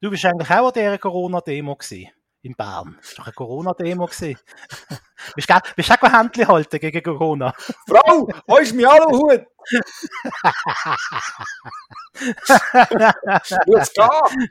[0.00, 2.10] Du bist eigentlich auch an dieser Corona-Demo gewesen.
[2.42, 2.96] In Bern.
[3.00, 4.06] Das war doch eine Corona-Demo.
[5.34, 7.52] bist du bist auch Händchen halten gegen Corona?
[7.88, 9.44] Frau, wo ist mein Aluhut?
[13.66, 14.50] Muss gehen!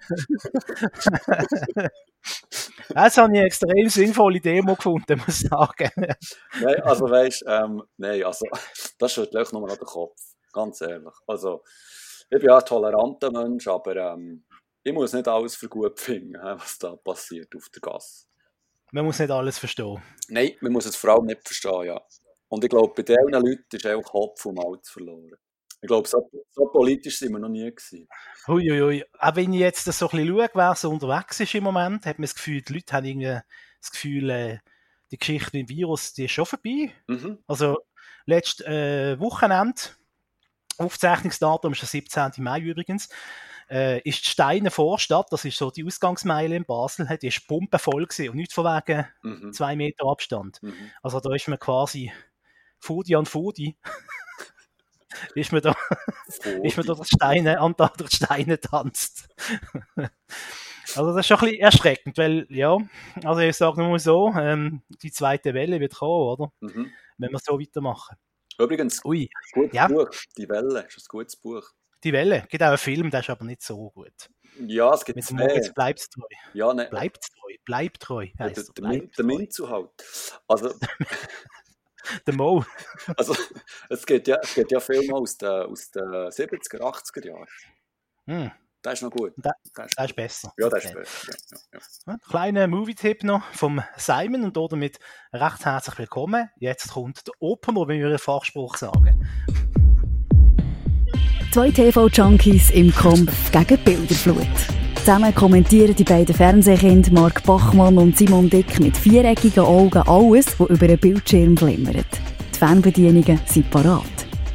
[2.89, 5.91] Das habe ich eine extrem sinnvolle Demo gefunden, muss ich sagen.
[6.59, 8.45] Nein, also weißt ähm, nein, also
[8.99, 10.19] das schüttelt euch nochmal an den Kopf.
[10.51, 11.13] Ganz ehrlich.
[11.25, 11.63] Also,
[12.29, 14.43] ich bin ja ein toleranter Mensch, aber ähm,
[14.87, 18.25] ich muss nicht alles für gut finden, was da passiert auf der Gasse.
[18.91, 20.01] Man muss nicht alles verstehen.
[20.29, 22.01] Nein, man muss es vor allem nicht verstehen, ja.
[22.47, 25.35] Und ich glaube, bei diesen Leuten ist auch Kopf und Malz verloren.
[25.81, 28.07] Ich glaube, so, so politisch sind wir noch nie gewesen.
[28.47, 29.03] Huiuiui.
[29.19, 32.17] Auch wenn ich jetzt so ein bisschen schaue, wer so unterwegs ist im Moment, hat
[32.17, 33.39] man das Gefühl, die Leute haben irgendwie
[33.81, 34.59] das Gefühl, äh,
[35.11, 36.93] die Geschichte mit dem Virus, die ist schon vorbei.
[37.07, 37.39] Mhm.
[37.45, 37.77] Also,
[38.25, 39.81] letztes äh, Wochenende,
[40.77, 42.31] Aufzeichnungsdatum ist der 17.
[42.37, 43.09] Mai übrigens,
[43.69, 48.05] äh, ist die Steine Vorstadt, das ist so die Ausgangsmeile in Basel, die ist pumpenvoll
[48.07, 49.53] gewesen und nicht von wegen Mhm.
[49.53, 50.61] zwei Meter Abstand.
[50.63, 50.73] Mhm.
[51.03, 52.11] Also da ist man quasi
[52.79, 53.75] Fudi an Fudi.
[55.35, 55.75] ist man da,
[56.63, 59.27] ist man da durch Steine, an da durch Steine tanzt.
[60.95, 62.77] also das ist schon ein bisschen erschreckend, weil, ja,
[63.23, 66.51] also ich sage nur mal so, ähm, die zweite Welle wird kommen, oder?
[66.61, 66.91] Mhm.
[67.17, 68.15] Wenn wir so weitermachen.
[68.59, 69.87] Übrigens, Ui, gutes Ja.
[69.87, 70.09] Buch.
[70.37, 71.69] Die Welle ist ein gutes Buch.
[72.07, 74.13] Die Welle, gibt auch einen Film, der ist aber nicht so gut.
[74.65, 75.35] Ja, es gibt Mit zwei.
[75.35, 76.23] Moritz bleibt treu.
[76.53, 78.27] Ja, ne, Bleibt treu, bleibt treu.
[78.39, 79.25] der, heisst der, er, der, bleibt der.
[79.25, 79.89] Minzu halt.
[80.47, 80.73] Also,
[82.25, 82.63] Der Mo.
[83.17, 83.35] also
[83.89, 87.47] es geht ja, es geht ja Filme aus den, aus den 70er, 80er Jahren.
[88.27, 88.51] Hm,
[88.85, 89.33] Der ist noch gut.
[89.35, 90.53] Der- Der ist der ist besser.
[90.57, 90.95] Ja, der ist Okay.
[90.99, 91.31] besser.
[91.51, 92.13] Ja, ja, ja.
[92.13, 94.99] Ja, Kleiner Movie-Tipp noch vom Simon und damit
[95.33, 96.49] recht herzlich willkommen.
[96.57, 99.27] Jetzt kommt der Opener, wie wir einen Fachspruch sagen.
[101.57, 104.45] Zwei TV-Junkies im Kampf gegen Bilderflut.
[104.97, 110.69] Zusammen kommentieren die beiden Fernsehkinder Mark Bachmann und Simon Dick mit viereckigen Augen alles, was
[110.69, 112.05] über einen Bildschirm flimmert.
[112.53, 114.03] Die Fernbedienungen sind parat.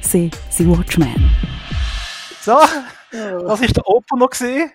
[0.00, 1.28] Sie sind Watchmen.
[2.40, 2.56] So,
[3.10, 4.28] das war der Opener.
[4.28, 4.70] gewesen.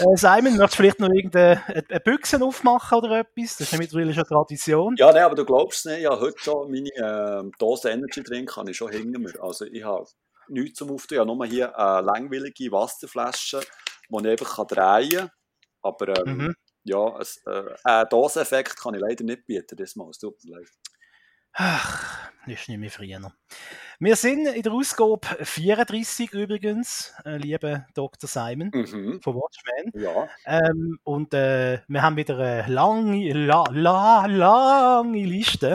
[0.00, 3.56] Äh, Simon, möchtest du vielleicht noch irgendeine eine Büchse aufmachen oder etwas?
[3.56, 4.96] Das ist ja mittlerweile schon Tradition.
[4.98, 6.90] Ja, nein, aber du glaubst es nicht, ja, heute schon meine
[7.40, 9.32] ähm, Dose Energy Drink habe ich schon mir.
[9.42, 10.04] Also ich habe
[10.50, 13.60] nichts zum Auftun, ich habe nur hier eine langwillige Wasserflasche,
[14.08, 15.30] die ich einfach drehen kann.
[15.82, 16.54] Aber ähm, Mhm.
[16.84, 20.56] ja, es, äh, einen Doseneffekt kann ich leider nicht bieten, das Mal, es tut mir
[20.58, 20.68] leid.
[21.52, 23.32] Ach, das ist nicht mehr früher.
[23.98, 28.28] Wir sind in der Ausgabe 34 übrigens, äh, lieber Dr.
[28.28, 29.20] Simon Mhm.
[29.20, 29.92] von Watchmen.
[29.94, 35.74] Ja, Ähm, und äh, wir haben wieder eine lange, la, la, lange Liste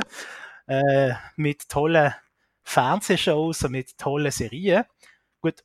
[0.68, 2.14] äh, mit tollen
[2.66, 4.86] Fernsehshows und mit tollen Serien.
[5.42, 5.64] Gut,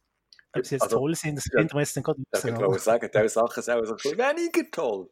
[0.53, 2.43] ob sie jetzt Also, toll sind, das ja, finden wir jetzt dann gerade raus.
[2.43, 5.11] kann ich auch sagen, diese Sachen sind auch so ein weniger toll.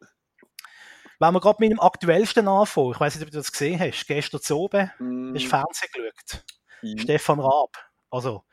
[1.19, 4.07] Wenn wir gerade mit dem aktuellsten anfangen, ich weiß nicht, ob du das gesehen hast,
[4.07, 6.45] gestern zu oben Mm, hast du Fernsehen geschaut.
[6.81, 7.77] mm, Stefan Raab.
[8.09, 8.43] Also,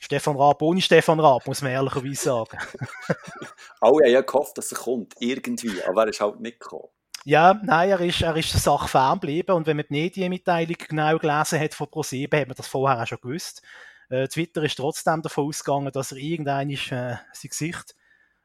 [0.00, 2.58] Stefan Raab ohne Stefan Raab, muss man ehrlicherweise sagen.
[3.80, 6.88] Alle haben ja gehofft, dass er kommt, irgendwie, aber er ist halt nicht gekommen.
[7.24, 11.18] Ja, nein, er ist, er ist der Sache ferngeblieben und wenn man die Medienmitteilung genau
[11.18, 13.62] gelesen hat von ProSieben, hat man das vorher auch schon gewusst.
[14.08, 17.94] Äh, Twitter ist trotzdem davon ausgegangen, dass er irgendein äh, sein Gesicht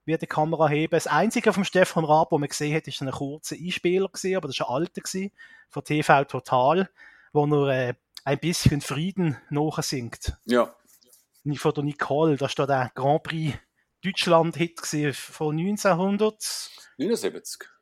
[0.05, 0.91] wie die Kamera heben.
[0.91, 4.47] Das Einzige vom Stefan Raab, wo man gesehen hat, ist ein kurzer Einspieler gewesen, aber
[4.47, 5.31] das war ein alter gewesen,
[5.69, 6.89] von TV Total,
[7.33, 10.37] wo er äh, ein bisschen Frieden nachsingt.
[10.45, 10.73] Ja,
[11.55, 13.57] Von der Nicole, das war der Grand Prix
[14.03, 14.79] Deutschland-Hit
[15.15, 17.76] von 1900 79.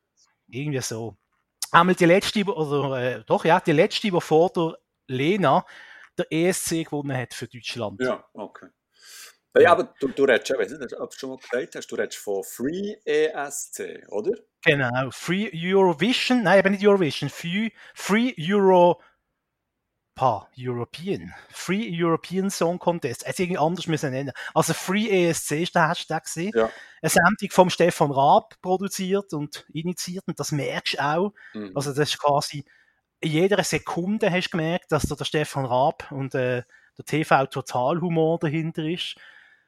[0.47, 1.15] irgendwie so.
[1.71, 5.65] Einmal die letzte, oder äh, doch, ja, die letzte, die vor der Lena
[6.17, 8.01] der ESC gewonnen hat für Deutschland.
[8.01, 8.67] Ja, okay.
[9.57, 11.95] Ja, aber du, du redest, ich weiß nicht, ob du schon mal gesagt hast, du
[11.95, 14.37] redest von Free ESC, oder?
[14.63, 15.09] Genau.
[15.11, 19.01] Free Eurovision, nein, eben nicht Eurovision, Free, Free Euro.
[20.15, 21.33] Pa, European.
[21.49, 23.27] Free European Song Contest.
[23.27, 24.31] Hätte irgendwie anders müssen nennen.
[24.53, 26.53] Also Free ESC ist der Hashtag gesehen.
[26.55, 26.69] Ja.
[27.01, 31.33] Eine Sendung vom Stefan Raab produziert und initiiert und das merkst du auch.
[31.53, 31.71] Mhm.
[31.75, 32.63] Also das ist quasi
[33.19, 36.63] in jeder Sekunde hast du gemerkt, dass da der Stefan Raab und äh,
[36.97, 39.15] der TV-Totalhumor dahinter ist.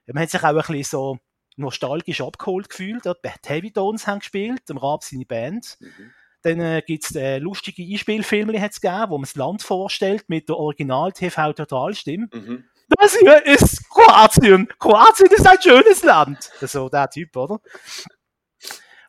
[0.06, 1.20] Man hat sich auch ein bisschen so
[1.56, 3.06] nostalgisch abgeholt gefühlt.
[3.06, 5.78] Die Heavy Tones haben gespielt, dem Raab seine Band.
[5.80, 6.14] Mhm.
[6.44, 10.50] Dann äh, gibt es äh, lustige Einspielfilme, hat's gegeben, wo man das Land vorstellt mit
[10.50, 12.30] der Original-TV-Totalstimme.
[12.32, 12.64] Mhm.
[12.90, 14.68] Das hier ist Kroatien.
[14.80, 16.52] Kroatien ist ein schönes Land.
[16.62, 17.60] So der Typ, oder?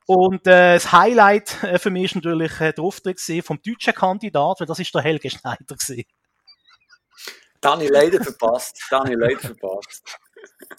[0.06, 4.58] Und äh, das Highlight äh, für mich ist natürlich äh, der Auftritt vom deutschen Kandidat,
[4.58, 6.04] weil das ist der Helge Schneider gewesen.
[7.80, 8.78] Ich leider verpasst.
[8.78, 10.18] Ich leider verpasst.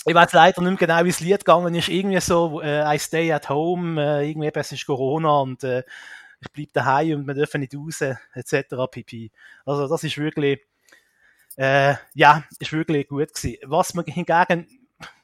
[0.05, 1.89] ich weiß leider nicht mehr genau, wie das Lied gegangen ist.
[1.89, 5.83] Irgendwie so, äh, I stay at home, äh, irgendwie es ist Corona und äh,
[6.41, 8.75] ich bleibe daheim und wir dürfen nicht raus, etc.
[8.89, 9.31] pp.
[9.65, 10.59] Also das ist wirklich,
[11.57, 13.57] äh, ja, ist wirklich gut gewesen.
[13.65, 14.67] Was man hingegen,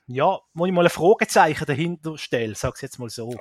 [0.08, 3.34] ja, wo ich mal ein Fragezeichen dahinter stelle, sag's jetzt mal so,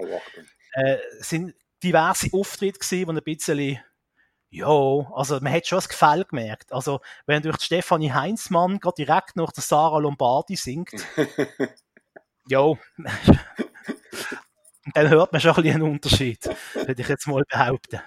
[0.73, 3.81] äh, sind diverse Auftritte gewesen, die ein bisschen
[4.55, 6.73] ja, also man hat schon das Gefälle gemerkt.
[6.73, 10.93] Also wenn durch Stefanie Heinzmann gerade direkt nach der Sarah Lombardi singt,
[12.49, 12.73] ja,
[14.93, 16.45] dann hört man schon ein bisschen einen Unterschied,
[16.75, 18.01] würde ich jetzt mal behaupten.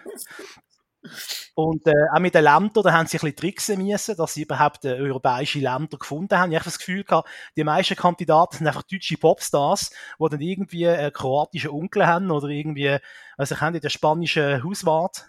[1.56, 4.44] Und äh, auch mit den Ländern, da haben sie ein bisschen tricksen müssen, dass sie
[4.44, 6.52] überhaupt äh, europäische Länder gefunden haben.
[6.52, 10.88] Ich habe das Gefühl gehabt, die meisten Kandidaten sind einfach deutsche Popstars, die dann irgendwie
[10.88, 12.98] einen kroatischen Onkel haben oder irgendwie,
[13.38, 15.26] also ich habe den spanischen Hauswart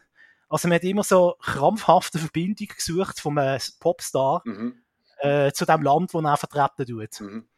[0.49, 4.83] also man hat immer so krampfhafte Verbindung gesucht von einem Popstar mhm.
[5.19, 7.21] äh, zu dem Land, wo er vertreten tut.
[7.21, 7.49] Mhm.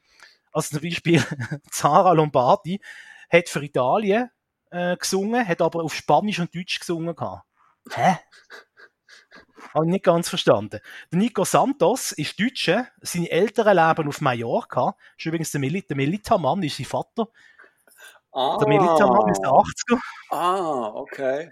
[0.53, 1.23] Also zum Beispiel
[1.71, 2.81] Zara Lombardi
[3.31, 4.31] hat für Italien
[4.71, 7.15] äh, gesungen, hat aber auf Spanisch und Deutsch gesungen.
[7.15, 7.45] Gehabt.
[7.93, 8.17] Hä?
[9.75, 10.81] Habe ich nicht ganz verstanden.
[11.13, 14.97] Der Nico Santos ist Deutscher, seine Eltern leben auf Mallorca.
[15.17, 17.29] Ist übrigens der, Mil der Militamann, ist sein Vater.
[18.33, 18.57] Ah.
[18.59, 20.01] Der Militamann ist der 80er.
[20.31, 21.51] Ah, okay.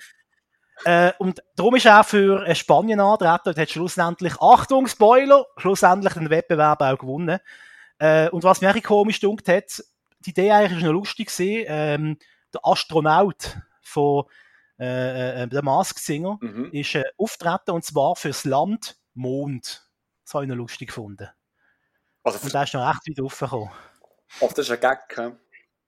[0.84, 6.14] Äh, und darum ist er auch für Spanien antreten und hat schlussendlich, Achtung, Spoiler, schlussendlich
[6.14, 7.40] den Wettbewerb auch gewonnen.
[7.98, 9.82] Äh, und was mir auch komisch gedunkt hat,
[10.20, 12.18] die Idee eigentlich ist noch lustig gewesen, ähm,
[12.52, 14.24] der Astronaut von
[14.78, 16.70] äh, äh, der Mask Singer mhm.
[16.72, 19.88] ist äh, auftreten und zwar fürs Land Mond.
[20.24, 21.28] Das habe ich noch lustig gefunden.
[22.22, 23.70] Also und da ist noch recht weit aufgekommen.
[24.36, 25.32] Ach, das ist ein Gag, he?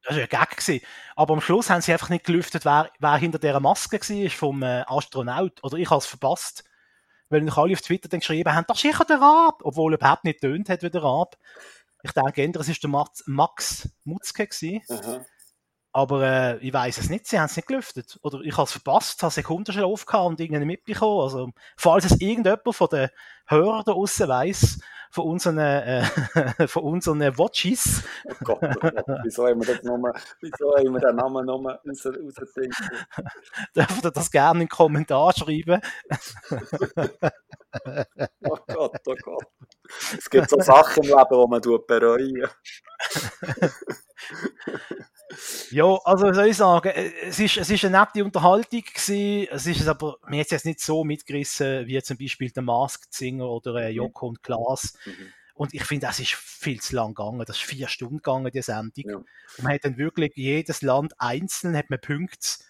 [0.03, 0.51] Das war ein Gag.
[0.57, 0.85] Gewesen.
[1.15, 4.63] Aber am Schluss haben sie einfach nicht gelüftet, wer, wer hinter dieser Maske war, vom
[4.63, 5.63] äh, Astronaut.
[5.63, 6.65] Oder ich habe es verpasst.
[7.29, 9.61] Weil noch alle auf Twitter dann geschrieben haben, das ist sicher der Rab.
[9.63, 11.37] Obwohl er überhaupt nicht tönt hat wie der Rab.
[12.03, 14.47] Ich denke, es war der Max, Max Mutzke.
[14.47, 14.83] Gewesen.
[14.89, 15.25] Mhm.
[15.93, 18.19] Aber äh, ich weiß es nicht, sie haben es nicht gelüftet.
[18.23, 21.23] Oder ich habe es verpasst, habe Sekunden schon aufgehauen und irgendwie mitbekommen.
[21.23, 23.09] Also, falls es irgendjemand von den
[23.47, 24.79] Hörern da draussen weiss,
[25.11, 26.05] von unseren, äh,
[26.69, 28.05] von unseren Watches.
[28.25, 31.81] Oh Gott, oh Gott, wieso haben wir das nochmal, wieso haben wir den Namen nochmal
[31.87, 32.87] raus, rausdenken?
[33.77, 35.81] Dürft ihr das gerne in den Kommentar schreiben?
[38.45, 39.47] oh Gott, oh Gott.
[40.17, 42.49] Es gibt so Sachen im Leben, die man bereuen
[45.71, 49.49] ja, also was soll ich sagen, äh, es ist, es ist eine nette Unterhaltung gewesen,
[49.51, 53.49] es ist aber, mir hat jetzt nicht so mitgerissen, wie zum Beispiel der Masked Singer
[53.49, 53.97] oder äh, mhm.
[53.97, 54.95] Joko und Klaas.
[55.05, 55.33] Mhm.
[55.55, 57.45] Und ich finde, das ist viel zu lang gegangen.
[57.47, 59.05] Das ist vier Stunden gegangen, die Sendung.
[59.11, 59.17] Ja.
[59.17, 62.65] Und man hat dann wirklich jedes Land einzeln, hat man Punkte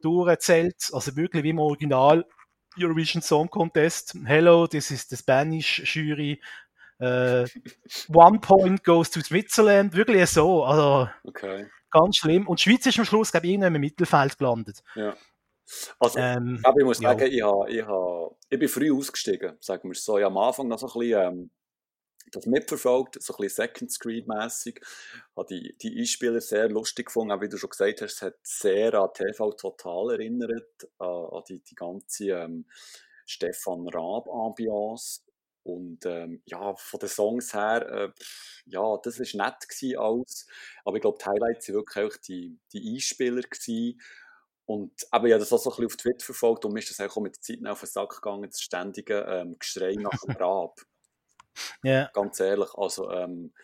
[0.00, 0.90] durchgezählt.
[0.92, 2.24] Also wirklich wie im Original
[2.78, 4.16] Eurovision Song Contest.
[4.24, 6.40] Hello, this is the Spanish Jury.
[6.98, 7.46] Uh,
[8.08, 9.94] one point goes to Switzerland.
[9.94, 10.64] Wirklich so.
[10.64, 12.46] Also, okay ganz schlimm.
[12.46, 14.82] Und die Schweiz ist am Schluss, glaube ich, irgendwann im Mittelfeld gelandet.
[14.94, 15.16] Ja.
[15.98, 17.26] Also, ähm, ich muss sagen, ja.
[17.26, 20.18] ich, habe, ich, habe, ich bin früh ausgestiegen, sagen wir so.
[20.18, 21.50] Ich am Anfang noch so ein bisschen ähm,
[22.32, 24.80] das mitverfolgt, so ein bisschen Second Screen-mässig.
[25.36, 28.34] habe die, die Einspieler sehr lustig gefunden, auch wie du schon gesagt hast, es hat
[28.42, 32.66] sehr an TV Total erinnert, an, an die, die ganze ähm,
[33.26, 35.22] Stefan Raab-Ambiance.
[35.66, 38.12] Und ähm, ja, von den Songs her, äh,
[38.66, 40.46] ja, das war nett gewesen alles.
[40.84, 43.42] Aber ich glaube, die Highlights waren wirklich auch die, die Einspieler.
[43.42, 44.00] Gewesen.
[44.64, 46.90] Und aber ich habe das auch so ein bisschen auf Twitter verfolgt und mir ist
[46.90, 50.36] das auch mit der Zeit auf den Sack gegangen, das ständige ähm, Geschrei nach dem
[50.36, 50.80] Rab.
[51.82, 51.90] Ja.
[51.90, 52.10] Yeah.
[52.12, 53.54] Ganz ehrlich, also ähm,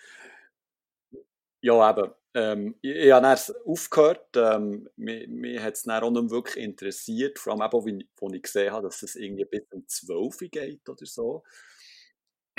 [1.60, 6.10] ja eben, ähm, ich, ich habe dann aufgehört, ähm, mich, mich hat es dann auch
[6.10, 9.62] nicht wirklich interessiert, vor allem eben, wie, wo ich gesehen habe, dass es irgendwie bis
[9.72, 11.42] um 12 Uhr geht oder so.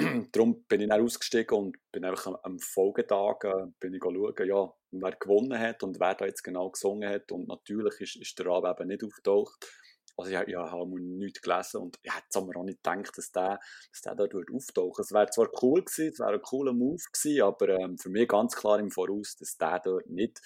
[0.32, 4.74] darum bin ich dann ausgestiegen und bin einfach am, Folgetag äh, bin ich schauen, ja,
[4.92, 7.32] wer gewonnen hat und wer da jetzt genau gesungen hat.
[7.32, 9.68] Und natürlich ist, ist der Rab eben nicht auftaucht.
[10.16, 13.60] Also ich, ich habe nichts gelesen und ich hätte aber auch nicht gedacht, dass der,
[13.92, 17.42] dass der dort auftauchen Es wäre zwar cool gewesen, es wäre ein cooler Move gewesen,
[17.42, 20.40] aber ähm, für mich ganz klar im Voraus, dass der dort nicht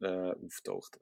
[0.00, 0.98] äh, auftaucht.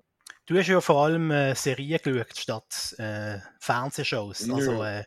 [0.47, 4.51] Du hast ja vor allem äh, Serien geschaut statt äh, Fernsehshows.
[4.51, 5.05] Also, äh,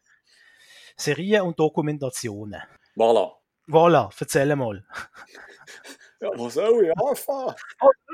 [0.95, 2.61] Serien und Dokumentationen.
[2.95, 3.31] Voilà.
[3.67, 4.83] Voilà, erzähl mal.
[6.23, 7.53] Ja, wo soll ich anfangen?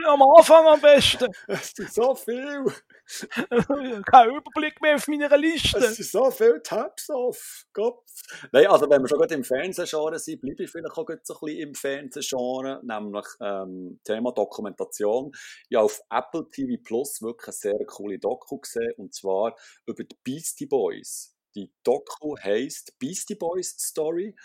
[0.07, 1.31] Am Anfang am besten.
[1.45, 2.65] Es sind so viel.
[4.12, 5.77] Kein Überblick mehr auf meiner Liste.
[5.77, 7.65] Es sind so viele Tabs auf.
[7.71, 8.03] Gott.
[8.51, 11.39] Nein, also wenn wir schon gerade im Fernsehgenre sind, bleibe ich vielleicht auch so ein
[11.39, 15.31] bisschen im Fernsehgenre, nämlich ähm, Thema Dokumentation.
[15.69, 19.55] Ich habe auf Apple TV Plus wirklich eine sehr coole Doku gesehen, und zwar
[19.86, 21.36] über die Beastie Boys.
[21.56, 24.36] Die Doku heisst Beastie Boys Story.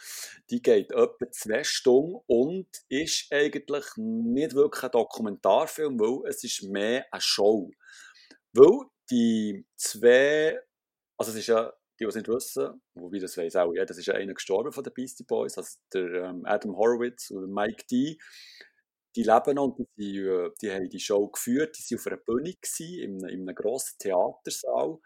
[0.50, 6.62] Die geht etwa zwei Stunden und ist eigentlich nicht wirklich ein Dokumentarfilm, weil es ist
[6.62, 7.70] mehr eine Show.
[8.52, 10.58] Weil die zwei,
[11.18, 13.98] also es ist ja, die, die es nicht wissen, wobei das weiß auch ja, das
[13.98, 17.84] ist ja einer gestorben von den Beastie Boys, also der ähm, Adam Horowitz und Mike
[17.90, 18.18] D.
[19.16, 22.54] Die leben und die, äh, die haben die Show geführt, die waren auf einer Bühne
[22.78, 24.98] in, in einem grossen Theatersaal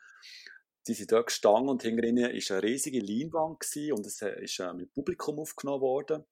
[0.89, 4.59] die sind dort gestanden und hinter ihnen war eine riesige Leinwand und es äh, ist
[4.59, 6.25] äh, mit Publikum aufgenommen worden.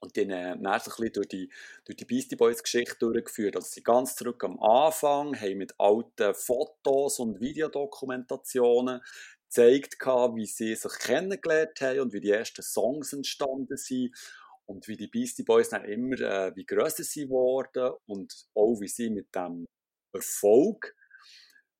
[0.00, 1.50] Und dann äh, ein durch die,
[1.84, 3.56] durch die Beastie Boys Geschichte durchgeführt.
[3.56, 9.00] Also sie ganz zurück am Anfang, haben mit alten Fotos und Videodokumentationen
[9.48, 14.14] gezeigt, wie sie sich kennengelernt haben und wie die ersten Songs entstanden sind
[14.66, 18.88] und wie die Beastie Boys dann immer äh, wie grösser sie wurden und auch wie
[18.88, 19.66] sie mit dem
[20.12, 20.95] Erfolg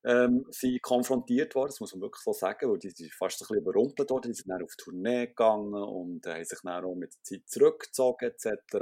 [0.07, 3.47] ähm, sind konfrontiert worden, das muss man wirklich so sagen, weil die sind fast ein
[3.49, 6.95] bisschen überrumpelt worden, die sind dann auf Tournee gegangen und äh, haben sich dann auch
[6.95, 8.77] mit der Zeit zurückgezogen etc.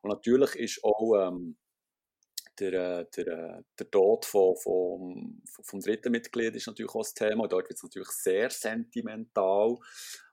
[0.00, 1.56] Und natürlich ist auch ähm,
[2.58, 7.14] der, äh, der, äh, der Tod von, von, vom dritten Mitglied ist natürlich auch das
[7.14, 7.46] Thema.
[7.46, 9.76] Dort wird es natürlich sehr sentimental.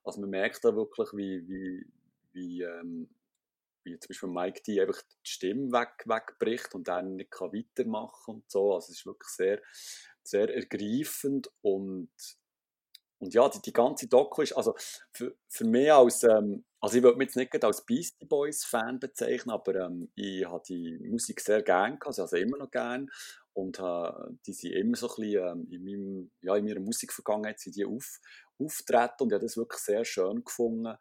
[0.03, 1.85] Also man merkt da wirklich, wie, wie,
[2.31, 3.09] wie, ähm,
[3.83, 8.35] wie zum Beispiel Mike D einfach die Stimme weg, wegbricht und dann nicht kann weitermachen
[8.35, 8.75] und so.
[8.75, 9.61] Also es ist wirklich sehr,
[10.24, 12.10] sehr ergreifend und,
[13.20, 14.75] und ja, die, die ganze Doku ist, also
[15.12, 19.00] für, für mich als, ähm, also ich würde mich jetzt nicht als Beastie Boys Fan
[19.00, 23.08] bezeichnen, aber ähm, ich habe die Musik sehr gerne gehabt, also immer noch gerne
[23.54, 24.12] und äh,
[24.46, 27.86] die sind immer so ein bisschen ähm, in, meinem, ja, in meiner Musikvergangenheit sind die
[27.86, 28.20] auf,
[28.58, 30.98] auftreten und ich habe das wirklich sehr schön gefunden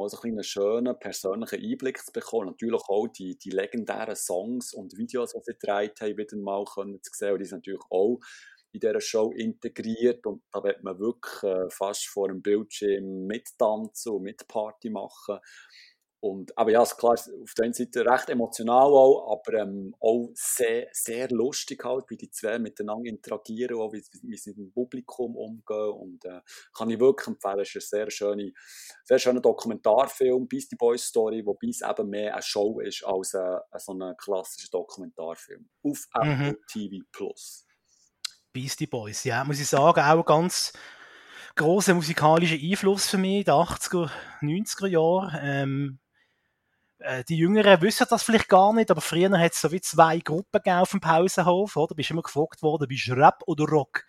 [0.00, 2.46] mal so einen schönen persönlichen Einblick zu bekommen.
[2.46, 7.02] Natürlich auch die, die legendären Songs und Videos, die sie gedreht haben, wieder mal können
[7.02, 7.34] zu sehen.
[7.34, 8.18] Und die sind natürlich auch
[8.72, 14.12] in dieser Show integriert und da wird man wirklich äh, fast vor dem Bildschirm mittanzen
[14.12, 15.38] und mit Party machen.
[16.22, 20.28] Und, aber ja, ist klar, auf der einen Seite recht emotional auch, aber ähm, auch
[20.34, 24.72] sehr, sehr lustig halt, wie die zwei miteinander interagieren, auch wie, wie sie mit dem
[24.72, 26.42] Publikum umgehen und äh,
[26.76, 28.52] kann ich wirklich empfehlen, es ist ein sehr, schöne,
[29.04, 33.58] sehr schöner Dokumentarfilm, Beastie Boys Story, wobei es eben mehr eine Show ist als ein,
[33.78, 36.56] so ein klassischer Dokumentarfilm auf Apple mhm.
[36.70, 36.98] TV+.
[37.12, 37.64] Plus.
[38.52, 40.72] Beastie Boys, ja, muss ich sagen, auch ganz
[41.56, 45.38] großer musikalischer Einfluss für mich den 80er, 90er Jahren.
[45.42, 45.99] Ähm, äh,
[47.28, 50.60] die Jüngeren wissen das vielleicht gar nicht, aber früher hat es so wie zwei Gruppen
[50.66, 51.94] auf dem Pausenhof, oder?
[51.94, 54.04] Bist immer gefragt worden, bist du Rap oder Rock?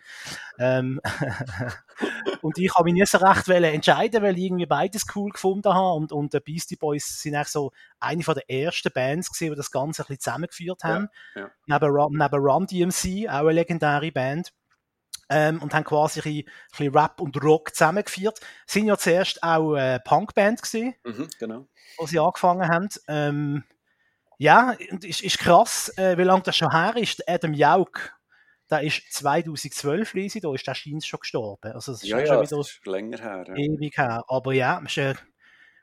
[0.58, 1.00] Ähm,
[2.42, 5.94] und ich habe mich nie so recht entscheiden, weil ich irgendwie beides cool gefunden habe
[5.94, 9.56] und, und die Beastie Boys sind auch so eine von der ersten Bands gewesen, die
[9.56, 11.08] das Ganze ein bisschen zusammengeführt haben.
[11.34, 11.50] Ja, ja.
[11.66, 14.52] Neben, neben Run DMC, auch eine legendäre Band.
[15.32, 18.40] Ähm, und haben quasi ein bisschen, ein bisschen Rap und Rock zusammengeführt.
[18.66, 20.94] Sind ja zuerst auch eine Punkband gewesen.
[21.04, 21.66] Mhm, genau
[21.98, 22.88] wo sie angefangen haben.
[23.08, 23.64] Ähm,
[24.38, 27.28] ja, ist, ist krass, äh, wie lange das schon her ist.
[27.28, 28.12] Adam Jauk,
[28.70, 31.72] der ist 2012, lese ich, da ist der Scheins schon gestorben.
[31.72, 33.44] Also das ist ja, ja, schon wieder länger her.
[33.46, 33.54] Ja.
[33.54, 34.24] Ewig her.
[34.26, 35.16] Aber ja, ist eine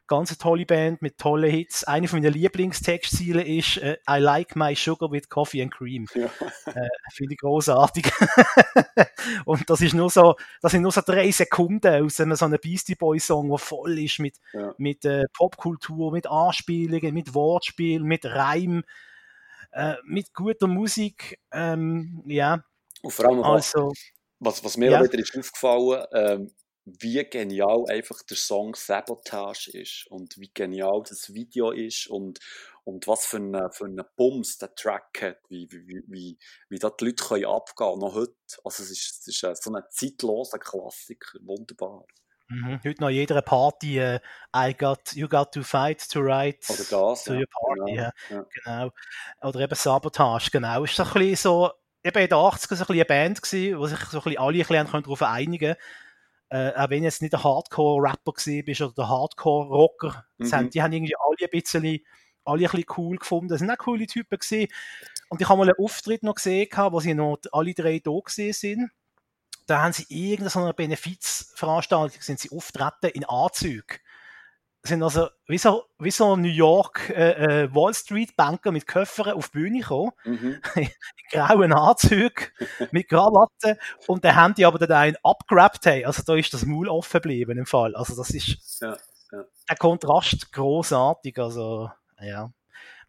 [0.10, 1.86] ganz tolle Band mit tollen Hits.
[1.86, 6.06] Eine von meinen Lieblingstextziele ist äh, I like my sugar with coffee and cream.
[6.13, 6.30] Ja.
[6.70, 8.12] Äh, Finde ich großartig.
[9.46, 12.60] und das ist nur so, das sind nur so drei Sekunden aus einem so einem
[12.62, 14.74] Beastie Boy Song, der voll ist mit, ja.
[14.78, 18.84] mit äh, Popkultur, mit Anspielungen, mit Wortspiel, mit Reim,
[19.72, 21.39] äh, mit guter Musik.
[21.51, 22.63] Ähm, ja.
[23.01, 23.92] Und vor allem, also,
[24.39, 25.04] was, was mir ja.
[25.04, 26.51] wieder ist aufgefallen, ähm,
[27.00, 32.39] wie genial einfach der Song Sabotage ist und wie genial das Video ist und,
[32.84, 36.38] und was für einen für eine Bums der Track hat, wie, wie, wie,
[36.69, 38.36] wie da die Leute können abgehen noch heute.
[38.63, 42.05] Also es ist, es ist so ein zeitloser Klassiker, wunderbar.
[42.50, 42.79] Mhm.
[42.84, 44.17] Heute noch jeder Party, uh,
[44.55, 47.96] I got, you got to fight to write Oder das, to ja, your party.
[47.96, 48.91] Genau, ja, genau.
[49.41, 50.84] Oder eben Sabotage, genau.
[50.84, 51.72] Ist so ein bisschen so,
[52.03, 54.39] eben in den 80ern so ein bisschen eine Band gewesen, wo sich so ein bisschen
[54.39, 55.84] alle ein bisschen darauf einigen konnten
[56.50, 60.70] äh, auch wenn jetzt nicht der Hardcore-Rapper bist oder der Hardcore-Rocker, mhm.
[60.70, 62.00] die haben irgendwie alle ein bisschen,
[62.44, 63.50] alle ein bisschen cool gefunden.
[63.50, 64.72] Das sind auch coole Typen gewesen.
[65.29, 68.53] Und ich habe mal einen Auftritt noch gesehen, wo sie noch alle drei da gesehen
[68.53, 68.91] sind.
[69.68, 74.00] Da haben sie irgendeine Benefizveranstaltung, sind sie auftreten in Anzügen
[74.84, 79.34] sind also wie so, wie so New York äh, äh, Wall Street Banker mit Köffern
[79.34, 80.62] auf die Bühne gekommen, mhm.
[80.76, 80.90] in
[81.32, 82.46] grauen Anzügen,
[82.92, 86.06] mit Krawatte und der Handy aber dann einen abgerappt haben.
[86.06, 87.96] Also da ist das Maul offen geblieben im Fall.
[87.96, 88.96] Also das ist ja,
[89.32, 89.44] ja.
[89.70, 91.38] der Kontrast großartig.
[91.40, 92.52] Also ja,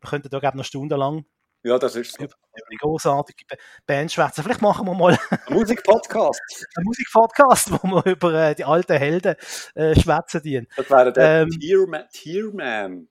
[0.01, 1.25] wir könnten da glaube noch stundenlang
[1.63, 2.25] Ja, das ist so.
[2.25, 2.35] Über
[2.73, 3.45] die großartige
[3.87, 4.43] Band schwätzen.
[4.43, 6.41] Vielleicht machen wir mal Ein Musikpodcast.
[6.77, 9.37] einen Musikpodcast, wo wir über äh, die alten Helden
[9.75, 10.67] äh, schwätzen dienen.
[10.77, 11.51] Das wäre der Ähm.
[11.51, 12.05] Tearman.
[12.13, 13.09] Tearman.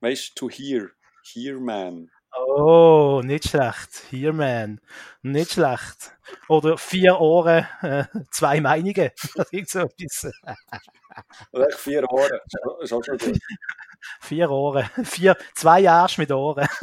[0.00, 0.90] Weißt du, to hear.
[1.24, 2.10] Hearman.
[2.38, 4.02] Oh, nicht schlecht.
[4.10, 4.80] Here, man.
[5.22, 6.12] Nicht schlecht.
[6.48, 9.10] Oder vier Ohren, äh, zwei Meinungen.
[9.50, 10.30] Irgend so etwas.
[10.42, 10.54] Oder
[11.52, 12.40] echt vier Ohren.
[12.80, 13.38] Ist auch schon gut.
[14.20, 14.88] Vier Ohren.
[15.04, 16.68] Vier, zwei Arsch mit Ohren.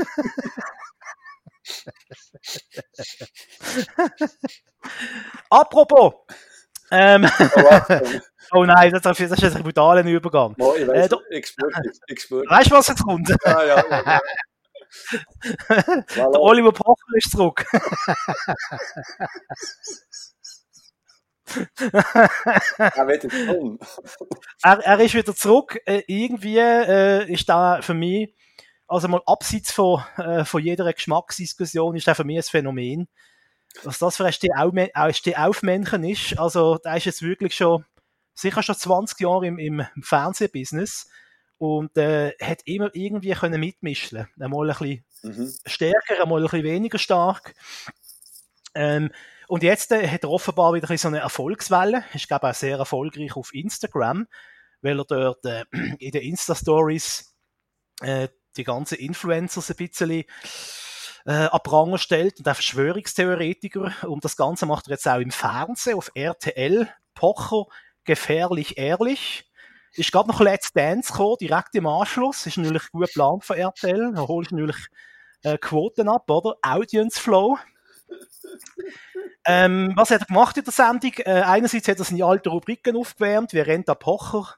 [5.50, 6.14] Apropos.
[6.92, 7.80] Ähm, Oh,
[8.60, 10.54] oh nein, das, das ist ein brutaler Übergang.
[10.58, 11.10] Mo, ich Äh,
[11.46, 12.30] spüre dich.
[12.50, 13.30] Weißt du, was jetzt kommt?
[13.30, 14.04] Ja, ja, ja.
[14.06, 14.22] ja.
[16.16, 16.40] Der.
[16.40, 17.66] Oliver Pocher ist zurück.
[22.78, 23.36] Er wird jetzt
[24.64, 25.80] er, er ist wieder zurück.
[25.86, 28.34] Äh, irgendwie äh, ist da für mich,
[28.88, 33.08] also mal abseits von, äh, von jeder Geschmacksdiskussion, ist da für mich ein Phänomen.
[33.84, 34.34] Was das für ein
[35.14, 36.38] Stehaufmännchen ist.
[36.38, 37.84] Also, da ist jetzt wirklich schon,
[38.36, 41.10] sicher schon 20 Jahre im, im Fernsehbusiness
[41.58, 44.28] und äh, hat immer irgendwie können mitmischen.
[44.40, 45.54] Einmal ein bisschen Mhm.
[45.66, 47.56] stärker, einmal ein bisschen weniger stark.
[48.76, 49.10] Ähm,
[49.48, 52.04] und jetzt äh, hat er offenbar wieder so eine Erfolgswelle.
[52.14, 54.28] Ist, glaube ich, auch sehr erfolgreich auf Instagram,
[54.82, 55.66] weil er dort äh,
[56.00, 57.36] in den Insta-Stories
[58.02, 60.24] äh, die ganzen Influencers ein bisschen
[61.26, 63.94] äh, an Pranger stellt und auch Verschwörungstheoretiker.
[64.08, 66.90] Und das Ganze macht er jetzt auch im Fernsehen auf RTL.
[67.16, 67.66] Pocher,
[68.04, 69.50] gefährlich ehrlich.
[69.96, 72.48] Ist gerade noch Let's Dance gekommen, direkt im Anschluss.
[72.48, 74.14] Ist natürlich gut geplant von RTL.
[74.16, 74.88] Da holst du natürlich
[75.44, 76.56] äh, Quoten ab, oder?
[76.64, 77.58] Audience Flow.
[79.46, 81.14] Ähm, was hat er gemacht in der Sendung?
[81.18, 84.56] Äh, einerseits hat er seine alten Rubriken aufgewärmt, wie rennt der Pocher.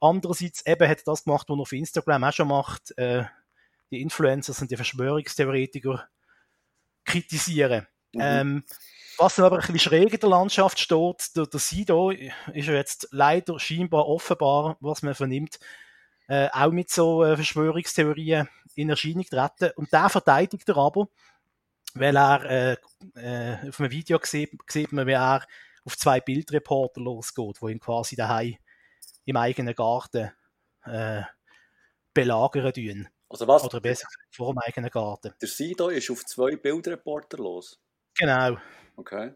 [0.00, 2.96] Andererseits eben hat er das gemacht, was er auf Instagram auch schon macht.
[2.98, 3.24] Äh,
[3.90, 6.08] die Influencers und die Verschwörungstheoretiker
[7.04, 7.86] kritisieren.
[8.12, 8.20] Mhm.
[8.20, 8.64] Ähm,
[9.18, 13.08] was aber ein bisschen schräg in der Landschaft steht, der, der Sido ist ja jetzt
[13.12, 15.60] leider scheinbar offenbar, was man vernimmt,
[16.26, 19.70] äh, auch mit so äh, Verschwörungstheorien in Erscheinung treten.
[19.76, 21.08] Und der verteidigt er aber,
[21.94, 22.76] weil er äh,
[23.14, 25.44] äh, auf einem Video sieht, sieht man, wie er
[25.84, 28.56] auf zwei Bildreporter losgeht, wo ihn quasi daheim
[29.24, 30.32] im eigenen Garten
[30.84, 31.22] äh,
[32.12, 33.08] belagern tun.
[33.28, 33.64] Also was?
[33.64, 35.34] Oder besser vor dem eigenen Garten.
[35.40, 37.80] Der Sido ist auf zwei Bildreporter los.
[38.16, 38.58] Genau.
[38.96, 39.32] Okay.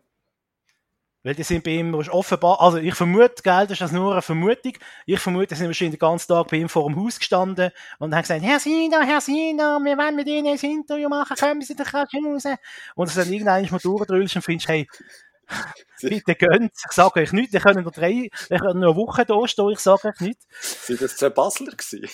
[1.29, 4.23] Weil die sind bei ihm offenbar, also ich vermute, gell, das ist das nur eine
[4.23, 4.73] Vermutung,
[5.05, 8.15] ich vermute, die sind wahrscheinlich den ganzen Tag bei ihm vor dem Haus gestanden und
[8.15, 11.77] haben gesagt, Herr Sido, Herr Sido, wir wollen mit Ihnen ein Interview machen, kommen Sie
[11.77, 12.09] doch raus.
[12.95, 14.89] Und es dann irgendwann mal durchdrüllst und findest, hey,
[16.01, 19.27] bitte gönnt, ich sage euch nichts, ihr könnt noch drei, ihr könnt noch eine Woche
[19.27, 20.47] da stehen, ich sage euch nichts.
[20.87, 22.09] Sind das zwei Basler gewesen?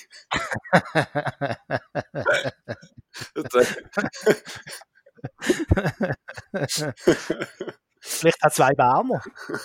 [8.06, 9.22] Vielleicht auch zwei Berner.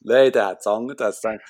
[0.00, 0.96] Nein, der hat es anders.
[0.96, 1.42] Der hat gesagt,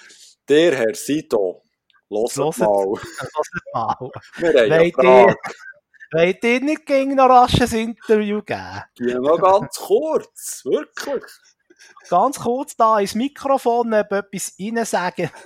[0.49, 1.63] der Herr Sido,
[2.11, 2.59] los Hört.
[2.59, 2.87] mal.
[2.93, 3.97] Nicht mal.
[4.37, 5.35] Wir haben ja ihr, Fragen.
[6.13, 7.29] wollt ihr nicht gegen ein
[7.73, 8.83] Interview geben?
[8.99, 11.25] Die noch ganz kurz, wirklich.
[12.09, 15.31] Ganz kurz da ins Mikrofon etwas rein sagen.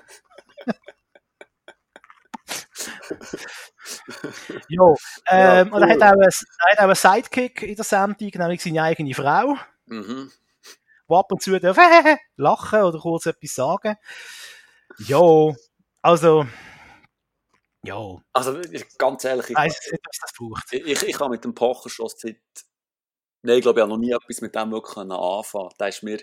[4.68, 4.96] jo,
[5.28, 6.02] ähm, Ja, und er hat, cool.
[6.02, 9.56] auch einen, er hat auch einen Sidekick in der Sendung, nämlich seine eigene Frau,
[9.86, 10.30] Mhm.
[11.08, 11.76] Die ab und zu darf,
[12.36, 13.96] lachen oder kurz etwas sagen.
[14.98, 15.54] Jo,
[16.02, 16.46] also,
[17.82, 18.60] jo, Also
[18.98, 20.72] ganz ehrlich, ich, weiss nicht, was das braucht.
[20.72, 22.40] ich, ich, habe mit dem Pocher schon seit...
[23.42, 26.18] Nein, ich glaube, ich habe noch nie etwas mit dem wirklich anfangen Der ist mir...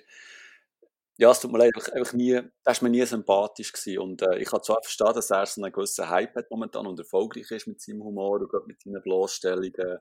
[1.18, 4.00] Ja, es tut mir leid, einfach, einfach nie, der ist mir nie sympathisch gewesen.
[4.00, 7.00] Und äh, ich kann zwar verstehen, dass er so einen gewissen Hype hat momentan und
[7.00, 10.00] erfolgreich ist mit seinem Humor und gerade mit seinen Bloßstellungen,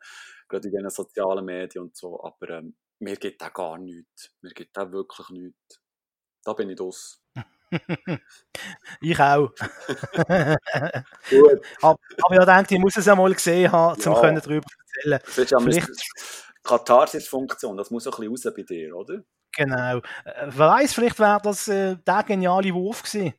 [0.48, 4.30] gerade in den sozialen Medien und so, aber ähm, mir geht da gar nichts.
[4.40, 5.80] Mir geht da wirklich nichts.
[6.44, 7.20] Da bin ich aus.
[9.00, 9.50] Ich auch.
[11.30, 11.66] Gut.
[11.82, 14.32] aber, aber ich denke, ich muss es einmal gesehen haben, um Ja.
[14.32, 15.20] darüber zu erzählen.
[15.24, 15.88] Das ist ja Vielleicht-
[16.62, 19.24] Katharsis-Funktion, das muss ein bisschen raus bei dir, oder?
[19.56, 19.98] Genau.
[20.24, 23.34] Äh, wer weiß, vielleicht wäre das äh, der geniale Wurf gewesen.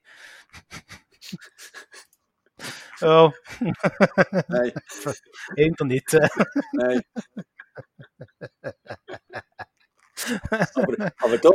[2.99, 3.31] ja,
[4.49, 4.71] Nein,
[5.55, 6.03] Internet.
[6.73, 7.01] nein.
[10.73, 11.49] Aber, aber da,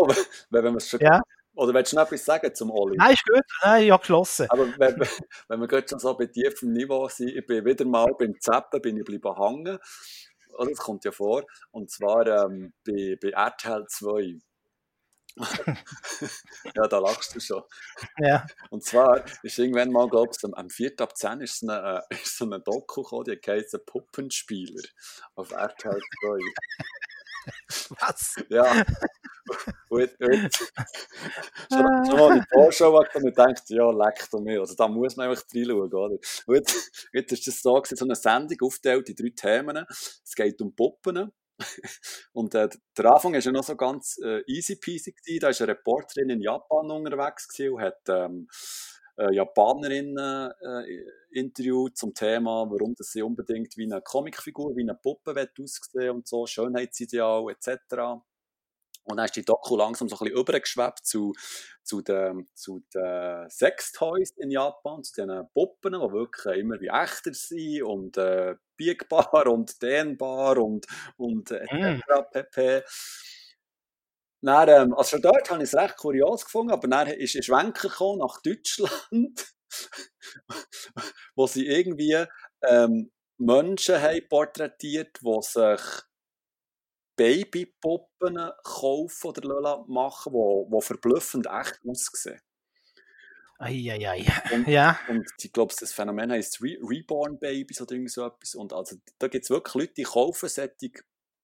[0.51, 1.01] wenn wir es schon.
[1.01, 1.21] Ja.
[1.55, 2.97] Oder willst du noch etwas sagen zum Oli?
[2.97, 3.43] Nein, ist gut.
[3.63, 4.47] Nein, ich habe geschlossen.
[4.49, 5.01] Aber wenn,
[5.49, 8.81] wenn wir gerade schon so bei tiefem Niveau sind, ich bin wieder mal beim Zappen,
[8.81, 9.79] bin ich bleiben hängen.
[10.57, 11.45] Oder, das kommt ja vor.
[11.71, 14.39] Und zwar ähm, bei, bei RTL 2.
[16.75, 17.63] ja, da lachst du schon.
[18.19, 18.47] Ja.
[18.71, 20.93] Und zwar ist irgendwann mal, glaube ich, am 4.
[20.99, 24.83] ab 10 ist so eine, äh, ist so eine Doku gekommen, die heißt Puppenspieler
[25.35, 26.39] auf RTL 2.
[28.01, 28.37] Was?
[28.49, 28.85] Ja.
[29.89, 30.51] Und, und,
[31.73, 34.59] schon, schon mal die Vorschau gemacht und denkt, ja, leckt um mich.
[34.59, 36.17] Also da muss man einfach reinschauen, oder?
[36.49, 39.85] Jetzt, jetzt ist das so, so eine Sendung aufgeteilt in drei Themen.
[39.89, 41.33] Es geht um Puppen.
[42.33, 45.13] Und äh, der Anfang war ja noch so ganz äh, easy peasy.
[45.13, 45.41] Gewesen.
[45.41, 48.49] Da war eine Reporterin in Japan unterwegs und hat ähm,
[49.17, 50.53] äh, Japanerinnen
[51.31, 56.29] interviewt zum Thema, warum das sie unbedingt wie eine Comicfigur, wie eine Puppe aussehen und
[56.29, 58.23] so, Schönheitsideal etc.
[59.05, 61.33] Und dann ist die Doku langsam so ein bisschen übergeschwebt zu,
[61.83, 67.33] zu den, zu den Sextoys in Japan, zu diesen Puppen, die wirklich immer wie echter
[67.33, 71.73] sind und äh, biegbar und dehnbar und, und etc.
[71.73, 72.33] Mm.
[72.33, 72.83] pp.
[74.43, 77.43] Dann, ähm, also schon dort habe ich es recht kurios gefunden, aber dann ist ein
[77.43, 79.53] Schwenker gekommen nach Deutschland,
[81.35, 82.25] wo sie irgendwie
[82.63, 85.81] ähm, Menschen haben porträtiert, die sich
[87.17, 92.41] Babypuppen kaufen oder machen, die, die verblüffend echt aussehen.
[93.59, 94.25] Eieiei.
[94.55, 94.99] Und, ja.
[95.07, 98.55] und ich glaube, das Phänomen heißt Re Reborn Babies oder irgend so etwas.
[98.55, 100.93] Und also, da gibt es wirklich Leute, die kaufen solche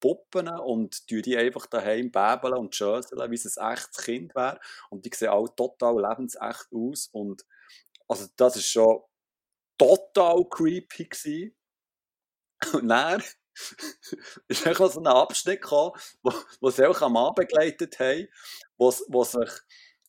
[0.01, 4.59] Puppen und die die einfach daheim bäbeln und schöseln, wie es ein echtes Kind wäre.
[4.89, 7.11] Und die sehen auch total lebensecht aus.
[7.13, 7.45] Und
[8.09, 9.03] also das ist schon
[9.79, 11.57] total creepy gewesen.
[12.73, 13.23] Und dann
[14.49, 15.93] ist einfach so ein Abschnitt gekommen,
[16.23, 18.29] wo, wo sie auch am Mann begleitet haben,
[18.77, 19.51] wo, wo sich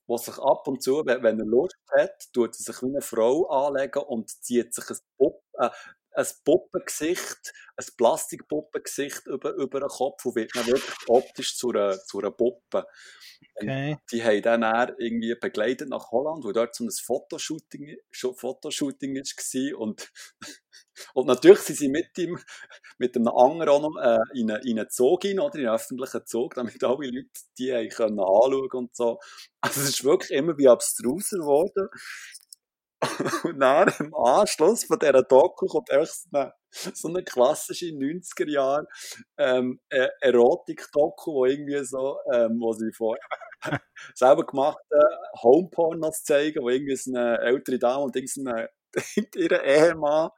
[0.08, 3.46] wo sich ab und zu, wenn, er Lust hat, tut er sich wie eine Frau
[3.48, 5.70] anlegen und zieht sich ein, Pupp, äh,
[6.18, 11.98] ein Puppengesicht, ein Plastikpuppengesicht über, über den Kopf und wird dann wirklich optisch zu einer,
[12.00, 12.86] zu einer Puppe.
[13.56, 13.98] Okay.
[14.12, 20.12] Die haben dann irgendwie begleitet nach Holland, wo dort so ein Fotoshooting, Fotoshooting war und
[21.14, 22.40] und natürlich sind sie mit ihm,
[22.98, 25.76] mit einem anderen auch noch äh, in, einen, in einen Zug hin, oder in einen
[25.76, 29.20] öffentlichen Zug, damit alle Leute die haben können anschauen und so.
[29.62, 31.90] Also es ist wirklich immer wie abstruser geworden.
[33.44, 38.50] Und dann im Anschluss von dieser Doku kommt einfach so eine, so eine klassische 90er
[38.50, 38.88] Jahre
[39.38, 43.16] ähm, äh, Erotik-Doku, wo irgendwie so, ähm, wo sie von
[44.16, 45.02] selber gemachten
[45.42, 48.70] Homepornos zeigen, wo irgendwie so eine ältere Dame und irgendeine
[49.36, 50.32] ihren Ehemann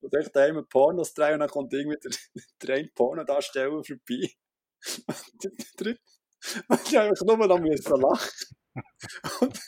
[0.00, 2.10] und echt einmal Pornos drehen und dann kommt irgendwie der,
[2.62, 4.30] der eine Pornodarsteller vorbei.
[5.06, 6.00] Und der dritte,
[6.84, 8.30] ich einfach nur noch müssen lachen.
[9.40, 9.60] Und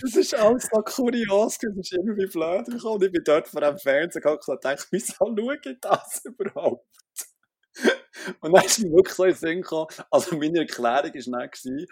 [0.00, 3.02] das ist alles so kurios, das ist irgendwie blöd gekommen.
[3.02, 6.86] Ich bin dort vor dem Fernseher gegangen und dachte, wieso schaue ich das überhaupt?
[8.40, 11.86] Und dann ist mir wirklich so in den Sinn gekommen, also meine Erklärung war dann,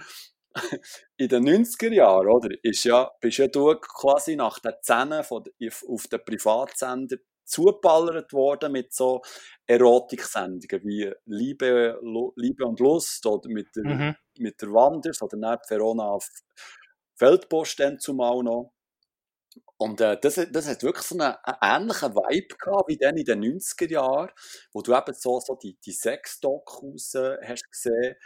[1.17, 5.45] in den 90er Jahren, oder, ist ja, bist ja du quasi nach den Zähnen von,
[5.89, 9.21] auf den Privatsender zugeballert worden mit so
[9.67, 11.99] Erotiksendungen wie Liebe,
[12.37, 14.15] Liebe und Lust oder mit der, mhm.
[14.39, 16.29] mit der Wanders oder dann Verona auf
[17.17, 18.73] Feldpost dann zumal noch.
[19.77, 23.25] Und äh, das, das hat wirklich so einen, einen ähnlichen Vibe gehabt wie dann in
[23.25, 24.31] den 90er Jahren,
[24.73, 28.17] wo du eben so, so die, die Sex-Dokus äh, hast gesehen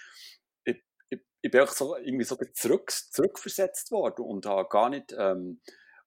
[1.47, 5.61] ich bin auch so irgendwie so zurück, zurückversetzt worden und habe gar nicht, ähm,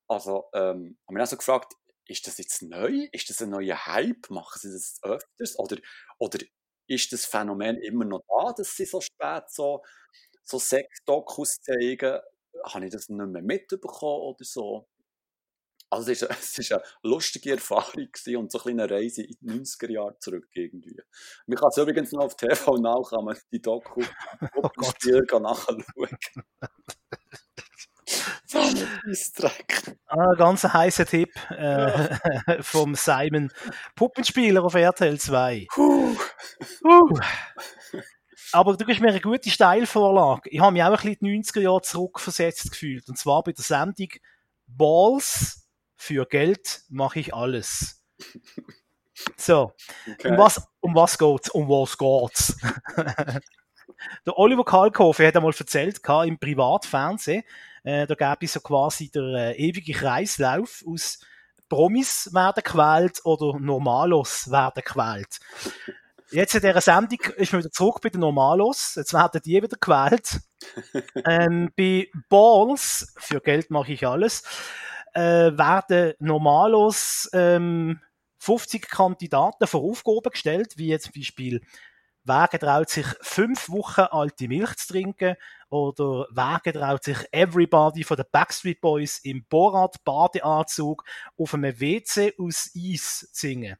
[0.07, 1.73] also, ähm, habe mich auch so gefragt,
[2.07, 3.07] ist das jetzt neu?
[3.11, 4.29] Ist das ein neuer Hype?
[4.29, 5.57] Machen sie das öfters?
[5.57, 5.77] Oder,
[6.17, 6.39] oder
[6.87, 9.81] ist das Phänomen immer noch da, dass sie so spät so,
[10.43, 12.19] so Sex-Dokus zeigen?
[12.63, 14.87] Habe ich das nicht mehr mitbekommen oder so?
[15.89, 19.91] Also es war es eine lustige Erfahrung und so eine kleine Reise in die 90er
[19.91, 20.99] Jahre zurück irgendwie.
[21.47, 24.03] Man kann es übrigens noch auf TV Now, kann man die Doku
[24.55, 25.83] oh Spiel nachschauen.
[30.07, 33.51] Ah, ganz ein heißer Tipp äh, vom Simon.
[33.95, 35.67] Puppenspieler auf RTL 2.
[35.77, 36.15] Uh.
[36.83, 37.19] Uh.
[38.51, 40.49] Aber du gibst mir eine gute Steilvorlage.
[40.49, 43.07] Ich habe mich auch ein bisschen in die 90er Jahre zurückversetzt gefühlt.
[43.09, 44.09] Und zwar bei der Sendung
[44.67, 48.03] Balls für Geld mache ich alles.
[49.35, 49.73] So,
[50.09, 50.29] okay.
[50.29, 51.49] um was, um was geht's?
[51.49, 52.57] Um was geht's?
[54.25, 57.43] der Oliver Kalkofe hat einmal erzählt, im Privatfernsehen,
[57.83, 61.19] äh, da gäbe es so quasi der äh, ewige Kreislauf aus
[61.67, 65.39] Promis werden gewählt oder Normalos werden gewählt.
[66.31, 68.93] Jetzt in dieser Sendung ist man wieder zurück bei den Normalos.
[68.95, 70.39] Jetzt werden die wieder gewählt.
[71.25, 74.43] ähm, bei Balls, für Geld mache ich alles,
[75.13, 75.21] äh,
[75.57, 77.99] werden normalos ähm,
[78.39, 81.61] 50 Kandidaten vor Aufgaben gestellt, wie jetzt zum Beispiel
[82.23, 85.35] wer traut sich fünf Wochen alte Milch zu trinken
[85.69, 91.03] oder wer traut sich Everybody von den Backstreet Boys im Borat-Badeanzug
[91.37, 93.77] auf einem WC aus Eis zu singen.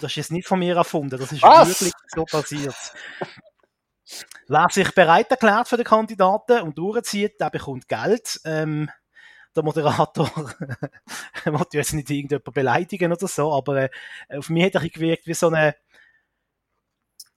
[0.00, 1.68] Das ist jetzt nicht von mir erfunden, das ist Was?
[1.68, 2.74] wirklich so passiert.
[4.48, 8.40] Wer sich bereit erklärt für den Kandidaten und durchzieht, der bekommt Geld.
[8.44, 8.90] Ähm,
[9.54, 10.30] der Moderator
[11.44, 13.90] wollte jetzt nicht irgendjemand beleidigen oder so, aber äh,
[14.36, 15.74] auf mich hat er gewirkt wie so eine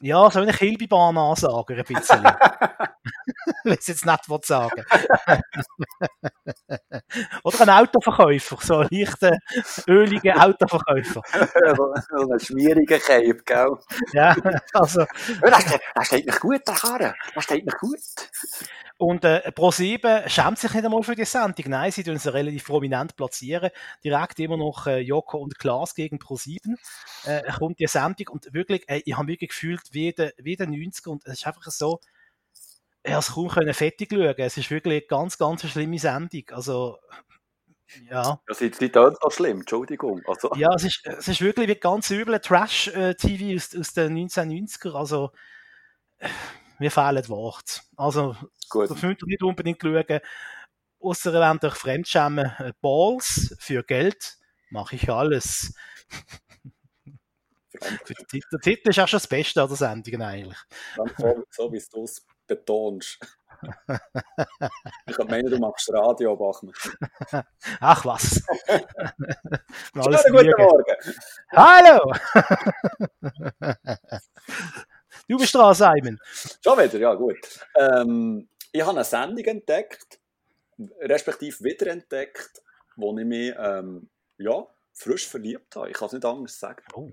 [0.01, 2.23] ja, so eine Kilbibahn-Ansager ein bisschen.
[3.63, 4.83] Will es jetzt nicht sagen.
[7.43, 9.37] Oder ein Autoverkäufer, so ein leichter,
[9.87, 11.21] öliger Autoverkäufer.
[12.09, 13.77] so ein schmieriger Cape, gell?
[14.13, 14.35] Ja,
[14.73, 15.05] also.
[15.41, 17.15] Das steht nicht gut, der Karre.
[17.33, 17.99] Das steht nicht gut.
[18.97, 21.65] Und äh, Pro7 schämt sich nicht einmal für die Sendung.
[21.67, 23.69] Nein, sie tun sie relativ prominent platzieren.
[24.03, 26.75] Direkt immer noch äh, Joko und Klaas gegen Pro7
[27.25, 30.67] äh, kommt die Sendung und wirklich, äh, ich habe mich gefühlt wie der, wie der
[30.67, 31.99] 90er und es ist einfach so,
[33.03, 34.33] ich habe es kaum können fettig schauen.
[34.37, 36.43] Es ist wirklich eine ganz, ganz eine schlimme Sendung.
[36.51, 36.97] Also,
[38.09, 38.39] ja.
[38.47, 40.21] Das ist nicht so schlimm, Entschuldigung.
[40.25, 40.51] Also.
[40.55, 44.93] Ja, es ist, es ist wirklich wie ganz übel Trash-TV äh, aus, aus den 1990er.
[44.95, 45.31] Also,
[46.79, 47.81] mir fehlen Worte.
[47.95, 48.35] Also,
[48.69, 48.89] Gut.
[48.89, 50.19] das müsst ihr nicht unbedingt schauen.
[50.99, 52.51] Außer ihr wollt euch fremdschämen.
[52.57, 54.37] Äh, Balls für Geld
[54.69, 55.73] mache ich alles.
[57.73, 60.57] der Titel ist auch schon das Beste an der Sendung eigentlich.
[61.17, 63.19] So, so wie du es betonst.
[65.07, 66.73] ich meine, du machst Radio, Bachmann.
[67.79, 68.43] Ach was.
[69.93, 70.95] Alles guten Morgen.
[71.51, 72.13] Hallo!
[75.27, 76.19] Du bist dran, Simon.
[76.63, 77.37] Schon wieder, ja gut.
[77.75, 80.19] Ähm, ich habe eine Sendung entdeckt,
[80.99, 82.61] respektive wiederentdeckt,
[82.95, 85.89] wo ich mich ähm, ja, frisch verliebt habe.
[85.89, 86.83] Ich kann es nicht anders sagen.
[86.93, 87.11] Oh.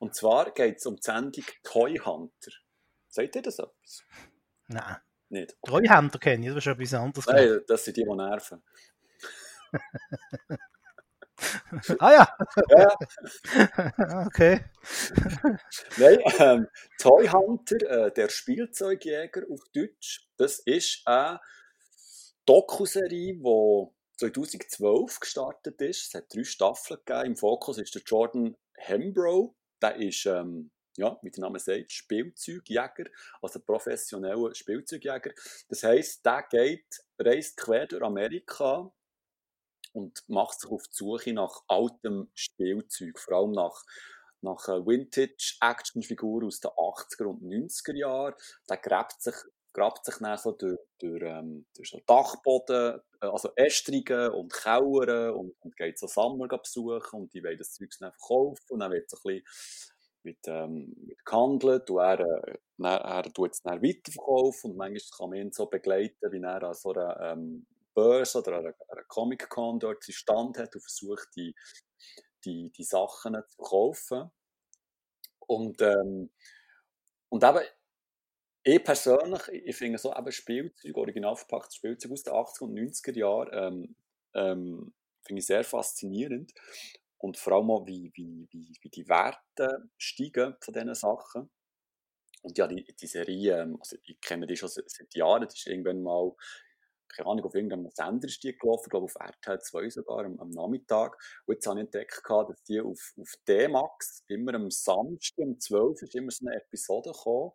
[0.00, 2.52] Und zwar geht es um die Sendung Toy Hunter.
[3.08, 4.02] Seht ihr das etwas?
[4.68, 4.96] Nein.
[5.28, 5.56] Nicht?
[5.64, 7.26] Toy Hunter kenne ich, das ist schon etwas anderes.
[7.26, 8.62] Nein, das sind die, die nerven.
[11.98, 12.36] ah ja.
[12.68, 14.26] ja.
[14.26, 14.64] okay.
[15.96, 21.40] Nein, ähm, Toy Hunter, äh, der Spielzeugjäger auf Deutsch, das ist eine
[22.46, 23.86] Dokuserie, die
[24.18, 26.08] 2012 gestartet ist.
[26.08, 27.26] Es hat drei Staffeln gegeben.
[27.26, 29.54] Im Fokus ist der Jordan Hembrough.
[29.80, 33.04] Der ist, ähm, ja, wie der Name sagt, Spielzeugjäger,
[33.40, 35.32] also professioneller Spielzeugjäger.
[35.68, 36.86] Das heisst, der geht,
[37.18, 38.92] reist quer durch Amerika
[39.92, 43.82] und macht sich auf die Suche nach altem Spielzeug, vor allem nach,
[44.40, 48.34] nach Vintage-Actionfiguren aus den 80er und 90er Jahren.
[48.68, 49.34] Der gräbt sich,
[49.72, 55.34] grabt sich dann so durch, durch, ähm, durch so Dachboden, äh, also Ästrungen und Kauern
[55.34, 58.92] und, und geht so Sammler besuchen und die wollen das Zeug dann verkaufen und dann
[58.92, 59.44] wird so ein bisschen
[60.24, 65.18] mit, ähm, mit gehandelt und er, äh, er, er tut es dann weiterverkaufen und manchmal
[65.18, 68.74] kann man ihn so begleiten, wie er an so einer ähm, Börse oder an einer,
[68.88, 71.54] einer Comic-Con dort seinen Stand hat und versucht, die,
[72.44, 74.30] die, die Sachen zu kaufen.
[75.40, 76.30] Und, ähm,
[77.28, 77.60] und eben,
[78.64, 83.18] ich persönlich, ich finde so eben Spielzeug, original verpacktes Spielzeug aus den 80er und 90er
[83.18, 83.96] Jahren, ähm,
[84.34, 86.52] ähm, finde ich sehr faszinierend.
[87.18, 91.50] Und vor allem auch, wie, wie, wie, wie die Werte steigen von diesen Sachen.
[92.42, 95.54] Und ja, die, die Serie, ähm, also ich kenne die schon seit, seit Jahren, das
[95.54, 96.32] ist irgendwann mal
[97.14, 100.38] keine Ahnung, auf irgendeinem Sender ist die gelaufen, ich glaube auf RTL 2 sogar, am,
[100.40, 101.16] am Nachmittag.
[101.46, 106.02] Und jetzt habe ich entdeckt, dass die auf, auf D-Max immer am Samstag um 12
[106.02, 107.52] ist immer so eine Episode gekommen.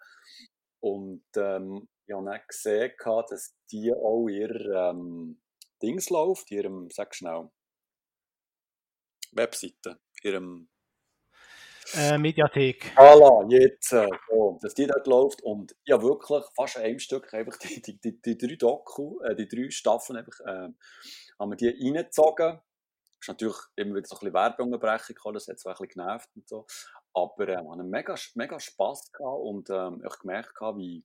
[0.80, 5.41] Und ähm, ich habe dann gesehen, dass die auch ihr ähm,
[5.82, 7.50] Dings läuft, ihrem, sag schnell,
[9.32, 10.70] Webseite, ihrem
[11.95, 12.93] äh, Mediathek.
[12.95, 17.58] Voilà, jetzt, äh, so, dass die dort läuft und ja wirklich fast einem Stück einfach
[17.58, 20.69] die, die, die, die drei Doku, äh, die drei Staffeln einfach, äh,
[21.39, 22.60] haben wir die reingezogen.
[23.19, 26.47] Ist natürlich immer wieder so ein bisschen Werbeunterbrechung das hat so ein bisschen genervt und
[26.47, 26.65] so.
[27.13, 31.04] Aber äh, wir haben mega, mega Spass gehabt und ähm, ich gemerkt, gehabt, wie,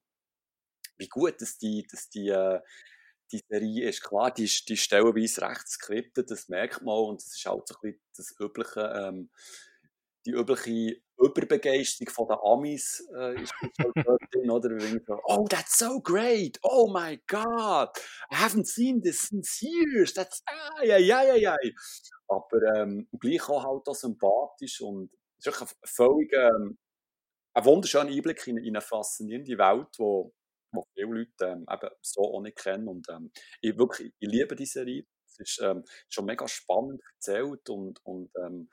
[0.99, 2.61] wie gut dass die, dass die, äh,
[3.33, 4.03] die Serie ist.
[4.03, 7.81] Klar, die ist stellenweise recht skriptet, das merkt man und das ist halt so ein
[7.81, 9.31] bisschen das übliche, ähm,
[10.27, 13.53] die übliche Überbegeisterung von den Amis äh, ist
[14.33, 14.81] drin, oder?
[14.81, 16.59] So, oh, that's so great!
[16.63, 17.91] Oh my God!
[18.31, 20.15] I haven't seen this since years!
[20.15, 20.43] That's,
[20.83, 21.57] ja, ja, ja, ja.
[22.29, 26.79] Aber ähm, gleich auch halt auch sympathisch und es ist ein völlig ähm,
[27.55, 30.33] ein wunderschöner Einblick in, in eine faszinierende Welt, wo,
[30.73, 32.89] wo viele Leute ähm, eben so auch nicht kennen.
[32.89, 33.31] Und ähm,
[33.61, 35.05] ich, wirklich, ich liebe diese Serie.
[35.27, 38.69] Es ist ähm, schon mega spannend erzählt und, und ähm,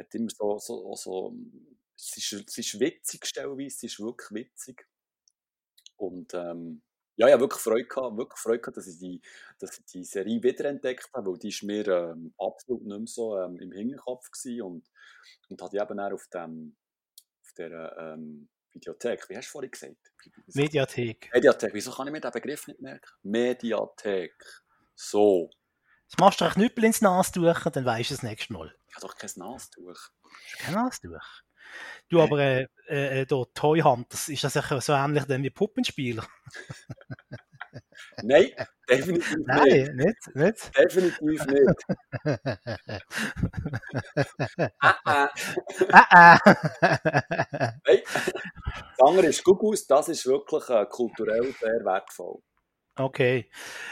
[0.00, 1.34] hat immer so, so, so
[1.96, 4.86] es ist, es ist witzig stellenweise, es ist wirklich witzig.
[5.96, 6.82] Und ähm,
[7.16, 9.20] ja, ich habe wirklich Freude gehabt, wirklich Freude gehabt, dass ich die,
[9.58, 13.38] dass ich die Serie wiederentdeckt habe, weil die ist mir ähm, absolut nicht mehr so
[13.38, 14.90] ähm, im Hinterkopf gewesen und,
[15.50, 16.76] und hatte eben auch auf, dem,
[17.42, 20.12] auf der ähm, Videothek, wie hast du vorhin gesagt?
[20.54, 21.30] Mediathek.
[21.34, 23.10] Mediathek, wieso kann ich mir den Begriff nicht merken?
[23.22, 24.34] Mediathek.
[24.94, 25.50] So.
[26.10, 28.74] Jetzt machst du einen Knüppel ins Nastuch, dann weißt du es nächste Mal.
[28.88, 30.10] Ich habe doch kein Nastuch.
[30.58, 31.22] Kein Nastuch?
[32.08, 36.26] Du, aber äh, äh, da, Toy Hunters, ist das so ähnlich wie Puppenspieler?
[38.24, 38.50] Nein,
[38.88, 40.16] definitiv Nein, nicht.
[40.34, 40.76] nicht, nicht.
[40.76, 41.76] Definitiv nicht.
[44.80, 45.28] ah, ah.
[45.92, 46.38] ah, ah.
[47.86, 48.00] Nein.
[48.02, 52.42] Das andere ist Gugus, das ist wirklich äh, kulturell sehr wertvoll.
[53.00, 53.46] Okay.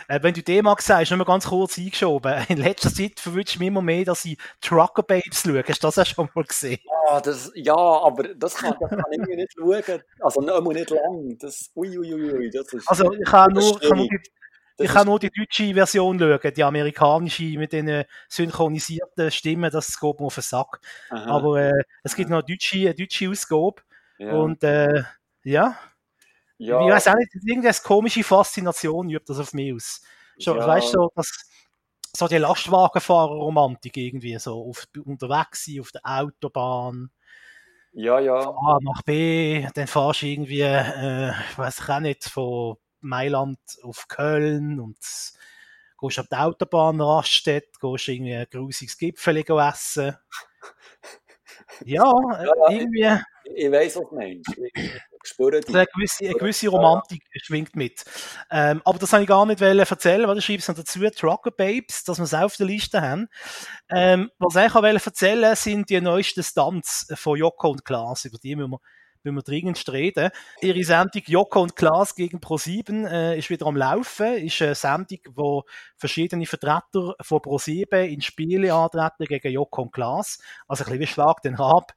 [0.07, 2.44] Äh, wenn du D-Max sagst, nur mal ganz kurz eingeschoben.
[2.49, 5.64] In letzter Zeit verwünscht mich immer mehr, dass ich Trucker Babes schaue.
[5.66, 6.79] Hast du das auch schon mal gesehen?
[7.09, 10.03] Ah, das, ja, aber das kann, das kann ich mir nicht schauen.
[10.21, 11.38] Also nicht, nicht lang.
[11.38, 14.21] Das, ui, ui, ui, das ist, also ich kann nur, kann nur die,
[14.81, 20.21] ich kann nur die deutsche Version schauen, die amerikanische mit den synchronisierten Stimmen, das geht
[20.21, 20.81] mir auf den Sack.
[21.11, 21.27] Aha.
[21.27, 23.83] Aber äh, es gibt noch eine deutsche, eine deutsche Ausgabe.
[24.18, 24.33] ja.
[24.33, 25.03] Und äh,
[25.44, 25.79] ja,
[26.59, 30.03] ja, ich weiß auch nicht, irgendeine komische Faszination übt das auf mich aus.
[30.38, 31.31] Schon, ja, Weißt du, so, das,
[32.16, 37.11] so die Lastwagenfahrer-Romantik irgendwie, so auf, unterwegs sein auf der Autobahn,
[37.92, 38.40] ja, ja.
[38.42, 42.77] von A nach B, dann fahrst du irgendwie, äh, ich weiß ich auch nicht, von
[43.01, 50.16] Mailand auf Köln und gehst auf die Autobahn Raststätte, gehst irgendwie ein grusiges Gipfel essen.
[51.85, 52.71] Ja, Ja, ja.
[52.71, 53.23] irgendwie.
[53.55, 54.55] Ich weiß, was du meinst.
[55.29, 55.75] Spüre dich.
[55.75, 58.05] eine gewisse, eine gewisse Romantik schwingt mit.
[58.51, 62.05] Ähm, aber das habe ich gar nicht erzählen, weil du schreibst noch dazu, Trucker Babes,
[62.05, 63.29] dass wir es auf der Liste haben.
[63.91, 68.57] Ähm, was ich auch erzählen, sind die neuesten Stunts von Joko und Klaas, über die
[68.57, 68.81] müssen wir,
[69.23, 70.31] müssen wir dringend reden.
[70.61, 75.19] Ihre Sendung Joko und Klaas gegen Pro7 äh, ist wieder am Laufen, ist eine Sendung,
[75.35, 75.64] wo
[75.97, 80.38] verschiedene Vertreter von Pro7 in Spiele antreten gegen Joko und Klaas.
[80.67, 81.93] Also ein bisschen wie Schlag den Hab.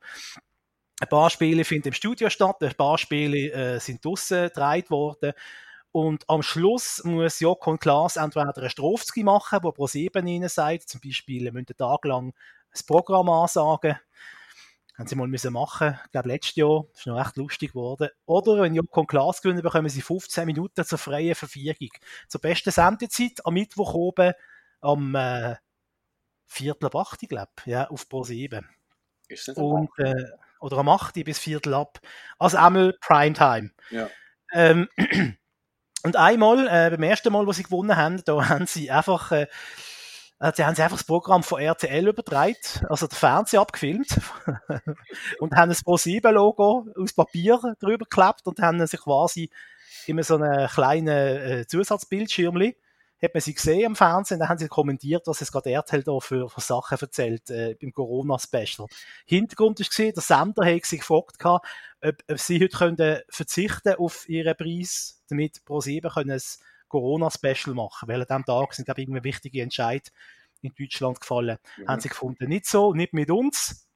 [1.02, 5.34] Ein paar Spiele finden im Studio statt, ein paar Spiele äh, sind draussen gedreht worden.
[5.92, 10.88] Und am Schluss muss Joko und Klaas entweder eine Strophe machen, wo Pro7 ihnen sagt,
[10.88, 12.36] zum Beispiel, ihr müsst einen Tag lang
[12.72, 13.98] das Programm ansagen.
[14.96, 18.10] Haben sie mal müssen machen, ich glaube letztes Jahr, das ist noch recht lustig geworden.
[18.28, 21.90] Oder wenn Joko und Klaas gewinnen, bekommen sie 15 Minuten zur freien Verfügung.
[22.28, 24.34] Zur besten Sendezeit am Mittwoch oben
[24.82, 25.56] am äh,
[26.46, 28.64] Viertel ab 8, glaube ich, ja, auf Pro7.
[29.30, 30.14] Ist das Und, äh,
[30.62, 32.00] oder am 8 bis Viertel ab.
[32.40, 33.72] Also einmal Primetime.
[33.90, 34.10] Ja.
[34.54, 34.88] Ähm,
[36.04, 39.48] und einmal, äh, beim ersten Mal, wo sie gewonnen haben, da haben sie einfach, äh,
[40.40, 42.56] äh, sie haben sie einfach das Programm von RTL übertragen,
[42.90, 44.20] also der Fernseher abgefilmt
[45.40, 49.50] und haben ein Pro7-Logo aus Papier drüber geklebt und haben sich quasi
[50.08, 52.76] immer so einen kleinen äh, Zusatzbildschirmli
[53.22, 56.20] hat man sie gesehen am Fernsehen, dann haben sie kommentiert, was es gerade RTL da
[56.20, 58.88] für, für Sachen erzählt äh, beim Corona-Special.
[59.26, 61.68] Hintergrund ist gesehen, der Sender hat sie gefragt, gehabt,
[62.02, 66.42] ob, ob sie heute können verzichten auf ihren Preis, damit Pro7 können ein
[66.88, 70.12] Corona-Special machen, weil an diesem Tag sind, glaube ich, irgendwie wichtige Entscheid
[70.62, 71.58] in Deutschland gefallen.
[71.78, 71.88] Mhm.
[71.88, 73.88] Haben sie gefunden, nicht so, nicht mit uns.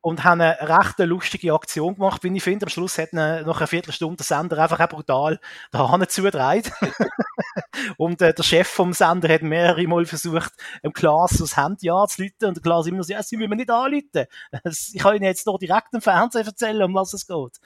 [0.00, 2.66] Und haben eine recht lustige Aktion gemacht, wie ich finde.
[2.66, 5.40] Am Schluss hat nach einer Viertelstunde der Sender einfach auch brutal
[5.72, 6.70] da Hahn zugedreht.
[7.96, 10.52] und äh, der Chef vom Sender hat mehrere Mal versucht,
[10.84, 12.48] dem Klaas das Handy anzuleiten.
[12.48, 14.26] Und der Klaas immer so, ja, sie müssen mir nicht anleiten.
[14.92, 17.58] Ich kann Ihnen jetzt noch direkt im Fernsehen erzählen, um was es geht.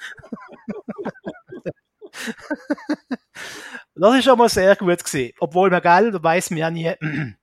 [3.94, 5.34] das ist schon mal sehr gut gewesen.
[5.40, 6.92] Obwohl man, gell, da weiss man ja nie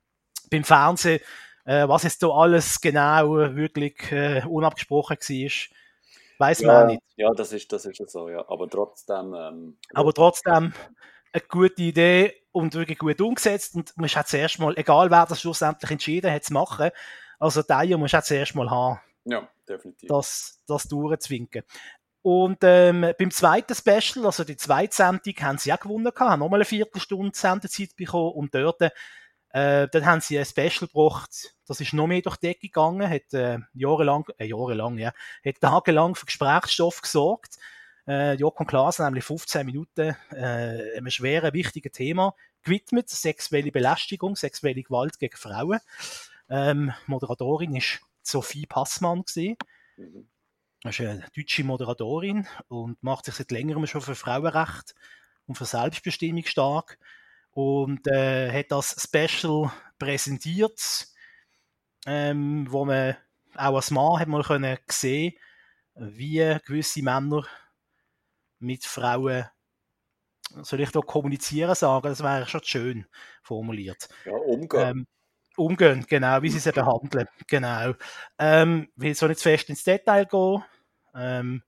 [0.50, 1.20] beim Fernsehen,
[1.68, 5.76] äh, was jetzt da alles genau äh, wirklich äh, unabgesprochen war.
[6.38, 7.02] Weiß man ja, auch nicht.
[7.16, 8.42] ja, das ist, das ist ja so, ja.
[8.48, 9.34] Aber trotzdem.
[9.34, 10.72] Ähm, Aber trotzdem
[11.30, 13.74] eine gute Idee und wirklich gut umgesetzt.
[13.74, 16.90] Und man hat zuerst mal, egal wer das schlussendlich entschieden hat zu machen,
[17.38, 20.08] also Deier muss auch zuerst mal haben, ja, definitiv.
[20.08, 21.64] das, das durchzwinken.
[22.22, 26.40] Und ähm, beim zweiten Special, also die zweite Sendung, haben sie auch gewonnen gehabt, haben
[26.40, 28.80] nochmal eine Viertelstunde Sendezeit bekommen und dort,
[29.50, 33.08] äh, dann haben sie ein Special gebracht, das ist noch mehr durch die Decke gegangen,
[33.08, 35.12] hat äh, jahrelang, äh, jahrelang, ja,
[35.44, 37.58] hat tagelang für Gesprächsstoff gesorgt.
[38.06, 43.70] Äh, Joko und Klaas haben nämlich 15 Minuten äh, einem schweren, wichtigen Thema gewidmet, sexuelle
[43.70, 45.80] Belästigung, sexuelle Gewalt gegen Frauen.
[46.48, 49.56] Ähm, Moderatorin ist Sophie Passmann gewesen.
[49.96, 50.28] Mhm.
[50.82, 54.94] Das ist eine deutsche Moderatorin und macht sich seit längerem schon für Frauenrecht
[55.46, 56.98] und für Selbstbestimmung stark
[57.58, 61.08] und äh, hat das Special präsentiert,
[62.06, 63.16] ähm, wo man
[63.56, 65.32] auch als Mann hat mal können sehen,
[65.96, 67.44] wie gewisse Männer
[68.60, 69.46] mit Frauen
[70.62, 73.06] soll ich da kommunizieren sagen, das wäre schon schön
[73.42, 74.08] formuliert.
[74.24, 74.80] Ja, umgehen.
[74.80, 75.06] Ähm,
[75.56, 77.94] umgehen, genau, wie sie sie behandeln, genau.
[78.38, 80.62] Ähm, ich will so nicht zu fest ins Detail gehen,
[81.12, 81.64] ähm,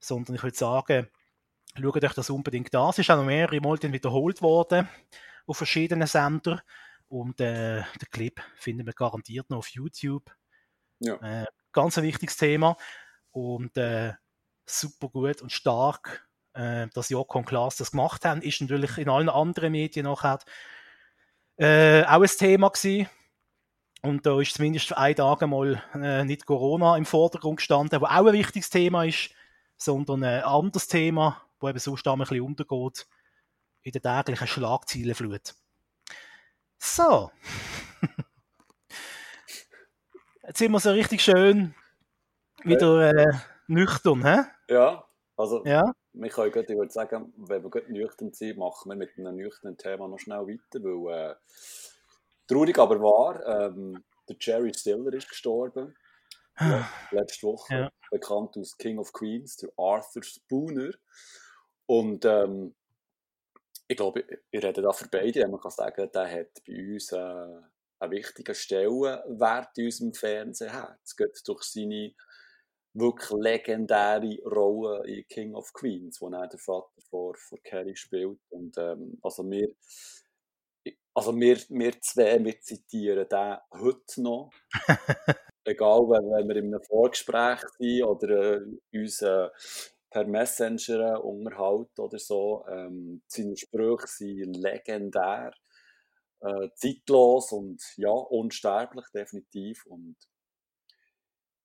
[0.00, 1.08] sondern ich würde sagen,
[1.82, 2.90] schaut euch das unbedingt an.
[2.90, 4.88] Es ist auch noch mehrere Mal wiederholt worden
[5.46, 6.60] auf verschiedenen Sendern
[7.08, 10.30] und äh, den Clip finden wir garantiert noch auf YouTube.
[11.00, 11.16] Ja.
[11.16, 12.76] Äh, ganz ein wichtiges Thema
[13.30, 14.12] und äh,
[14.66, 19.08] super gut und stark, äh, dass Joko und Klaas das gemacht haben, ist natürlich in
[19.08, 20.38] allen anderen Medien nachher
[21.56, 23.08] äh, auch ein Thema gewesen.
[24.02, 28.04] Und da ist zumindest für einen Tag mal äh, nicht Corona im Vordergrund gestanden, wo
[28.04, 29.30] auch ein wichtiges Thema ist,
[29.76, 33.06] sondern ein anderes Thema, wo eben sonst ein bisschen untergeht
[33.82, 35.54] in der täglichen Schlagzeilenflut.
[36.78, 37.30] So.
[40.46, 41.74] Jetzt sind wir so richtig schön
[42.64, 43.32] wieder äh,
[43.66, 44.42] nüchtern, hä?
[44.68, 45.04] Ja,
[45.36, 45.82] also Ja.
[46.12, 50.18] ich würde sagen, wenn wir gut nüchtern sind, machen wir mit einem nüchternen Thema noch
[50.18, 51.34] schnell weiter, weil äh,
[52.46, 55.96] traurig aber wahr, ähm, der Jerry Stiller ist gestorben.
[56.60, 57.90] Le letzte Woche, Ja.
[58.10, 60.92] bekannt aus King of Queens, der Arthur Spooner.
[61.86, 62.74] Und ähm,
[63.86, 65.46] ich glaube, ich, rede da für beide.
[65.48, 67.16] Man kann sagen, der hat bei uns äh,
[67.98, 71.16] einen wichtigen Stellenwert in unserem Fernsehherz.
[71.16, 72.14] Geht durch seine
[72.94, 78.38] wirklich legendäre Rolle in King of Queens, wo er der Vater von, von Carrie spielt.
[78.50, 79.68] Und ähm, also wir,
[81.12, 84.50] also wir, wir zwei, wir zitieren den heute noch.
[85.66, 89.48] Egal, wenn, wenn wir in einem Vorgespräch sind oder äh, uns äh,
[90.14, 92.64] per Messenger äh, unterhalten oder so.
[92.68, 95.52] Ähm, seine Sprüche sind legendär,
[96.40, 99.84] äh, zeitlos und ja, unsterblich definitiv.
[99.86, 100.16] Und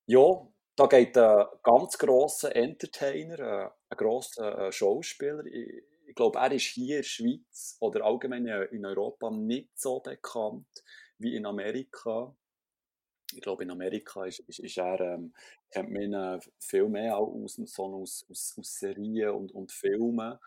[0.08, 5.46] ja, da geht ein ganz grosser Entertainer, äh, ein grosser äh, Schauspieler.
[5.46, 10.00] Ich, ich glaube, er ist hier in der Schweiz oder allgemein in Europa nicht so
[10.00, 10.66] bekannt
[11.20, 12.36] wie in Amerika.
[13.34, 15.34] Ich glaube, in Amerika ist, ist, ist er, ähm,
[15.72, 19.72] kennt man ihn äh, viel mehr auch aus, so aus, aus, aus Serien und, und
[19.72, 20.40] Filmen.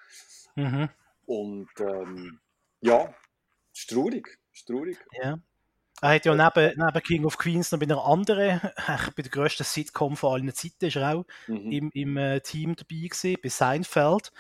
[0.57, 0.89] Mhm.
[1.27, 2.41] Und ähm,
[2.81, 3.15] ja,
[3.73, 4.39] ist traurig.
[4.53, 4.99] Ist traurig.
[5.23, 5.39] Ja.
[6.01, 8.61] Er hat ja neben, neben King of Queens noch bei einer anderen,
[9.17, 11.71] bei der grössten Sitcom von allen Zeiten, ist er auch Mhm.
[11.71, 14.33] im, im äh, Team dabei gewesen, bei Seinfeld.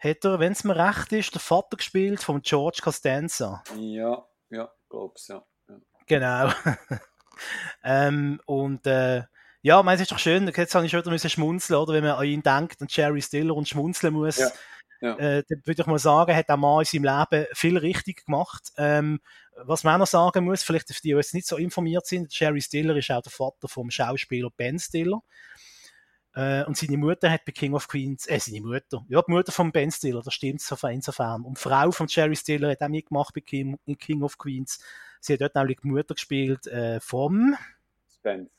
[0.00, 3.62] Hat er, wenn es mir recht ist, der Vater gespielt von George Costanza.
[3.78, 5.44] Ja, ja, glaub's, ja.
[5.68, 5.76] ja.
[6.06, 6.50] Genau.
[7.84, 9.22] ähm, und äh,
[9.62, 11.92] ja, meinst, es ist doch schön, jetzt habe ich schon wieder müssen schmunzeln, oder?
[11.92, 14.50] Wenn man an ihn denkt und Jerry Stiller und schmunzeln muss, Ja,
[15.00, 15.16] ja.
[15.16, 18.70] Äh, dann würde ich mal sagen, hat der Mann in seinem Leben viel richtig gemacht.
[18.76, 19.20] Ähm,
[19.56, 22.38] was man auch noch sagen muss, vielleicht für die, die jetzt nicht so informiert sind,
[22.38, 25.22] Jerry Stiller ist auch der Vater vom Schauspieler Ben Stiller.
[26.34, 29.50] Äh, und seine Mutter hat bei King of Queens, äh, seine Mutter, ja, die Mutter
[29.50, 31.42] von Ben Stiller, das stimmt so insofern.
[31.42, 34.78] Und die Frau von Jerry Stiller hat auch mitgemacht bei King, in King of Queens.
[35.20, 37.56] Sie hat dort nämlich die Mutter gespielt äh, vom,
[38.14, 38.50] Spence.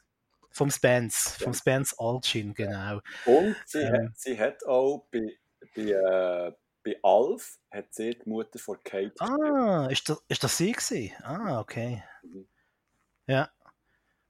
[0.52, 1.96] vom Spence, vom Spence.
[1.98, 3.00] Alchin, genau.
[3.26, 3.94] Und sie, Ähm.
[4.08, 5.38] hat, sie hat auch bei,
[5.74, 6.52] bei, äh,
[6.84, 9.22] bei Alf hat sie die Mutter von Kate gespielt.
[9.22, 11.12] Ah, ist das, ist das sie gewesen?
[11.24, 12.04] Ah, okay.
[12.22, 12.48] Mhm.
[13.28, 13.50] Ja.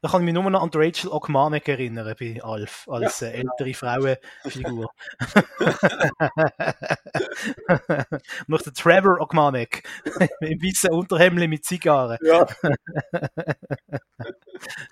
[0.04, 3.76] Da kann ich mich nur noch an Rachel Ogmanek erinnern bei Alf, als äh, ältere
[3.76, 4.90] Frauenfigur.
[8.48, 9.88] noch der Trevor Ogmanek
[10.42, 12.18] im weißen Unterhemd mit Zigarren.
[12.24, 12.48] Ja.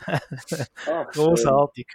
[0.06, 0.22] Ach.
[1.12, 1.88] Großartig.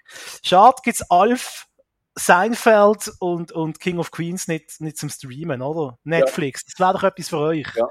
[0.42, 1.68] Schade gibt es Alf,
[2.16, 6.00] Seinfeld und, und King of Queens nicht, nicht zum Streamen, oder?
[6.02, 7.68] Netflix, das wäre doch etwas für euch.
[7.76, 7.86] Ja.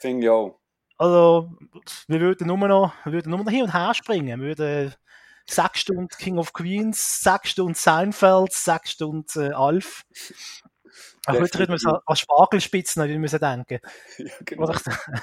[0.00, 0.60] Finde ich auch.
[0.98, 1.52] Also,
[2.08, 4.40] wir würden nur noch, wir würden nur noch hin und her springen.
[4.40, 4.94] Wir würden
[5.48, 10.04] sechs Stunden King of Queens, sechs Stunden Seinfeld, sechs Stunden äh, Alf.
[11.26, 13.80] Auch heute würden wir an Spargelspitzen denken.
[14.18, 14.68] Ja, genau.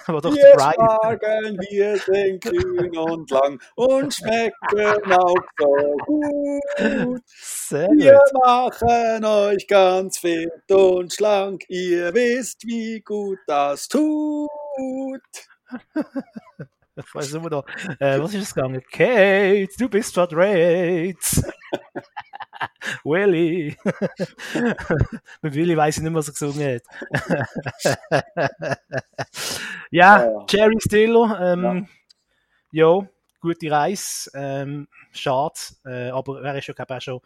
[0.07, 7.21] wo doch Wir schlagen, wir sind grün und lang und schmecken auch so gut.
[7.25, 8.43] Sehr Wir gut.
[8.43, 11.63] machen euch ganz fit und schlank.
[11.69, 14.49] Ihr wisst, wie gut das tut.
[16.95, 17.65] Ich weiß immer noch.
[17.99, 18.81] Äh, was ist es gegangen?
[18.91, 21.17] Kate, du bist verdreht.
[23.03, 23.75] Willy.
[25.41, 28.03] Mit Willy weiß ich nicht mehr, was er gesungen hat.
[29.91, 30.45] ja, Ja.
[30.49, 31.39] Jerry Stiller.
[31.53, 31.87] Ähm,
[32.71, 33.07] ja.
[33.41, 34.29] gute Reise.
[34.33, 35.59] Ähm, schade.
[35.85, 37.21] Äh, aber er ist ja, glaube ich, auch schon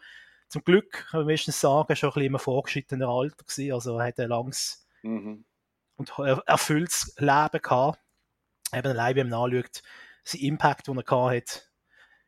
[0.48, 3.72] zum Glück, kann man meistens sagen, schon ein bisschen im vorgeschrittenen Alter gewesen.
[3.72, 5.44] Also er hat ein langes Mhm.
[5.96, 8.00] und er- erfülltes Leben gehabt.
[8.72, 9.82] Eben allein, wenn man anschaut,
[10.24, 11.68] sein Impact, den er gehabt hat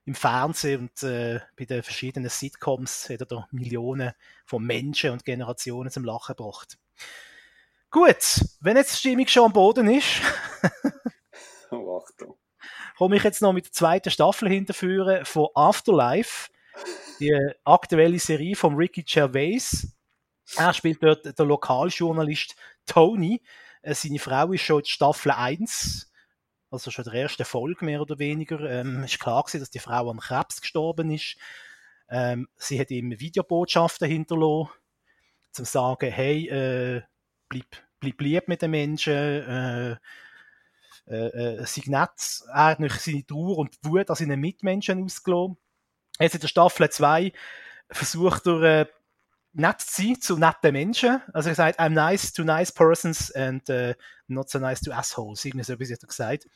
[0.06, 4.12] im Fernsehen und äh, bei den verschiedenen Sitcoms hat er da Millionen
[4.44, 6.78] von Menschen und Generationen zum Lachen gebracht.
[7.90, 10.20] Gut, wenn jetzt die Stimmung schon am Boden ist,
[11.70, 12.36] oh, Achtung.
[12.96, 16.50] komme ich jetzt noch mit der zweiten Staffel hinterführen von Afterlife,
[17.20, 19.92] die aktuelle Serie von Ricky Gervais.
[20.56, 23.42] Er spielt dort der Lokaljournalist Tony.
[23.82, 26.09] Äh, seine Frau ist schon in Staffel 1,
[26.70, 28.60] also schon in der ersten Folge mehr oder weniger.
[28.60, 31.36] Ähm, ist klar gewesen, dass die Frau an Krebs gestorben ist.
[32.08, 34.70] Ähm, sie hat ihm Videobotschaften hinterlassen,
[35.52, 37.02] zum zu sagen, hey, äh,
[37.48, 37.66] bleib,
[37.98, 39.96] bleib lieb mit den Menschen, äh,
[41.08, 42.42] äh, äh, sei nett.
[42.52, 45.56] Er hat nicht seine Trauer und Wut an seinen Mitmenschen ausgelassen.
[46.18, 47.32] Jetzt in der Staffel 2
[47.90, 48.88] versucht er,
[49.52, 51.20] nett zu netten Menschen.
[51.32, 53.94] Also er sagt, I'm nice to nice persons and uh,
[54.28, 55.44] not so nice to assholes.
[55.44, 56.46] Irgendwie so etwas hat er gesagt.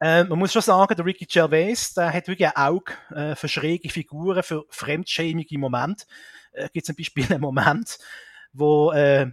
[0.00, 3.48] Ähm, man muss schon sagen, der Ricky Gervais, der hat wirklich ein Auge äh, für
[3.48, 6.04] schräge Figuren, für fremdschämige Momente.
[6.52, 7.98] Äh, gibt zum Beispiel einen Moment,
[8.52, 9.30] wo äh,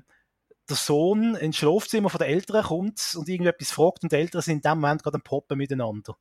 [0.70, 4.58] der Sohn ins Schlafzimmer von der Eltern kommt und irgendetwas fragt und die Eltern sind
[4.58, 6.16] in dem Moment gerade am Poppen miteinander.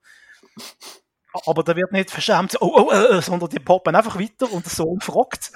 [1.47, 4.73] Aber da wird nicht verschämt, oh, oh, äh, sondern die poppen einfach weiter und der
[4.73, 5.53] Sohn fragt.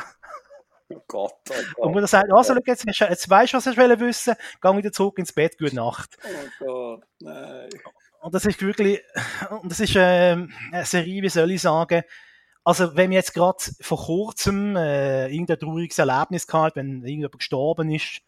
[0.95, 1.87] Oh Gott, oh Gott.
[1.87, 5.33] Und man sagt, also, jetzt, jetzt weißt du, was du wissen geh wieder zurück ins
[5.33, 6.17] Bett, gute Nacht.
[6.25, 7.69] Oh Gott, nein.
[8.21, 9.01] Und das ist wirklich,
[9.63, 10.37] und das ist äh,
[10.73, 12.03] eine Serie, wie soll ich sagen,
[12.65, 17.91] also wenn wir jetzt gerade vor kurzem äh, irgendein trauriges Erlebnis gehabt, wenn irgendjemand gestorben
[17.91, 18.23] ist,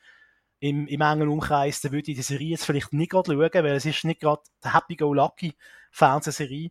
[0.60, 3.76] im, im engen Umkreis, dann würde ich die Serie jetzt vielleicht nicht gerade schauen, weil
[3.76, 5.54] es ist nicht gerade die Happy-Go-Lucky
[5.90, 6.70] Fernsehserie.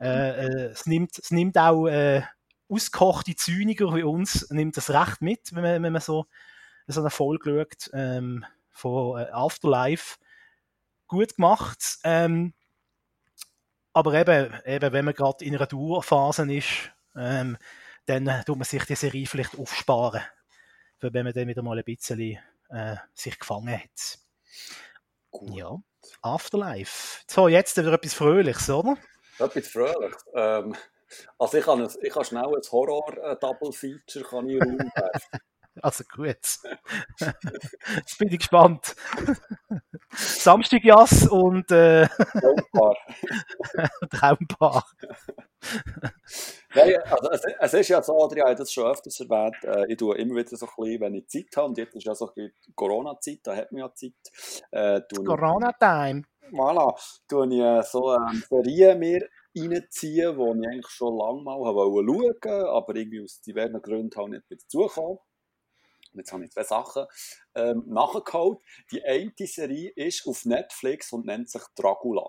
[0.00, 2.22] Äh, äh, es, nimmt, es nimmt auch äh,
[2.70, 6.26] ausgekochte Zyniker wie uns, nimmt das recht mit, wenn man, wenn man so,
[6.86, 10.18] so eine Folge schaut ähm, von äh, Afterlife.
[11.06, 11.98] Gut gemacht.
[12.04, 12.54] Ähm,
[13.92, 17.56] aber eben, eben, wenn man gerade in einer Dauerphase ist, ähm,
[18.06, 20.22] dann tut man sich die Serie vielleicht aufsparen,
[21.00, 22.38] wenn man dann wieder mal ein bisschen
[22.70, 24.18] äh, sich gefangen hat.
[25.30, 25.56] Gut.
[25.56, 25.76] Ja,
[26.22, 27.22] Afterlife.
[27.26, 28.96] So, jetzt wieder etwas Fröhliches, oder?
[29.38, 30.24] Etwas Fröhliches.
[30.34, 30.76] Ähm,
[31.38, 35.40] also ich kann, ich kann schnell ein Horror-Double-Feature kann ich rumwerfen.
[35.82, 36.36] Also gut.
[37.96, 38.94] Jetzt bin ich gespannt.
[40.10, 42.96] Samstag Jass und äh, Traumpaar.
[44.10, 44.84] Traumpaar.
[46.74, 49.96] Nein, also es, es, ist ja so, Adrian hat das schon öfters erwähnt, äh, ich
[49.96, 52.32] tue immer wieder so ein bisschen, wenn ich Zeit habe, und jetzt ist ja so
[52.36, 54.12] ein Corona-Zeit, da hat man ja Zeit.
[54.72, 56.24] Äh, Corona-Time.
[56.52, 56.94] Voilà,
[57.28, 62.06] tue ich äh, so ähm, Serien mir reinziehen, die ich eigentlich schon lange mal schauen
[62.06, 65.18] wollte, aber irgendwie aus diversen Gründen halt nicht wieder zugekommen.
[66.12, 67.06] Jetzt habe ich zwei Sachen
[67.54, 68.58] ähm, nachgeholt.
[68.90, 72.28] Die eine Serie ist auf Netflix und nennt sich Dracula.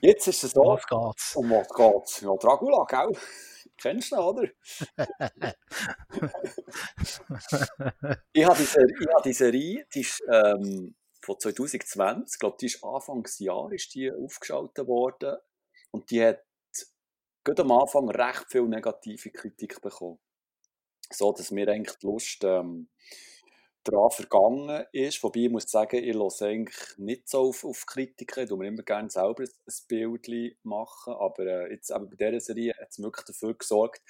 [0.00, 0.60] Jetzt ist es so.
[0.60, 1.34] Um was geht's?
[1.34, 2.20] Um was geht's?
[2.20, 3.18] Ja, Dracula, gell?
[3.78, 4.50] Kennst du ihn, oder?
[8.32, 10.94] ich habe die Serie, ich habe die, Serie die ist ähm,
[11.24, 15.36] von 2020, ich glaube, die ist Anfangsjahr ist die aufgeschaltet worden.
[15.90, 16.44] Und die hat
[17.44, 20.18] gerade am Anfang recht viel negative Kritik bekommen.
[21.10, 22.88] So dass mir eigentlich die Lust ähm,
[23.84, 25.22] daran vergangen ist.
[25.22, 28.82] Wobei ich muss sagen, ich höre eigentlich nicht so auf, auf Kritiken, ich mir immer
[28.82, 33.26] gerne selber ein Bild machen, aber äh, jetzt eben bei dieser Serie hat es wirklich
[33.26, 34.02] dafür gesorgt,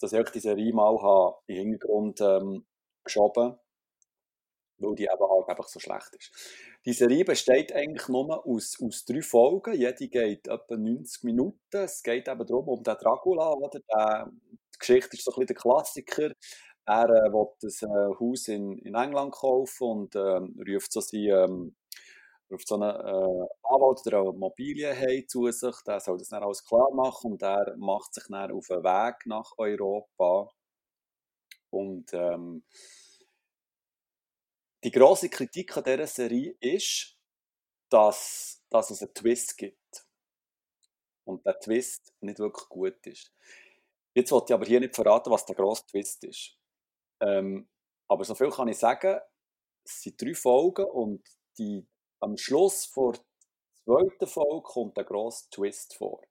[0.00, 2.66] dass ich die Serie mal habe im Hintergrund ähm,
[3.02, 3.58] geschoben
[4.78, 6.32] weil die eben halt einfach so schlecht ist.
[6.84, 9.74] Die Serie besteht eigentlich nur aus, aus drei Folgen.
[9.74, 11.58] Jede geht etwa 90 Minuten.
[11.72, 13.80] Es geht eben darum, um den Dracula, oder?
[13.80, 14.30] Der,
[14.74, 16.32] die Geschichte ist so ein bisschen der Klassiker.
[16.86, 21.76] Er äh, will ein äh, Haus in, in England kaufen und äh, ruft so seinen,
[22.48, 25.76] ähm, so einen äh, Anwalt oder eine Immobilien zu sich.
[25.86, 29.26] Der soll das dann alles klar machen und er macht sich dann auf den Weg
[29.26, 30.50] nach Europa.
[31.70, 32.64] Und ähm,
[34.84, 37.16] die grosse Kritik an dieser Serie ist,
[37.88, 40.06] dass, dass es einen Twist gibt.
[41.24, 43.32] Und der Twist nicht wirklich gut ist.
[44.14, 46.56] Jetzt wollte ich aber hier nicht verraten, was der grosse Twist ist.
[47.20, 47.68] Ähm,
[48.08, 49.20] aber so viel kann ich sagen,
[49.84, 51.22] es sind drei Folgen und
[51.58, 51.86] die,
[52.20, 53.22] am Schluss vor der
[53.84, 56.22] zweiten Folge kommt der grosse Twist vor.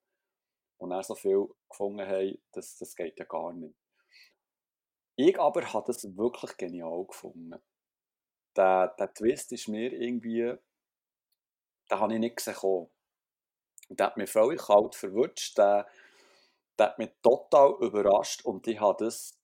[0.80, 3.76] Und er so viel gefunden haben, das, das geht ja gar nicht.
[5.16, 7.62] Ich aber habe das wirklich genial gefunden
[8.58, 10.54] der, der Twist ist mir irgendwie,
[11.90, 12.88] den habe ich nicht gesehen.
[13.90, 15.88] Der hat mich völlig kalt verwutscht, der,
[16.78, 19.38] der hat mich total überrascht und ich habe das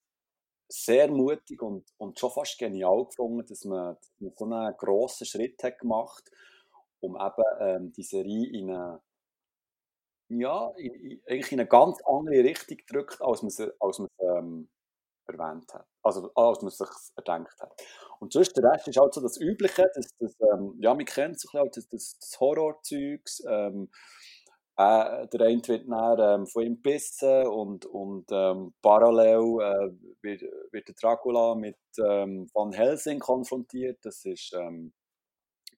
[0.69, 5.63] sehr mutig und, und schon fast genial gefunden, dass man, man so einen grossen Schritt
[5.63, 6.29] hat gemacht
[7.03, 9.01] um eben ähm, die Serie in eine,
[10.29, 14.69] ja, in, in, eigentlich in eine ganz andere Richtung gedrückt, als man es als ähm,
[15.27, 15.87] erwähnt hat.
[16.01, 17.73] Also als man es sich erdenkt hat.
[18.19, 21.39] Und sonst der Rest ist halt so das Übliche, das, das ähm, ja, man kennt
[21.39, 23.89] so ein bisschen das, das Horrorzeugs, ähm,
[24.75, 30.41] äh, der eine wird dann ähm, von ihm gebissen und, und ähm, parallel äh, wird,
[30.71, 33.99] wird der Dracula mit ähm, Van Helsing konfrontiert.
[34.03, 34.93] Das ist ähm,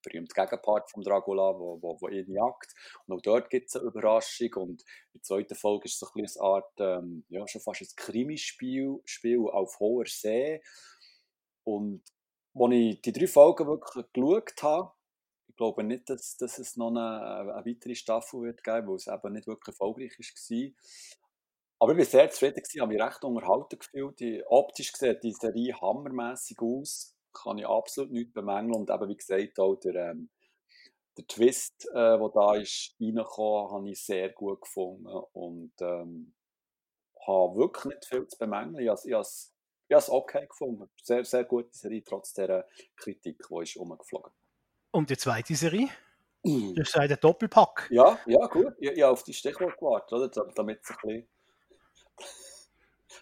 [0.05, 2.73] berühmte Gegenpart von Dracula, wo, wo, wo ihn jagt.
[3.05, 4.53] Und auch dort gibt es eine Überraschung.
[4.55, 7.81] Und in der zweiten Folge ist es so ein eine Art, ähm, ja, schon fast
[7.81, 10.61] ein Krimispiel Spiel auf hoher See.
[11.63, 12.03] Und
[12.53, 14.91] als ich die drei Folgen wirklich geschaut habe,
[15.47, 19.07] ich glaube nicht, dass, dass es noch eine, eine weitere Staffel wird geben, weil es
[19.07, 20.71] eben nicht wirklich erfolgreich war.
[21.79, 24.21] Aber ich war sehr zufrieden, habe mich recht unterhalten gefühlt.
[24.47, 28.75] Optisch sieht die Serie hammermäßig aus, kann ich absolut nicht bemängeln.
[28.75, 30.29] Und eben, wie gesagt, auch der, ähm,
[31.17, 35.07] der Twist, äh, der da ist, reingekommen, habe ich sehr gut gefunden.
[35.33, 36.33] Und ähm,
[37.27, 38.79] habe wirklich nicht viel zu bemängeln.
[38.79, 39.27] Ich habe, ich habe,
[39.87, 40.89] ich habe es okay gefunden.
[41.01, 44.37] Sehr, sehr gute Serie, trotz der Kritik, die ist umgeflogen ist.
[44.91, 45.89] Und die zweite Serie?
[46.43, 46.73] Mm.
[46.75, 47.89] Das ist ein Doppelpack.
[47.91, 48.73] Ja, ja, gut.
[48.79, 50.51] Ich, ich habe auf die Stichwort gewartet, oder?
[50.53, 50.89] damit es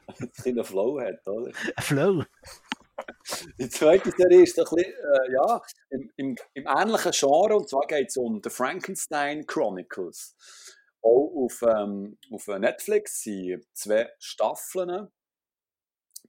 [0.07, 1.51] ein bisschen, einen Flow hat, oder?
[1.75, 2.23] Ein Flow.
[3.63, 7.87] Die zweite Serie ist ein bisschen, äh, ja, im, im, im, ähnlichen Genre, und zwar
[7.87, 10.35] geht es um The Frankenstein Chronicles.
[11.01, 15.07] Auch auf, ähm, auf Netflix sind zwei Staffeln.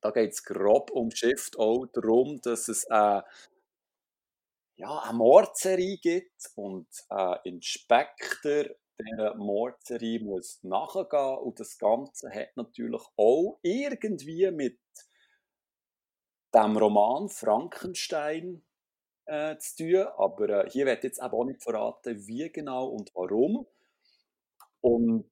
[0.01, 3.21] Da geht es grob um Shift auch darum, dass es äh,
[4.77, 8.67] ja, eine Mordserie gibt und ein Inspektor
[8.97, 14.79] dieser Mordserie muss nachgehen und das Ganze hat natürlich auch irgendwie mit
[16.55, 18.63] dem Roman Frankenstein
[19.27, 23.67] äh, zu tun, aber äh, hier wird jetzt auch nicht verraten, wie genau und warum.
[24.81, 25.31] Und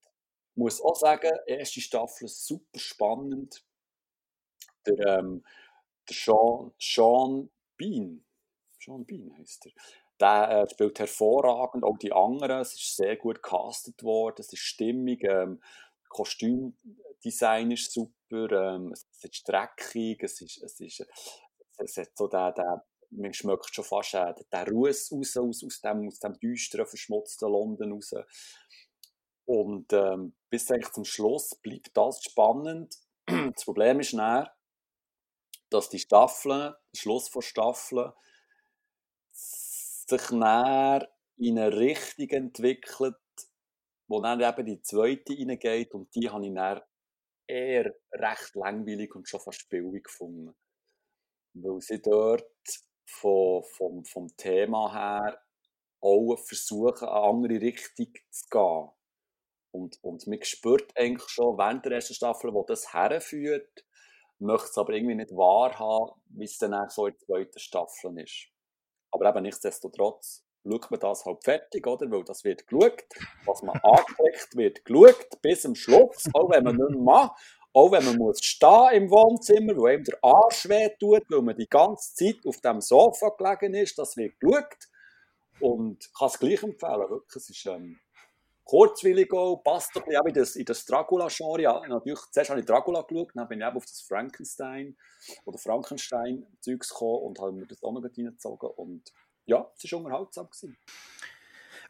[0.54, 3.64] muss auch sagen, erste Staffel super spannend.
[4.86, 5.44] Der, ähm,
[6.08, 8.24] der Sean, Sean Bean,
[8.78, 9.72] Sean Bean heißt er.
[10.20, 12.60] Der äh, spielt hervorragend, auch die anderen.
[12.60, 15.24] Es ist sehr gut gecastet worden, es ist stimmig.
[15.24, 15.60] Ähm,
[16.08, 21.06] Kostümdesign ist super, ähm, es ist dreckig, es ist, es ist,
[21.78, 25.80] es hat so der, der man schmeckt schon fast äh, den Ruß raus, aus, aus,
[25.80, 28.14] dem, aus dem düsteren, verschmutzten London raus.
[29.44, 32.94] Und ähm, bis eigentlich zum Schluss bleibt das spannend.
[33.54, 34.48] Das Problem ist dann,
[35.70, 38.12] dass die Staffeln, der Schluss von Staffeln,
[39.30, 43.16] sich näher in eine Richtung entwickelt,
[44.08, 46.82] wo dann eben die zweite reingeht und die habe ich dann
[47.52, 50.54] eher recht langweilig und schon fast spielig gefunden.
[51.54, 52.46] Weil sie dort
[53.06, 55.40] vom, vom, vom Thema her
[56.00, 58.88] auch versuchen, eine andere Richtung zu gehen.
[59.70, 63.86] Und, und man spürt eigentlich schon während der ersten Staffel, wo das herführt,
[64.38, 68.48] möchte es aber irgendwie nicht wahrhaben, wie es dann so in der zweiten Staffel ist.
[69.10, 72.10] Aber eben nichtsdestotrotz schaut man das halt fertig, oder?
[72.10, 73.04] Weil das wird geschaut,
[73.46, 77.40] was man anklickt, wird geschaut bis zum Schluss, auch wenn man nicht mehr macht.
[77.74, 81.56] Auch wenn man muss stehen im Wohnzimmer, wo einem der Arsch weh tut, weil man
[81.56, 84.88] die ganze Zeit auf dem Sofa gelegen ist, das wird geschaut.
[85.58, 87.36] Und kann es gleich empfehlen, wirklich.
[87.36, 87.98] Es ist ähm,
[88.64, 91.62] kurzwillig auch, passt ein in das, in das Dracula-Genre.
[91.62, 94.96] Ja, natürlich, zuerst habe ich Dracula geschaut, dann bin ich eben auf das Frankenstein
[95.46, 98.68] oder Frankenstein-Zeugs gekommen und habe mir das auch noch reingezogen.
[98.76, 99.12] Und
[99.46, 100.48] ja, es war unterhaltsam.
[100.50, 100.76] Gewesen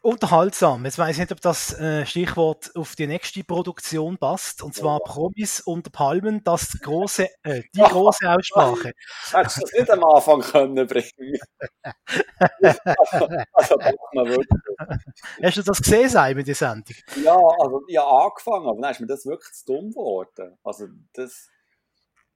[0.02, 0.84] unterhaltsam.
[0.84, 4.62] Jetzt weiß ich nicht, ob das äh, Stichwort auf die nächste Produktion passt.
[4.62, 5.04] Und zwar ja.
[5.04, 8.92] Promis unter Palmen, das große, äh, die große Aussprache.
[9.30, 11.38] Hättest du das nicht am Anfang können bringen
[13.52, 13.76] also,
[15.42, 16.96] Hast du das gesehen, Simon, die Sendung?
[17.22, 20.58] Ja, also ich habe angefangen, aber dann ist mir das wirklich zu dumm geworden.
[20.64, 21.48] Also das...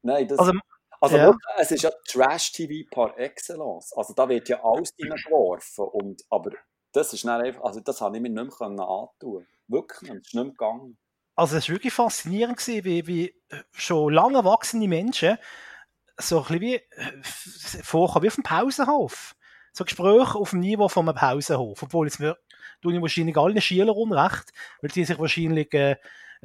[0.03, 0.39] Nein, das...
[0.39, 0.53] Also,
[1.01, 1.35] also ja.
[1.59, 3.93] es ist ja Trash-TV par excellence.
[3.97, 5.85] Also da wird ja alles reingeworfen.
[5.85, 6.53] Und, aber
[6.93, 10.35] das ist einfach, also das habe ich mir nicht mehr antun Wirklich, es ist nicht
[10.35, 10.99] mehr gegangen.
[11.35, 13.35] Also es war wirklich faszinierend, gewesen, wie, wie
[13.73, 15.39] schon lange erwachsene Menschen
[16.19, 17.23] so ein bisschen wie äh,
[17.83, 19.37] vorkommen, wie auf dem Pausenhof.
[19.73, 21.83] So Gespräche auf dem Niveau von einem Pausenhof.
[21.83, 25.97] Obwohl jetzt tun ich wahrscheinlich allen Schülern unrecht, weil die sich wahrscheinlich äh,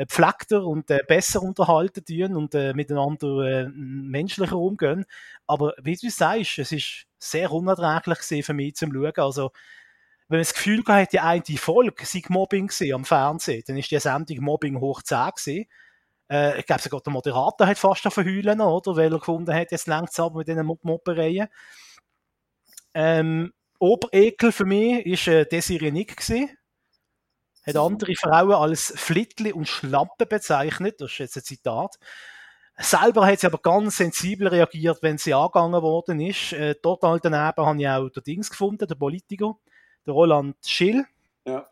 [0.05, 5.05] pflegter und äh, besser unterhalten tun und äh, miteinander äh, menschlicher umgehen.
[5.47, 9.13] Aber wie du sagst, es ist sehr unerträglich für mich zum Schauen.
[9.17, 9.51] Also
[10.27, 13.99] wenn man das Gefühl hat, die eine Folge sei Mobbing am Fernsehen, dann ist die
[13.99, 15.65] Sendung Mobbing hoch 10 gewesen.
[16.29, 18.95] Äh, ich glaube sogar der Moderator hat fast auf verheulen, oder?
[18.95, 21.49] Weil er gefunden hat, jetzt längt es ab mit diesen Moppereien.
[22.93, 26.49] Ähm, Oberekel für mich war äh, Desiree Nick gewesen.
[27.65, 30.99] Hat andere Frauen als Flittli und Schlampe bezeichnet.
[30.99, 31.97] Das ist jetzt ein Zitat.
[32.77, 36.53] Selber hat sie aber ganz sensibel reagiert, wenn sie angegangen worden ist.
[36.53, 39.57] Äh, total daneben habe ich auch den Dings gefunden, der Politiker,
[40.05, 41.05] der Roland Schill.
[41.45, 41.67] Ja.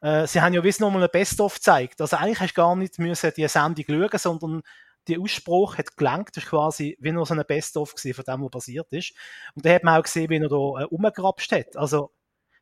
[0.00, 2.00] Äh, sie haben ja wissen nochmal ein Best-of gezeigt.
[2.00, 4.62] Also eigentlich hast du gar nicht müssen die Sendung schauen, sondern
[5.08, 8.50] der Ausspruch hat gelangt, das ist quasi wie nur so ein Best-of von dem, was
[8.50, 9.14] passiert ist.
[9.54, 11.76] Und da hat man auch gesehen, wie er da äh, umgerapscht hat.
[11.76, 12.10] Also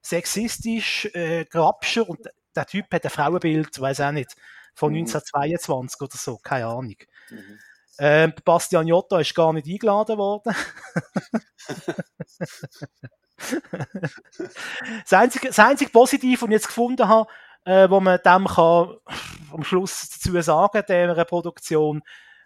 [0.03, 2.21] sexistisch, äh, Grabscher und
[2.55, 4.37] der Typ hat ein Frauenbild, weiß auch nicht,
[4.75, 6.05] von 1922 mhm.
[6.05, 6.97] oder so, keine Ahnung.
[7.31, 7.59] Mhm.
[7.99, 10.55] Ähm, Bastian Jotta ist gar nicht eingeladen worden.
[15.05, 17.31] das, einzige, das einzige Positive, was ich jetzt gefunden habe,
[17.65, 18.97] äh, wo man dem kann
[19.53, 22.03] am Schluss dazu sagen, der Produktion,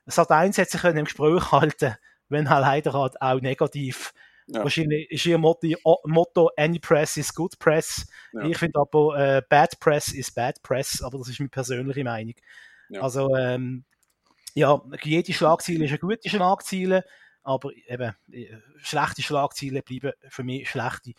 [0.06, 1.96] Sat 1 hat sich im Gespräch halten,
[2.28, 4.12] wenn halt leider halt auch negativ.
[4.48, 4.62] Ja.
[4.62, 5.66] Wahrscheinlich ist ihr Motto,
[6.04, 8.06] Motto, Any Press is Good Press.
[8.32, 8.42] Ja.
[8.42, 12.34] Ich finde aber äh, Bad Press is Bad Press, aber das ist meine persönliche Meinung.
[12.88, 13.02] Ja.
[13.02, 13.84] Also ähm,
[14.54, 17.04] ja, jede Schlagziele ist eine gute Schlagziele,
[17.42, 21.14] aber eben äh, schlechte Schlagziele bleiben für mich schlechte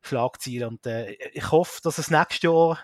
[0.00, 0.68] Schlagziele.
[0.68, 2.78] Und äh, ich hoffe, dass es nächstes Jahr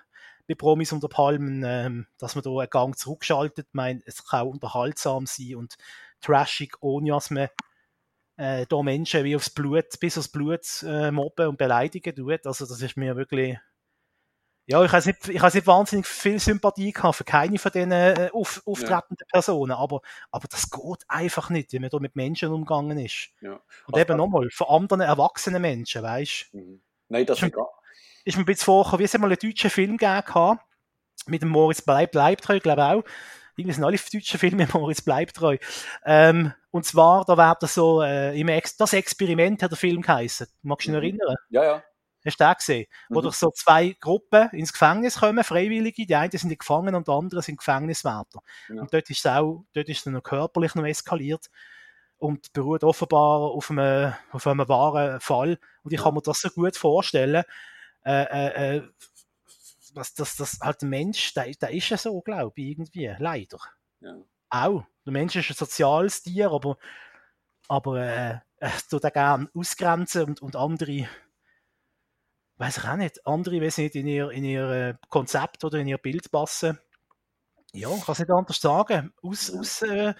[0.46, 3.66] bei Promis unter Palmen, ähm, dass man da einen Gang zurückschaltet.
[3.68, 5.76] Ich meine, es kann auch unterhaltsam sein und
[6.20, 7.48] trashig, ohne dass man
[8.38, 12.46] äh, da Menschen wie aufs Blut, bis aufs Blut äh, mobben und beleidigen tut.
[12.46, 13.58] Also das ist mir wirklich
[14.70, 17.90] ja, ich habe nicht, ich habe nicht wahnsinnig viel Sympathie gehabt für keine von diesen
[17.90, 19.32] äh, auf, auftretenden ja.
[19.32, 23.30] Personen, aber, aber das geht einfach nicht, wie man da mit Menschen umgegangen ist.
[23.40, 23.52] Ja.
[23.86, 26.58] Und also eben nochmal, von anderen erwachsenen Menschen, weißt du?
[26.58, 26.82] Mhm.
[27.08, 27.50] Nein, das ist,
[28.24, 30.58] ist mir ein bisschen vorgekommen, wie es mal einen deutschen Film gegeben
[31.28, 33.04] mit dem Moritz Bleib, Bleibtreu, glaube ich auch.
[33.58, 35.58] Irgendwie sind alle deutschen Filme Moritz Bleibtreu.
[36.04, 40.00] Ähm, und zwar, da wäre das so, äh, im Ex das Experiment hat der Film
[40.00, 40.46] geheißen.
[40.62, 41.18] Magst du dich noch mhm.
[41.18, 41.36] erinnern?
[41.50, 41.82] Ja, ja.
[42.24, 42.86] Hast du den gesehen?
[43.08, 43.14] Mhm.
[43.14, 46.06] Wo doch so zwei Gruppen ins Gefängnis kommen, Freiwillige.
[46.06, 48.40] Die einen sind die Gefangenen und die anderen sind Gefängniswärter.
[48.68, 48.80] Ja.
[48.80, 51.48] Und dort ist es auch, dort ist es noch körperlich noch eskaliert
[52.18, 55.58] und beruht offenbar auf einem, auf einem wahren Fall.
[55.82, 57.42] Und ich kann mir das so gut vorstellen,
[58.04, 58.82] äh, äh, äh,
[59.98, 63.58] dass, dass, dass halt der Mensch, der, der ist ja so, glaube ich, irgendwie, leider.
[64.00, 64.16] Ja.
[64.50, 64.84] Auch.
[65.04, 66.78] Der Mensch ist ein soziales Tier, aber,
[67.68, 71.08] aber äh, er tut gerne ausgrenzen und, und andere,
[72.56, 75.88] weiß ich auch nicht, andere, weiß nicht, in ihr, in ihr äh, Konzept oder in
[75.88, 76.78] ihr Bild passen.
[77.72, 79.12] Ja, ich kann es nicht anders sagen.
[79.22, 80.14] Aus, aus, äh,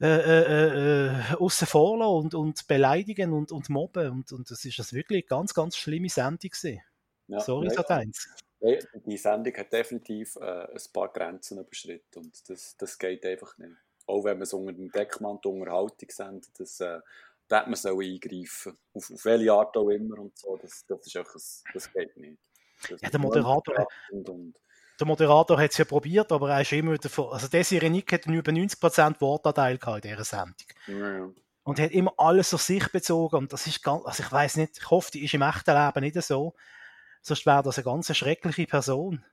[0.00, 4.10] äh, äh, äh, außen vor und, und beleidigen und, und mobben.
[4.10, 6.80] Und, und das ist das wirklich ganz, ganz schlimme Sendung gewesen.
[7.26, 8.26] Ja, Sorry, ja, Sat 1.
[8.26, 13.56] Ja, die Sendung hat definitiv äh, ein paar Grenzen überschritten und das, das geht einfach
[13.58, 13.76] nicht.
[14.06, 17.00] Auch wenn man es unter dem Deckmantel Unterhaltung sendet, das, äh,
[17.48, 18.76] da hat man so eingreifen.
[18.92, 21.40] Auf, auf welche Art auch immer und so, das, das ist einfach,
[21.72, 22.38] das geht nicht.
[22.88, 24.54] Das ja, der Moderator, und, und,
[24.98, 27.32] der Moderator hat es ja probiert, aber er ist immer wieder vor.
[27.32, 30.54] Also Desiree Nick hat über 90% Wortanteil in dieser Sendung.
[30.86, 31.30] Ja.
[31.62, 33.36] Und er hat immer alles auf sich bezogen.
[33.36, 36.00] Und das ist ganz, also ich weiß nicht, ich hoffe, die ist im echten Leben
[36.00, 36.54] nicht so.
[37.22, 39.24] Sonst wäre das eine ganz schreckliche Person.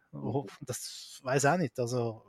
[0.61, 1.79] Das weiß auch nicht.
[1.79, 2.21] Also,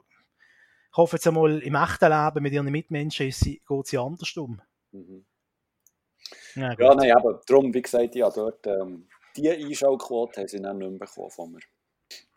[0.90, 4.36] ich hoffe jetzt einmal, im echten Leben mit ihren Mitmenschen ist sie, geht sie anders
[4.36, 4.61] um.
[4.92, 5.26] Mhm.
[6.54, 10.78] Ja, ja, nein, aber darum, wie gesagt, ja, dort, ähm, die Einschauquote haben sie dann
[10.78, 11.61] nicht mehr bekommen von mir.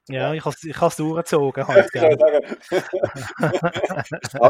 [0.07, 2.17] Ja, ich habe ich es durchgezogen halt, gell.
[2.19, 2.43] halt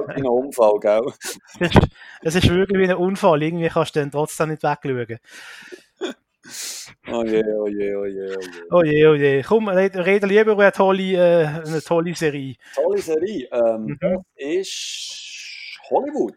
[0.08, 1.14] wie ein Unfall, gell.
[1.60, 1.88] Es ist,
[2.22, 5.20] es ist wirklich wie ein Unfall, irgendwie kannst du dann trotzdem nicht wegschauen.
[7.08, 8.66] Oh je, oh je, oh je, oh je.
[8.72, 9.44] Oh je, oh je.
[9.44, 12.56] Komm, reden lieber über eine tolle, äh, eine tolle Serie.
[12.74, 13.98] Tolle Serie, ähm, mhm.
[14.00, 16.36] das ist Hollywood.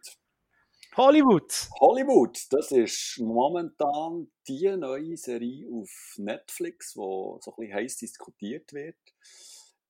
[0.96, 1.68] Hollywood.
[1.80, 8.72] Hollywood, das ist momentan die neue Serie auf Netflix, die so ein bisschen heiß diskutiert
[8.72, 8.96] wird.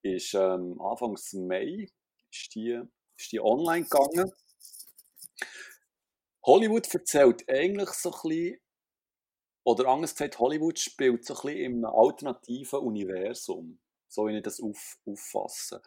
[0.01, 1.89] Ist ähm, Anfangs Mai
[2.31, 2.81] ist die,
[3.17, 4.31] ist die online gegangen.
[6.43, 8.57] Hollywood erzählt eigentlich so ein bisschen,
[9.65, 14.43] oder anders gesagt, Hollywood spielt so ein bisschen in einem alternativen Universum, so wie ich
[14.43, 15.81] das auf, auffasse.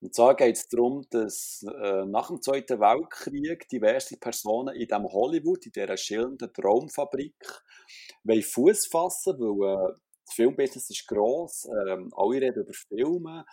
[0.00, 5.04] Und zwar geht es darum, dass äh, nach dem Zweiten Weltkrieg diverse Personen in diesem
[5.04, 7.36] Hollywood, in dieser schillernden Traumfabrik,
[8.26, 9.94] Fuß fassen, weil äh,
[10.24, 13.44] das Filmbusiness ist gross, ähm, alle reden über Filme.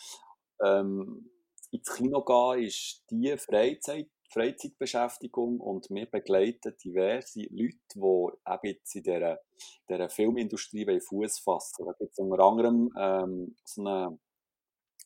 [0.63, 1.29] Ähm,
[1.71, 8.95] ins Kino gehen ist die Freizeit, Freizeitbeschäftigung und wir begleiten diverse Leute, die eben jetzt
[8.95, 9.39] in dieser,
[9.89, 11.85] dieser Filmindustrie Fuß fassen.
[11.85, 14.19] Da gibt es unter anderem ähm, so eine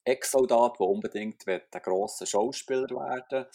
[0.04, 3.46] Ex-Soldat, der unbedingt ein grosser Schauspieler werden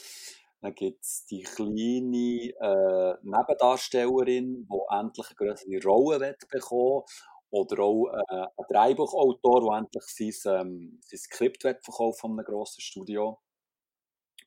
[0.60, 7.02] Dann gibt es die kleine äh, Nebendarstellerin, die endlich eine größere Rolle bekommen
[7.50, 12.80] Oder auch äh, ein Dreibuchautor, der endlich sein, ähm, sein Skript verkauft von einem grossen
[12.80, 13.40] Studio.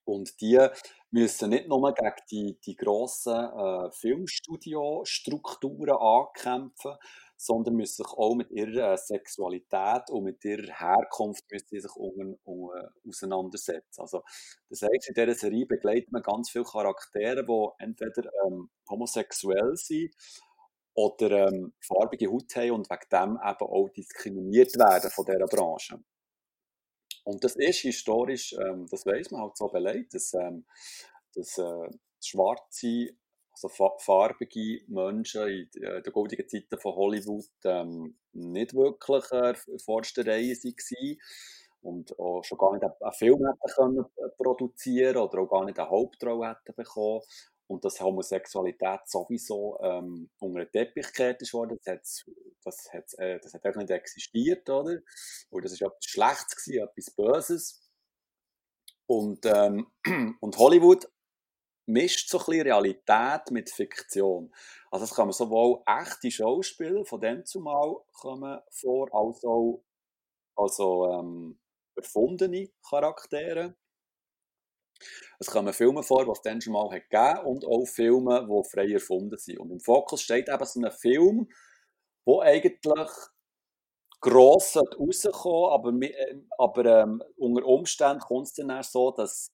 [0.09, 0.59] Und die
[1.11, 6.95] müssen nicht nur gegen die, die grossen äh, Filmstudio-Strukturen ankämpfen,
[7.37, 12.37] sondern müssen sich auch mit ihrer äh, Sexualität und mit ihrer Herkunft müssen sich un,
[12.43, 12.69] un,
[13.07, 14.01] auseinandersetzen.
[14.01, 14.23] Also,
[14.69, 20.13] das heißt, in dieser Serie begleitet man ganz viele Charaktere, die entweder ähm, homosexuell sind
[20.95, 25.99] oder ähm, farbige Haut haben und wegen dem eben auch diskriminiert werden von dieser Branche.
[27.23, 30.65] Und das ist historisch, ähm, das weiß man halt so belegt, dass, ähm,
[31.35, 31.89] dass äh,
[32.23, 33.09] schwarze
[33.61, 40.25] also farbige Menschen in äh, den goldenen Zeiten von Hollywood ähm, nicht wirklich äh, vorderster
[40.25, 41.17] Reihe waren
[41.81, 45.79] und auch schon gar nicht einen Film hätten können äh, produzieren oder auch gar nicht
[45.79, 47.21] eine Hauptrolle hätten bekommen
[47.69, 52.25] und dass Homosexualität sowieso ähm, unter den Teppich gekehrt ist worden, das,
[52.63, 54.97] das, hat, äh, das hat einfach nicht existiert, oder?
[55.51, 57.89] Und das war etwas Schlechtes, gewesen, etwas Böses.
[59.05, 59.87] Und, ähm,
[60.41, 61.07] und Hollywood
[61.85, 64.51] mischt so ein bisschen Realität mit Fiktion.
[64.89, 69.83] Also es kommen sowohl echte Schauspieler von dem zumal kommen vor, als auch
[70.55, 71.59] also, ähm,
[71.95, 73.75] erfundene Charaktere.
[75.39, 78.69] Es kommen Filme vor, die es dann schon mal hat gegeben und auch Filme, die
[78.69, 79.59] frei erfunden sind.
[79.59, 81.49] Und im Fokus steht eben so ein Film,
[82.25, 82.79] wo eigentlich
[84.21, 89.51] gross rauskommen aber, äh, aber ähm, unter Umständen kommt es dann so, dass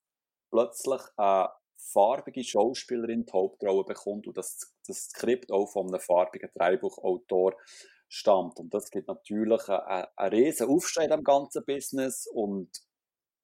[0.52, 6.50] plötzlich eine farbige Schauspielerin die Hauptrolle bekommt und das, das Skript auch von einem farbigen
[6.56, 7.56] Drehbuchautor
[8.08, 8.60] stammt.
[8.60, 12.70] Und das gibt natürlich einen, einen riesen Aufschrei im ganzen Business und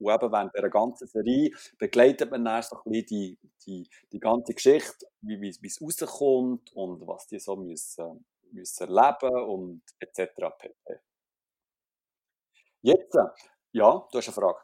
[0.02, 4.20] und eben während dieser ganzen Serie begleitet man dann so ein bisschen die, die, die
[4.20, 9.82] ganze Geschichte, wie, wie, wie es rauskommt und was die so müssen, müssen erleben und
[9.99, 10.32] etc.
[10.58, 10.99] pp.
[12.82, 13.16] Jetzt,
[13.74, 14.60] ja, du hast eine Frage.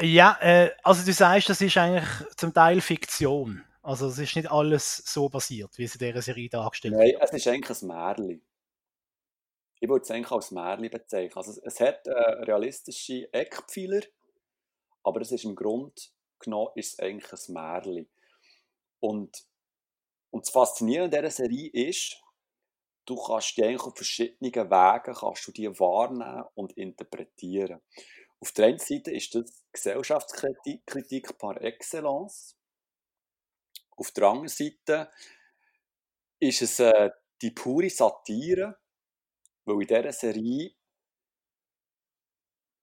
[0.00, 3.64] Ja, äh, also du sagst, das ist eigentlich zum Teil Fiktion.
[3.82, 7.02] Also es ist nicht alles so passiert, wie es in dieser Serie dargestellt wird.
[7.02, 8.42] Nein, es ist eigentlich ein Märchen.
[9.80, 11.36] Ich würde es eigentlich als Märchen bezeichnen.
[11.36, 14.02] Also es, es hat äh, realistische Eckpfeiler,
[15.08, 18.08] aber es ist im Grund genommen ist es eigentlich ein Märchen.
[19.00, 19.44] Und,
[20.30, 22.22] und das Faszinierende dieser Serie ist,
[23.06, 27.80] du kannst die eigentlich auf verschiedenen Wegen kannst du die wahrnehmen und interpretieren.
[28.40, 32.56] Auf der einen Seite ist das Gesellschaftskritik par excellence.
[33.96, 35.10] Auf der anderen Seite
[36.38, 37.10] ist es äh,
[37.42, 38.78] die pure Satire,
[39.64, 40.72] weil in dieser Serie,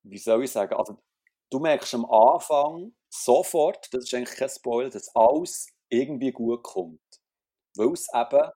[0.04, 1.02] wie soll ich sagen, also
[1.52, 7.02] du merkst am Anfang sofort, das ist eigentlich kein Spoiler, dass alles irgendwie gut kommt.
[7.76, 8.52] Weil es eben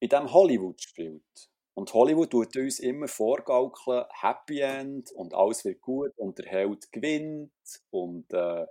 [0.00, 1.50] in diesem Hollywood spielt.
[1.74, 6.90] Und Hollywood tut uns immer vorgaukeln, Happy End und alles wird gut und der Held
[6.92, 7.52] gewinnt
[7.90, 8.66] und äh,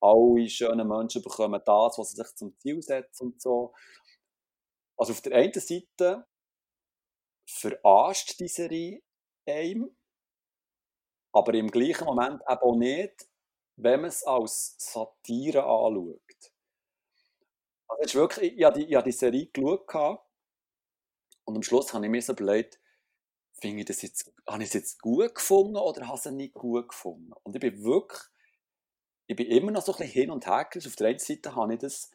[0.00, 3.72] alle schönen Menschen bekommen das, was sie sich zum Ziel setzen und so.
[4.96, 6.26] Also auf der einen Seite
[7.48, 9.02] verarscht die Serie
[9.46, 9.96] einem,
[11.32, 13.28] aber im gleichen Moment eben auch nicht,
[13.76, 16.52] wenn man es als Satire anschaut.
[17.88, 20.20] Also ist wirklich, ich habe die, ich habe die Serie geschaut
[21.44, 22.78] und am Schluss habe ich mir so überlegt,
[23.62, 26.88] ich das jetzt, habe ich es jetzt gut gefunden oder habe ich es nicht gut
[26.88, 27.32] gefunden?
[27.42, 28.22] Und ich bin wirklich,
[29.26, 30.88] ich bin immer noch so ein bisschen hin und her gerissen.
[30.88, 32.10] Auf der einen Seite habe ich das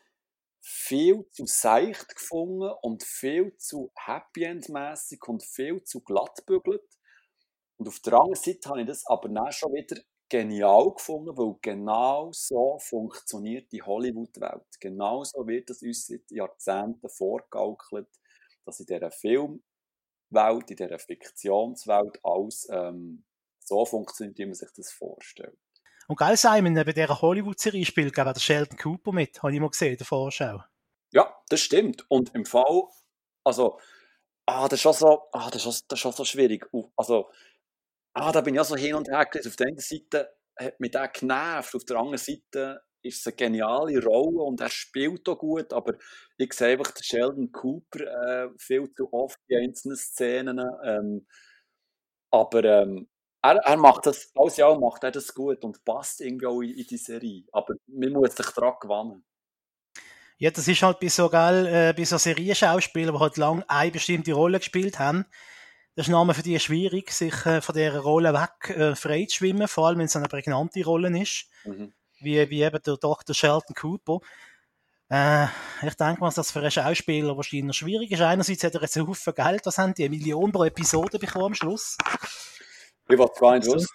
[0.60, 6.84] viel zu seicht gefunden und viel zu happy end mässig und viel zu glattbügelt.
[7.78, 9.98] Und auf der anderen Seite habe ich das aber dann schon wieder
[10.30, 14.66] genial gefunden, weil genau so funktioniert die Hollywood-Welt.
[14.80, 18.10] Genau so wird es uns seit Jahrzehnten vorgaukelt,
[18.66, 19.62] dass in dieser Filmwelt,
[20.70, 23.24] in dieser Fiktionswelt alles ähm,
[23.60, 25.58] so funktioniert, wie man sich das vorstellt.
[26.08, 29.70] Und geil, Simon, bei dieser Hollywood-Serie spielt gerade der Sheldon Cooper mit, habe ich mal
[29.70, 30.64] gesehen, in der Vorschau.
[31.12, 32.06] Ja, das stimmt.
[32.10, 32.84] Und im Fall,
[33.44, 33.80] also,
[34.46, 36.70] ah, das ist schon so, ah, das ist schon, das ist schon so schwierig.
[36.96, 37.30] Also,
[38.18, 39.50] ah, da bin ich auch so hin und her gewesen.
[39.50, 43.36] Auf der einen Seite hat mich der genervt, auf der anderen Seite ist es eine
[43.36, 45.94] geniale Rolle und er spielt auch gut, aber
[46.38, 50.60] ich sehe einfach den Sheldon Cooper äh, viel zu oft in einzelnen Szenen.
[50.84, 51.28] Ähm,
[52.32, 53.08] aber ähm,
[53.42, 56.74] er, er, macht das, alles Jahr macht er das gut und passt irgendwie auch in,
[56.76, 57.44] in die Serie.
[57.52, 59.24] Aber man muss sich daran gewöhnen.
[60.40, 63.92] Ja, das ist halt bei so, gell, äh, bei so Serienschauspielern, die halt lange eine
[63.92, 65.26] bestimmte Rolle gespielt haben,
[65.98, 69.38] das ist Name für die schwierig, sich äh, von dieser Rolle weg äh, frei zu
[69.38, 71.92] schwimmen, vor allem wenn es eine prägnante Rolle ist, mhm.
[72.20, 73.34] wie, wie eben der Dr.
[73.34, 74.20] Sheldon Cooper.
[75.10, 75.46] Äh,
[75.82, 78.22] ich denke mal, dass das für einen Schauspieler wahrscheinlich schwierig ist.
[78.22, 80.04] Einerseits hat er jetzt einen Haufen Geld, was haben die?
[80.04, 81.98] Eine Million pro Episode bekommen am Schluss.
[83.08, 83.88] Gar nicht wissen.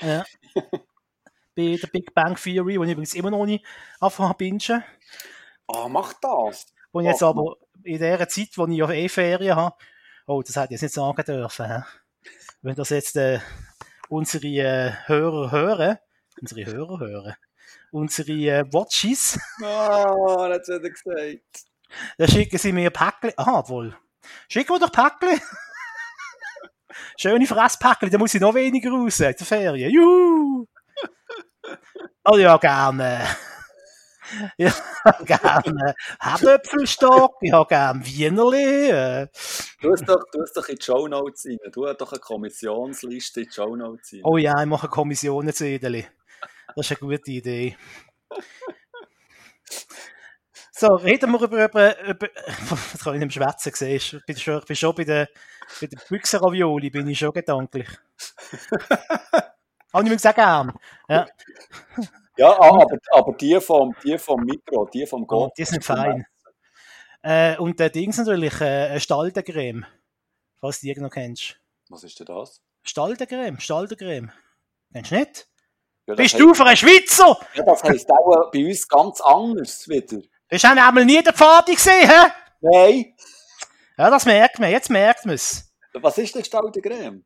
[0.00, 0.24] Ja.
[1.56, 3.66] Bei der Big Bang Theory, wo ich übrigens immer noch nicht
[3.98, 4.84] anfangen bingen.
[5.66, 6.66] Ah, mach das!
[6.92, 9.74] Wo ich jetzt Mach aber in der Zeit, wo ich auf E-Ferien habe,
[10.28, 11.66] oh, das hätte ich jetzt nicht sagen dürfen.
[11.66, 11.82] hä?
[12.62, 13.40] Wenn das jetzt äh,
[14.08, 15.98] unsere äh, Hörer hören,
[16.40, 17.34] unsere Hörer hören,
[17.90, 21.64] unsere äh, Watches, Ah, das hat er gesagt.
[22.18, 23.32] dann schicken sie mir Päckchen.
[23.36, 23.96] Aha, wohl.
[24.48, 25.40] Schicken wir doch Päckchen.
[27.18, 29.90] Schöne Fresspäckchen, da muss ich noch weniger raus der Ferien.
[29.90, 30.66] Juhu!
[32.24, 33.20] Oh ja, gerne.
[34.56, 34.72] Ja,
[35.24, 35.94] gerne.
[36.20, 38.90] Herdöpfelstock, ich habe gerne Wienerli.
[38.90, 39.28] Äh.
[39.80, 41.58] Du hast doch, du hast doch in die Shownotes rein.
[41.72, 44.20] Du hast doch eine Kommissionsliste in die Shownotes rein.
[44.24, 46.06] Oh ja, ich mache Kommissionenzettel.
[46.74, 47.76] Das ist eine gute Idee.
[50.72, 52.28] So, reden wir über, über, über
[52.92, 54.16] das kann ich nicht schwätzen, siehst du.
[54.18, 55.28] Ich bin schon, ich bin schon bei der,
[55.80, 57.88] bei der Büchsenravioli, bin ich schon gedanklich.
[59.92, 60.72] Habe ich mir gesagt, gern.
[61.08, 61.26] Ja,
[62.38, 65.52] Ja, ah, aber, aber die, vom, die vom Mikro, die vom oh, Gott.
[65.58, 66.24] die sind fein.
[67.20, 69.84] Äh, und der Dings natürlich, äh, Staldencreme.
[70.60, 71.56] Falls du die noch kennst.
[71.88, 72.62] Was ist denn das?
[72.84, 74.30] Staldencreme, Staldencreme.
[74.92, 75.48] Kennst du nicht?
[76.06, 77.38] Ja, Bist heisst- du für einen Schweizer?
[77.54, 80.22] Ja, das heisst auch bei uns ganz anders wieder.
[80.48, 82.30] Bist du einmal nie den Pfadi gesehen, hä?
[82.60, 83.16] Nein!
[83.98, 85.74] Ja, das merkt man, jetzt merkt man es.
[85.94, 87.24] Was ist denn Staude Creme?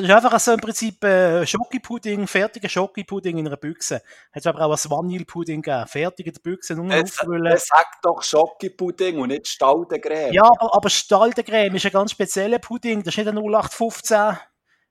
[0.00, 4.02] Das ist einfach so im Prinzip äh, Schokipudding, fertiger Schokipudding in einer Büchse.
[4.32, 5.86] Es aber auch als Vanillepudding gegeben.
[5.86, 7.46] Fertig in der Büchse, nur Es, auffüllen.
[7.52, 10.32] es sagt doch Schokipudding und nicht Staude Creme.
[10.32, 13.02] Ja, aber, aber Staldencreme ist ein ganz spezieller Pudding.
[13.02, 14.38] Das ist nicht ein 0815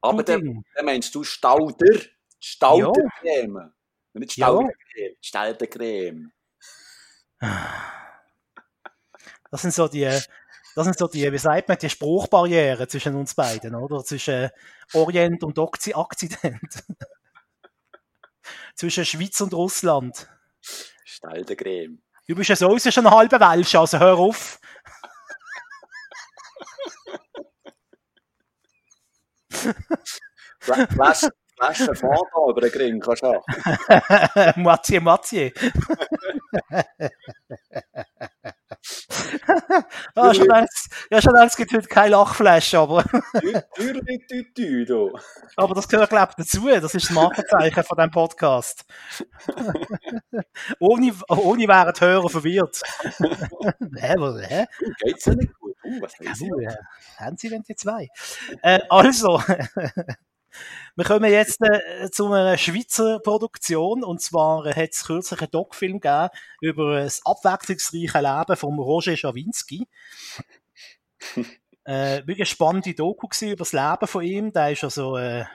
[0.01, 1.99] aber dann, dann meinst du Stauder.
[2.39, 3.73] Staude Creme.
[4.13, 4.57] Und nicht Ja.
[5.21, 6.31] Staude Creme.
[9.51, 10.09] Das sind so die,
[10.75, 14.03] das sind so die, wie sagt man, die Spruchbarrieren zwischen uns beiden, oder?
[14.03, 14.49] Zwischen
[14.93, 16.83] Orient und Okzi Akzident.
[18.75, 20.27] zwischen Schweiz und Russland.
[21.05, 21.99] Staude Creme.
[22.27, 24.59] Du bist ja sowieso schon ein halber Welsch, also hör auf.
[30.59, 30.87] Fla-
[31.57, 34.61] Flasche, Fanta über den Gring kannst du haben.
[34.63, 35.49] Mathieu, Mathieu.
[40.15, 43.03] ah, schon Angst, ja, schon es gibt heute keine Lachflasche, aber,
[45.55, 46.67] aber das gehört, glaube ich, dazu.
[46.67, 48.85] Das ist das Markenzeichen von diesem Podcast.
[50.79, 52.81] ohne, ohne wären die Hörer verwirrt.
[53.01, 54.65] hä, was, hä?
[54.81, 55.75] Uh, geht's ja nicht gut.
[55.83, 56.13] Uh, was?
[56.19, 56.75] Ja, äh,
[57.17, 58.07] haben sie denn die zwei?
[58.61, 59.41] Äh, also,
[60.95, 65.51] wir kommen jetzt äh, zu einer Schweizer Produktion und zwar äh, hat es kürzlich einen
[65.51, 66.29] Doc-Film gegeben
[66.61, 69.87] über das abwechslungsreiche Leben von Roger Schawinski.
[71.85, 74.53] äh, wirklich eine spannende Doku über das Leben von ihm.
[74.53, 75.45] Der ist also äh,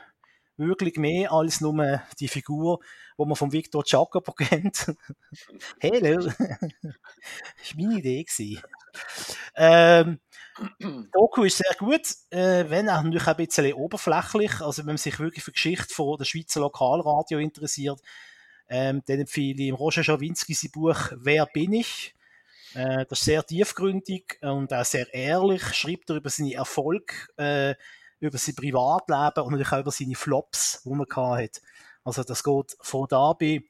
[0.57, 2.81] wirklich mehr als nur die Figur,
[3.19, 4.93] die man von Victor Jacobo kennt.
[5.81, 6.17] Hello!
[6.27, 8.27] das war meine Idee.
[9.57, 10.21] Ähm,
[10.81, 14.61] die Doku ist sehr gut, äh, wenn auch natürlich ein bisschen oberflächlich.
[14.61, 18.01] Also wenn man sich wirklich für die Geschichte von der Schweizer Lokalradio interessiert,
[18.69, 22.15] ähm, dann empfehle ich Roger Schawinski sein Buch Wer bin ich?
[22.75, 25.63] Äh, das ist sehr tiefgründig und auch sehr ehrlich.
[25.75, 27.75] Schreibt er über seine Erfolge, äh,
[28.21, 31.07] über sein Privatleben und natürlich auch über seine Flops, die er
[31.43, 31.63] hat.
[32.05, 33.63] Also das geht von da bei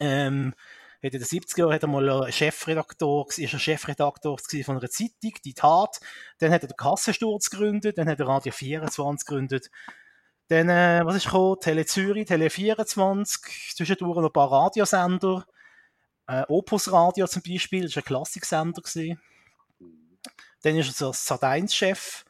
[0.00, 0.54] ähm,
[1.02, 5.32] hat in den 70er Jahren hat er mal Chefredaktor, ist er Chefredaktor von einer Zeitung,
[5.44, 6.00] die Tat.
[6.38, 9.70] Dann hat er den Kassensturz gegründet, dann hat er Radio 24 gegründet.
[10.48, 11.58] Dann, äh, was ist gekommen?
[11.60, 15.46] Tele Zürich, Tele 24, zwischendurch noch ein paar Radiosender.
[16.26, 18.82] Äh, Opus Radio zum Beispiel, das war ein Klassiksender.
[18.82, 19.20] Gewesen.
[20.62, 22.24] Dann ist er so als Sat1-Chef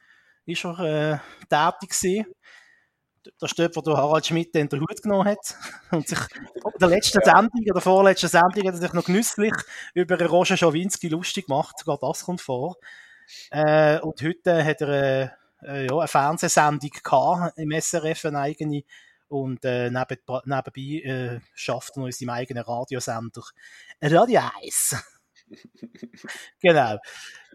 [0.45, 1.19] ist er, äh,
[1.49, 2.27] tätig gewesen.
[3.39, 5.57] Dort, wo der Harald Schmidt den Hut genommen hat
[5.91, 9.55] und sich in der letzten Sendung, oder vorletzten Sendung, hat er sich noch genüsslich
[9.95, 11.79] über Roger Schawinski lustig gemacht.
[11.79, 12.77] Sogar das kommt vor.
[13.51, 15.29] Äh, und heute hat er äh,
[15.65, 18.83] äh, ja, eine Fernsehsendung gehabt, im SRF, eine eigene.
[19.29, 23.43] Und äh, neben, nebenbei äh, schafft er noch in seinem eigenen Radiosender
[24.03, 24.97] Radio 1.
[26.61, 26.99] genau.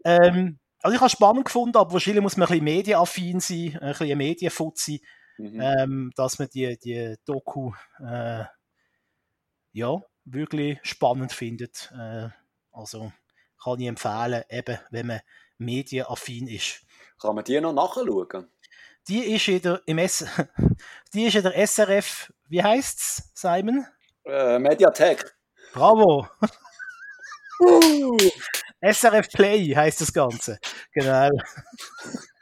[0.03, 3.77] Ähm, also ich habe es spannend gefunden, aber wahrscheinlich muss man ein bisschen medienaffin sein,
[3.79, 5.01] ein bisschen Medienfuzzi,
[5.37, 5.61] Mhm.
[5.61, 8.45] ähm, dass man die, die Doku äh,
[9.71, 11.91] ja, wirklich spannend findet.
[11.97, 12.29] Äh,
[12.71, 13.11] also
[13.63, 15.21] kann ich empfehlen, eben, wenn man
[15.57, 16.81] medienaffin ist.
[17.19, 18.47] Kann man die noch nachschauen?
[19.07, 20.25] Die ist in der, im S
[21.13, 23.85] die ist in der SRF, wie heißt's, Simon?
[24.25, 25.35] Äh, Mediathek.
[25.73, 26.27] Bravo!
[27.59, 28.15] Uh,
[28.81, 30.59] SRF Play heißt das Ganze.
[30.93, 31.29] Genau.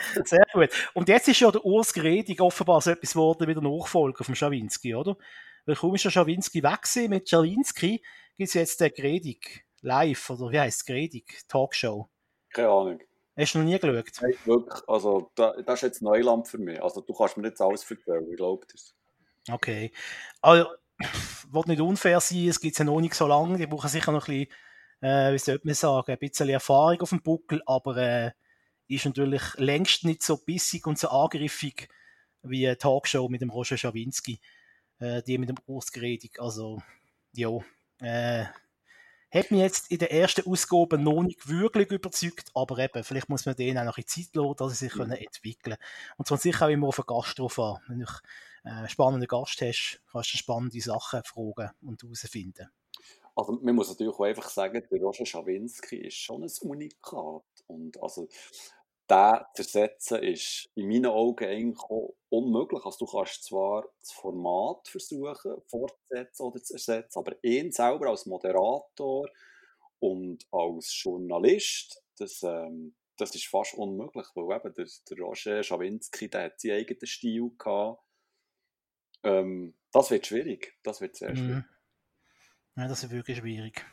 [0.24, 0.70] Sehr gut.
[0.94, 4.34] Und jetzt ist ja der Urs Gredig offenbar so etwas geworden wie der Nachfolger vom
[4.34, 5.16] Schawinski, oder?
[5.66, 8.02] Weil kaum ist der Schawinski weg mit Schawinski
[8.36, 12.08] gibt es jetzt den Gredig live, oder wie heißt es, Gredig, Talkshow.
[12.52, 13.00] Keine Ahnung.
[13.36, 14.22] Hast du noch nie geschaut?
[14.22, 14.88] Nein, wirklich.
[14.88, 16.80] Also, da, das ist jetzt Neuland für mich.
[16.82, 18.94] Also, du kannst mir jetzt alles erzählen, ich glaube das.
[19.50, 19.92] Okay.
[20.40, 20.68] Also,
[21.50, 24.28] wird nicht unfair sein, es gibt ja noch nicht so lange, die brauchen sicher noch
[24.28, 24.54] ein bisschen,
[25.00, 28.30] äh, wie sollte man sagen, ein bisschen Erfahrung auf dem Buckel, aber äh,
[28.88, 31.88] ist natürlich längst nicht so bissig und so angriffig
[32.42, 34.40] wie eine Talkshow mit dem Roger Schawinski,
[34.98, 36.38] äh, die mit dem Urs Gredig.
[36.40, 36.82] Also,
[37.32, 37.50] ja,
[38.00, 38.46] äh,
[39.34, 43.46] hat mich jetzt in der ersten Ausgabe noch nicht wirklich überzeugt, aber eben, vielleicht muss
[43.46, 45.10] man denen auch noch ein Zeit lassen, dass sie sich mhm.
[45.10, 45.76] entwickeln können.
[46.18, 47.80] Und sonst sicher auch immer auf einen Gast drauf an.
[47.88, 48.06] Wenn du
[48.64, 52.68] äh, einen spannenden Gast hast, kannst du spannende Sachen fragen und herausfinden.
[53.34, 57.42] Also man muss natürlich auch einfach sagen, der Roger Schawinski ist schon ein Unikat.
[57.66, 58.28] Und also
[59.10, 62.84] den zu ersetzen ist in meinen Augen eigentlich auch unmöglich.
[62.84, 68.26] Also du kannst zwar das Format versuchen fortzusetzen oder zu ersetzen, aber ihn selber als
[68.26, 69.28] Moderator
[69.98, 76.28] und als Journalist, das, ähm, das ist fast unmöglich, weil eben der, der Roger Schawinski,
[76.28, 78.02] der hat seinen eigenen Stil gehabt.
[79.22, 81.64] Ähm, das wird schwierig, das wird sehr schwierig.
[81.64, 81.64] Mhm.
[82.76, 83.84] Ja, das ist wirklich schwierig.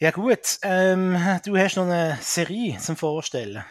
[0.00, 3.64] Ja gut, ähm, du hast noch eine Serie zum Vorstellen.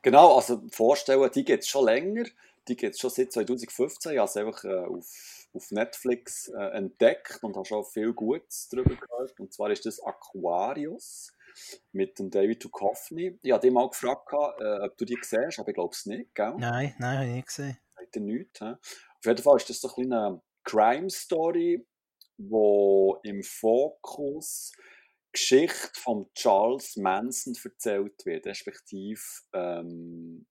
[0.00, 2.24] Genau, also vorstellen, die gibt es schon länger.
[2.66, 4.12] Die gibt es schon seit 2015.
[4.12, 8.70] Ich habe sie einfach äh, auf, auf Netflix äh, entdeckt und habe schon viel Gutes
[8.70, 9.38] darüber gehört.
[9.38, 11.30] Und zwar ist das Aquarius
[11.92, 13.38] mit dem David Duchovny.
[13.42, 16.34] Ich habe dich mal gefragt, äh, ob du die siehst, aber ich glaube es nicht,
[16.34, 16.54] gell?
[16.56, 17.76] Nein, nein, habe ich nicht gesehen.
[17.96, 18.58] Hat er nicht.
[18.60, 18.64] He?
[18.64, 21.86] Auf jeden Fall ist das so eine Crime-Story,
[22.38, 24.72] wo im Fokus
[25.32, 29.20] Geschichte von Charles Manson erzählt wird, respektive
[29.52, 30.46] ähm,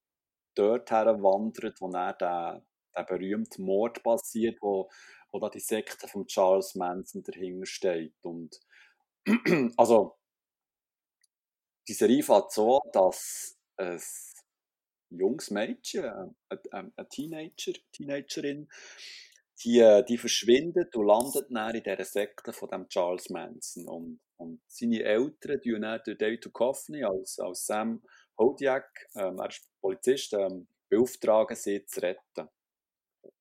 [0.56, 2.66] dorthin wandert, wo er der,
[2.96, 4.90] der berühmte Mord passiert, wo,
[5.32, 8.16] wo da die Sekte von Charles Manson dahinter steht.
[8.22, 8.60] Und
[9.78, 10.18] also
[11.88, 14.00] die Serie fängt so, dass ein
[15.10, 16.34] junges Mädchen, eine,
[16.72, 18.70] eine Teenager, Teenagerin,
[19.64, 23.88] die, äh, die verschwindet und landet dann in dieser Sekte von dem Charles Manson.
[23.88, 28.02] Und, und seine Eltern, die dann durch David Duchovny als, als Sam
[28.38, 32.48] Hodiak, ähm, er ist Polizist, ähm, beauftragen, sie zu retten.
[33.22, 33.34] Und,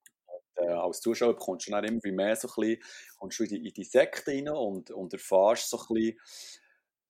[0.56, 2.82] äh, als Zuschauer bekommst du dann immer mehr so ein bisschen,
[3.18, 6.18] kommst du in die, in die Sekte rein und, und erfährst so ein bisschen,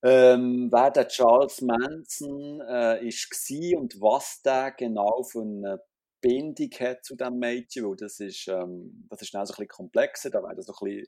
[0.03, 5.82] ähm, wer der Charles Manson äh, ist und was der genau für eine
[6.21, 9.69] Bindung hat zu diesem Mädchen, weil das ist, ähm, das ist dann so ein bisschen
[9.69, 11.07] komplexer, da, so ein bisschen,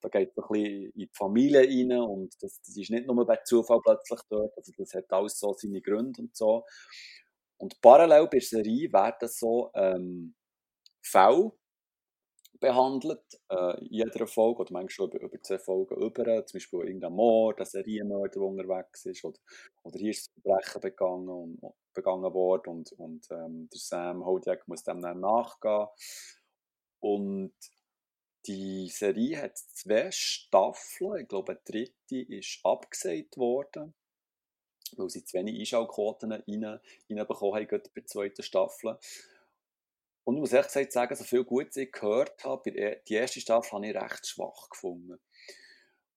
[0.00, 3.26] da geht es ein bisschen in die Familie rein und das, das ist nicht nur
[3.26, 6.64] bei Zufall plötzlich dort, also das hat alles so seine Gründe und so.
[7.58, 10.34] Und parallel bei der Serie werden so ähm,
[11.02, 11.52] Fälle
[12.60, 17.12] behandelt, äh, in jeder Folge, oder manchmal über, über zwei Folgen über, zum Beispiel irgendein
[17.12, 19.38] Mord, ein Serienmörder, der unterwegs ist, oder,
[19.82, 21.60] oder hier ist ein Verbrechen begangen, und,
[21.94, 25.88] begangen worden und, und ähm, der Sam Hodiak muss dem dann nachgehen.
[27.00, 27.54] Und
[28.46, 33.94] die Serie hat zwei Staffeln, ich glaube, eine dritte ist abgesagt worden,
[34.96, 36.80] weil sie zu wenig Einschaltquoten rein,
[37.10, 38.98] reinbekommen haben, bei der zweiten Staffel.
[40.26, 42.72] Und ich muss ehrlich gesagt sagen, so viel Gutes ich gehört habe,
[43.06, 45.20] die erste Staffel habe ich recht schwach gefunden.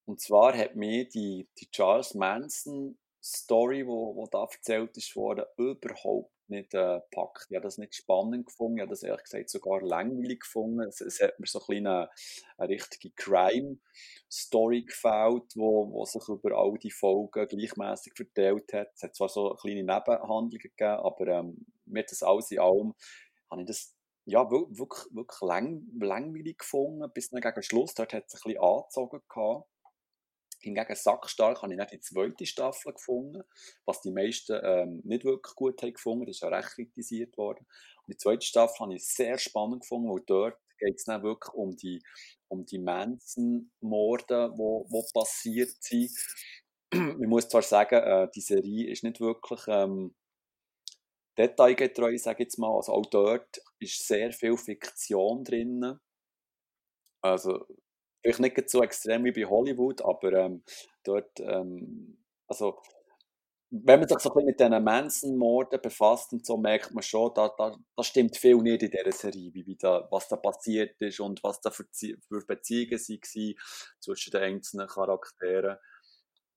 [0.05, 6.34] Und zwar hat mir die, die Charles Manson Story, wo, wo da erzählt worden, überhaupt
[6.47, 7.45] nicht äh, gepackt.
[7.51, 10.88] Ich habe das nicht spannend gefunden, ich habe das ehrlich gesagt sogar langweilig gefunden.
[10.88, 12.10] Es, es hat mir so ein eine,
[12.57, 18.88] eine richtige Crime-Story gefällt, wo, wo sich über all die Folgen gleichmäßig verteilt hat.
[18.95, 22.95] Es hat zwar so kleine Nebenhandlungen gegeben, aber ähm, mir das alles in allem,
[23.52, 23.99] habe ich das
[24.30, 28.61] ja, wirklich, wirklich lang, langweilig gefunden, bis dann gegen Schluss, dort hat es ein bisschen
[28.61, 29.68] angezogen gehabt.
[30.61, 33.43] Hingegen Sackstark habe ich nicht die zweite Staffel gefunden,
[33.85, 36.26] was die meisten ähm, nicht wirklich gut haben gefunden.
[36.26, 37.65] Das ist auch recht kritisiert worden.
[38.06, 41.53] Und die zweite Staffel habe ich sehr spannend gefunden, weil dort geht es dann wirklich
[41.53, 42.01] um die,
[42.49, 46.11] um die Manson-Morde, die wo, wo passiert sind.
[46.91, 50.14] ich muss zwar sagen, äh, die Serie ist nicht wirklich ähm,
[51.40, 52.76] detailgetreu, sage ich jetzt mal.
[52.76, 55.98] Also auch dort ist sehr viel Fiktion drin.
[57.22, 57.66] Also
[58.22, 60.64] vielleicht nicht so extrem wie bei Hollywood, aber ähm,
[61.03, 62.18] dort, ähm,
[62.48, 62.80] also
[63.72, 67.32] wenn man sich so ein bisschen mit diesen Manson-Morden befasst und so, merkt man schon,
[67.36, 70.99] da, da, da stimmt viel nicht in dieser Serie, wie, wie da, was da passiert
[70.99, 73.56] ist und was da für, für Beziehungen waren
[73.99, 75.78] zwischen den einzelnen Charakteren.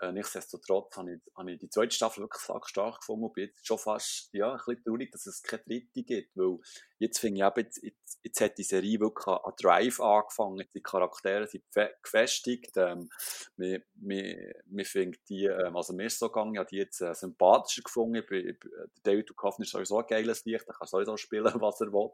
[0.03, 3.65] Äh, nichtsdestotrotz habe ich, habe ich die zweite Staffel wirklich stark gefunden und bin jetzt
[3.65, 6.59] schon fast ja, ein bisschen traurig, dass es keine dritte gibt, weil
[6.99, 11.47] jetzt finde ich jetzt, jetzt, jetzt hat die Serie wirklich an Drive angefangen, die Charaktere
[11.47, 11.63] sind
[12.03, 13.09] gefestigt, ähm,
[13.57, 18.17] finden die, ähm, also mir ist so gegangen, ich habe die jetzt äh, sympathischer gefunden,
[18.17, 18.57] ich, ich,
[19.05, 22.11] David Duchovny ist sowieso ein geiles Licht, er kann sowieso spielen, was er will,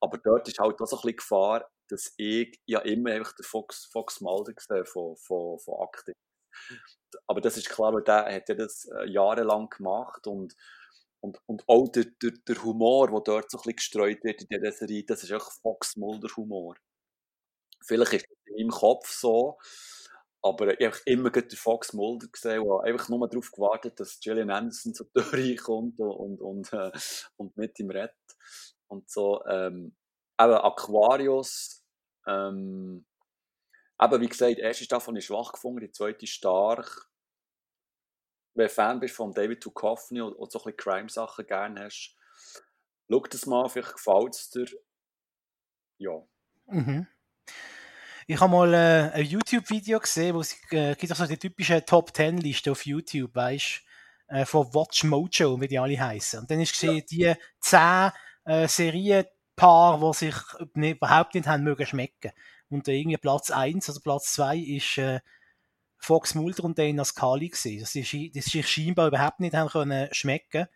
[0.00, 3.44] aber dort ist halt auch so ein bisschen Gefahr, dass ich ja immer einfach den
[3.44, 6.14] Fox, Fox Mulder gesehen von, von, von Akte
[7.26, 10.54] aber das ist klar, weil der hat ja das äh, jahrelang gemacht und,
[11.20, 14.48] und, und auch der, der, der Humor, der dort so ein bisschen gestreut wird in
[14.48, 16.76] dieser Serie, das ist auch Fox Mulder Humor.
[17.82, 19.58] Vielleicht ist das in meinem Kopf so,
[20.42, 24.50] aber ich habe immer den Fox Mulder gesehen und einfach nur darauf gewartet, dass Gillian
[24.50, 26.92] Anderson zur Tür reinkommt und, und, und, äh,
[27.36, 28.14] und mit ihm redet.
[28.86, 29.94] Und so, ähm,
[30.40, 31.84] eben Aquarius,
[32.26, 33.04] ähm,
[34.00, 37.06] aber wie gesagt, die erste Staffel ist schwach gefunden, die zweite stark.
[38.54, 42.16] Wenn du Fan bist von David Duchovny und, und so ein bisschen Crime-Sachen gerne hast,
[43.10, 44.68] schau das mal, vielleicht gefällt es dir.
[45.98, 46.12] Ja.
[46.68, 47.08] Mhm.
[48.26, 51.84] Ich habe mal äh, ein YouTube-Video gesehen, wo es äh, gibt auch so die typische
[51.84, 53.82] Top 10 Liste auf YouTube, weißt
[54.28, 56.40] äh, von Watch Mojo, wie die alle heißen.
[56.40, 57.34] Und dann ist gesehen, ja.
[57.34, 58.12] die 10
[58.46, 60.34] äh, Serienpaar, die sich
[60.74, 62.32] überhaupt nicht haben mögen schmecken.
[62.70, 65.20] Und irgendwie Platz 1 oder Platz 2 ist äh,
[65.98, 67.80] Fox Mulder und Dana Scully gewesen.
[67.80, 70.66] Das ist, das ist scheinbar überhaupt nicht haben können schmecken.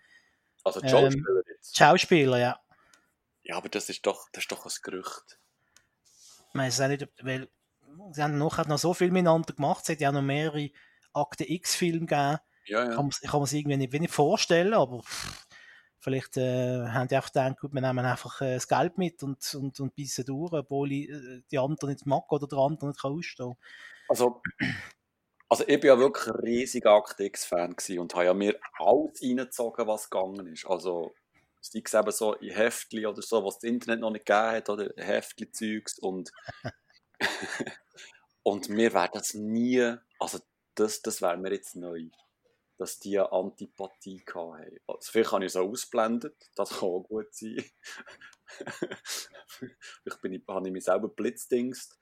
[0.65, 1.77] Also die Schauspieler ähm, jetzt?
[1.77, 2.61] Schauspieler, ja.
[3.43, 5.39] Ja, aber das ist doch, das ist doch ein Gerücht.
[6.49, 7.49] Ich weiß auch nicht, weil
[8.13, 9.83] sie haben noch, noch so viel miteinander gemacht.
[9.85, 10.71] Es hat ja noch mehrere
[11.13, 12.39] Akte X-Filme gegeben.
[12.67, 12.91] Ja, ja.
[12.91, 15.47] Ich kann, ich kann mir es irgendwie nicht, nicht vorstellen, aber pff,
[16.05, 19.55] Vielleicht äh, haben die einfach gedacht, gut, wir nehmen einfach äh, das Geld mit und,
[19.55, 23.01] und, und bissen durch, obwohl ich äh, die anderen nicht mag oder der andere nicht
[23.01, 23.57] kann ausstehen
[24.07, 24.43] Also,
[25.49, 30.11] also ich bin ja wirklich ein riesiger Act-X-Fan und habe ja mir alles reingezogen, was
[30.11, 30.67] gegangen ist.
[30.67, 31.15] Also,
[31.63, 34.69] sei es eben so in Heftli oder so, was das Internet noch nicht gegeben hat,
[34.69, 36.31] oder Heftli-Zeugs und
[38.43, 40.39] und mir wäre das nie, also
[40.75, 42.11] das, das wäre mir jetzt neu
[42.77, 44.79] dass die eine Antipathie hatten.
[44.87, 47.65] Also vielleicht habe ich es auch ausblendet, das kann auch gut sein.
[49.47, 51.99] vielleicht bin ich, habe ich mich selber blitzdingst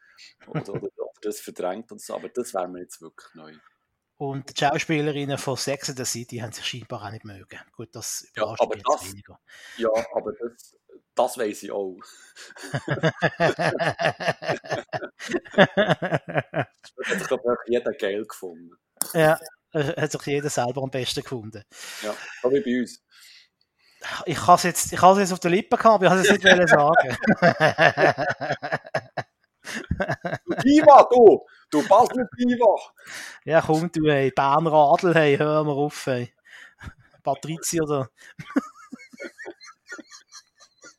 [0.46, 0.90] oder, oder,
[1.20, 3.54] das verdrängt und so, aber das wäre mir jetzt wirklich neu.
[4.16, 7.60] Und die Schauspielerinnen von Sex and the City haben sich scheinbar auch nicht mögen.
[7.72, 9.40] Gut, das überrascht ja, aber mich das, weniger.
[9.78, 10.76] Ja, aber das,
[11.14, 11.98] das weiß ich auch.
[12.86, 13.12] das
[17.04, 18.76] hat sich, glaube ich, jeder geil gefunden.
[19.12, 19.38] Ja,
[19.72, 21.62] hat sich jeder selber am besten gefunden.
[22.02, 23.02] Ja, so wie bei uns.
[24.26, 27.16] Ich kann es jetzt, jetzt auf der Lippe gehabt, aber ich kann es nicht sagen.
[30.44, 31.46] du Diva, du!
[31.70, 32.76] Du Basel Diva!
[33.44, 36.34] Ja, komm, du, ey, Berner Adel, hey, hör mal auf, ey.
[37.22, 38.08] Patrizier da.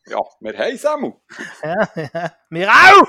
[0.08, 1.20] ja, wir haben Samu.
[1.62, 3.08] Ja, ja, wir auch!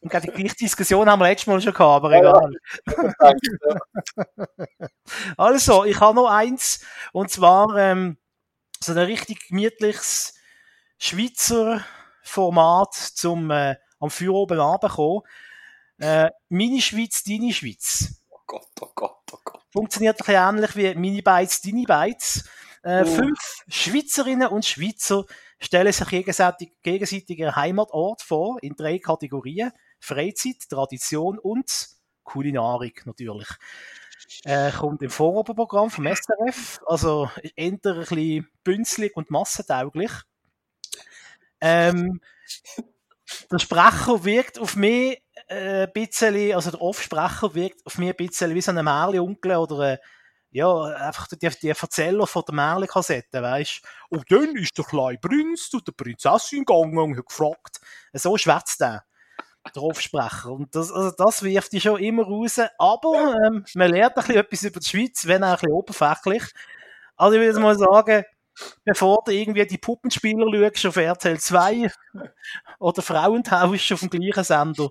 [0.00, 2.52] Und die gleiche Diskussion haben wir letztes Mal schon gehabt, aber egal.
[5.36, 6.82] also, ich habe noch eins,
[7.12, 8.16] und zwar ähm,
[8.80, 10.34] so ein richtig gemütliches
[10.98, 11.84] Schweizer
[12.22, 15.22] Format zum äh, am Feuer oben runterkommen.
[15.98, 18.22] Äh, Mini Schweiz, deine Schweiz.
[18.30, 19.62] Oh Gott, oh Gott, oh Gott.
[19.70, 22.48] Funktioniert ein bisschen ähnlich wie Mini Bytes, deine Bytes.
[22.82, 23.06] Äh, oh.
[23.06, 25.26] Fünf Schweizerinnen und Schweizer
[25.58, 29.72] stellen sich gegenseitig, gegenseitig ihren Heimatort vor in drei Kategorien.
[30.00, 31.88] Freizeit, Tradition und
[32.24, 33.48] Kulinarik natürlich.
[34.44, 40.12] Äh, kommt im Vorabendprogramm vom SRF, also eher ein bisschen bünzlig und massentauglich.
[41.60, 42.20] Ähm,
[43.50, 48.16] der Sprecher wirkt auf mich äh, ein bisschen, also der Offsprecher wirkt auf mich ein
[48.16, 49.98] bisschen wie so ein Märli-Onkel oder äh,
[50.52, 55.70] ja, einfach die, die Erzähler von der Märli-Kassette, weißt Und dann ist der kleine Prinz
[55.70, 57.80] zu der Prinzessin gegangen und hat gefragt.
[58.12, 59.04] So schwätzt er
[59.74, 60.50] drauf sprechen.
[60.52, 62.60] Und das, also das wirft die schon immer raus.
[62.78, 66.44] Aber ähm, man lernt ein bisschen etwas über die Schweiz, wenn auch ein bisschen oberflächlich.
[67.16, 68.24] Also ich würde mal sagen,
[68.84, 71.90] bevor du irgendwie die Puppenspieler schaust auf RTL 2
[72.78, 74.88] oder Frauentausch auf dem gleichen Sender,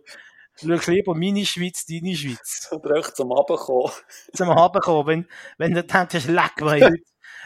[0.56, 2.70] schau lieber meine Schweiz, deine Schweiz.
[2.72, 3.92] Oder auch zum Abkommen.
[4.34, 5.28] Zum Abkommen.
[5.58, 6.94] Wenn, wenn du denkst, leck, heute,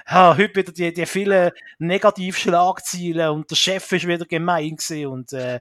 [0.10, 5.34] ja, heute wieder die, die vielen Negativschlagziele und der Chef ist wieder gemein gewesen und
[5.34, 5.60] äh,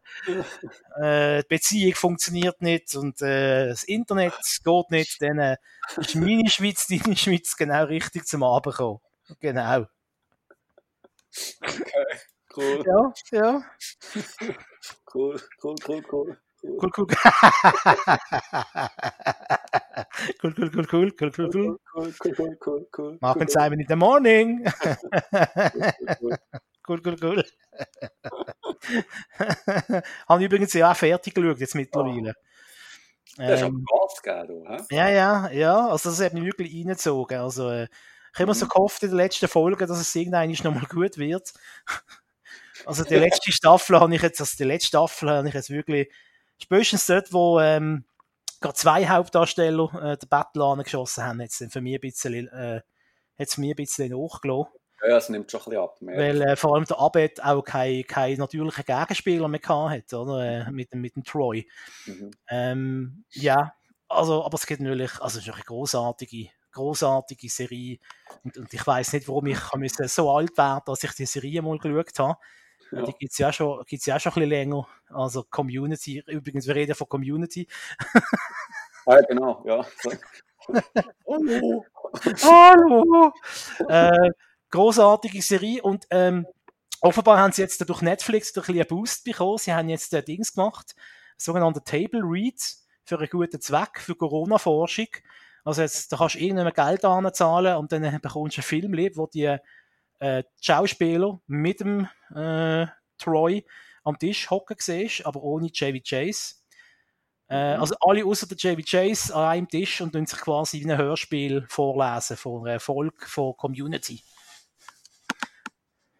[1.00, 5.56] äh, die Beziehung funktioniert nicht und äh, das Internet geht nicht, dann äh,
[5.96, 9.00] ist meine Schweiz, deine Schweiz genau richtig zum Abend.
[9.40, 9.86] Genau.
[11.62, 12.18] Okay,
[12.56, 12.84] cool.
[12.86, 13.64] Ja, ja.
[15.14, 16.38] Cool, cool, cool, cool.
[16.64, 17.06] Cool, cool.
[20.42, 21.76] cool, cool, cool, cool, cool, cool, cool.
[21.94, 23.48] Cool, cool, cool, cool, cool.
[23.48, 24.64] Simon in the morning.
[26.20, 26.36] cool.
[26.88, 27.44] cool, cool, cool.
[30.28, 32.34] Habe ich übrigens ja auch fertig geschaut, jetzt mittlerweile.
[33.46, 34.76] Das ist aber Ähm, Gas gegeben, du, hä?
[34.90, 37.38] ja, ja, ja, also das hat mich wirklich reingezogen.
[37.38, 38.70] Also, äh, ich habe immer so Mhm.
[38.70, 41.52] gehofft in der letzten Folge, dass es irgendwann nochmal gut wird.
[42.84, 46.12] Also die letzte Staffel habe ich jetzt, also die letzte Staffel habe ich jetzt wirklich,
[46.62, 48.04] spätestens dort, wo ähm,
[48.60, 52.80] gerade zwei Hauptdarsteller äh, den Battle angeschossen haben, jetzt für mich ein bisschen, äh,
[53.38, 54.72] hat's mir ein bisschen nachgelassen.
[55.04, 55.96] Ja, es nimmt schon ein bisschen ab.
[56.00, 56.06] ich.
[56.06, 60.44] Weil äh, vor allem der Abed auch keinen kein natürlichen Gegenspieler mehr gehabt hat, oder?
[60.44, 61.68] Äh, mit, dem, mit dem Troy.
[62.06, 62.30] Mhm.
[62.48, 63.74] Ähm, ja,
[64.08, 67.98] also, aber es gibt natürlich, also es ist eine großartige, großartige Serie.
[68.44, 71.26] Und, und ich weiß nicht, warum ich kann müssen so alt werden, dass ich die
[71.26, 72.38] Serie mal geschaut habe.
[72.92, 73.02] Ja.
[73.02, 74.86] Die gibt es ja, schon- gibt's ja schon ein bisschen länger.
[75.08, 77.66] Also Community, übrigens, wir reden von Community.
[79.04, 79.84] Ah, genau, ja.
[81.26, 81.84] Hallo.
[82.44, 83.32] Hallo!
[83.88, 84.30] äh,
[84.70, 86.46] großartige Serie und ähm,
[87.00, 89.58] offenbar haben sie jetzt durch Netflix durch ein bisschen einen Boost bekommen.
[89.58, 90.94] Sie haben jetzt äh, Dings gemacht,
[91.36, 95.08] sogenannte Table Reads für einen guten Zweck, für Corona-Forschung.
[95.64, 99.26] Also jetzt, da kannst du irgendwann Geld anzahlen und dann bekommst du einen Film, wo
[99.26, 99.56] die,
[100.22, 102.86] äh, die Schauspieler mit dem äh,
[103.18, 103.64] Troy
[104.04, 106.56] am Tisch hocken siehst, aber ohne Chevy Chase.
[107.48, 107.80] Äh, Mhm.
[107.80, 110.96] also alle außer der Chevy Chase an einem Tisch und tun sich quasi wie ein
[110.98, 114.22] Hörspiel vorlesen von einer Folge von Community.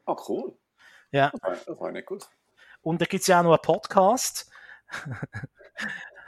[0.05, 0.59] Ah, cool.
[1.11, 1.31] Ja.
[1.31, 2.29] Das war, das nicht gut.
[2.83, 4.51] Und da gibt es ja auch noch einen Podcast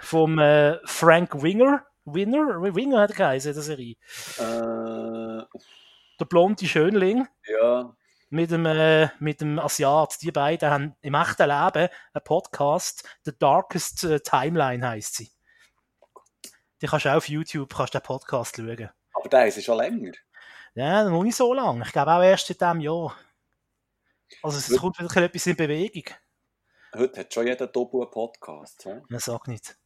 [0.00, 1.84] vom äh, Frank Winger.
[2.06, 2.62] Winner?
[2.74, 3.96] Winger hat er geheißen, der Serie.
[4.38, 5.58] Äh,
[6.20, 7.94] Der blonde Schönling ja,
[8.30, 10.20] mit dem, äh, mit dem Asiat.
[10.22, 13.08] Die beiden haben im echten Leben einen Podcast.
[13.24, 15.30] The Darkest äh, Timeline heißt sie.
[16.80, 18.90] Die kannst du auch auf YouTube kannst du den Podcast schauen.
[19.12, 20.12] aber der ist schon länger.
[20.74, 21.84] Ja, noch nicht so lange.
[21.84, 23.16] Ich glaube auch erst in diesem Jahr.
[24.42, 24.80] Also es Gut.
[24.80, 26.14] kommt wieder etwas in Bewegung.
[26.94, 28.84] Heute hat schon jeder Doppel einen Podcast.
[28.84, 29.02] hä?
[29.08, 29.76] Ja, sag nicht.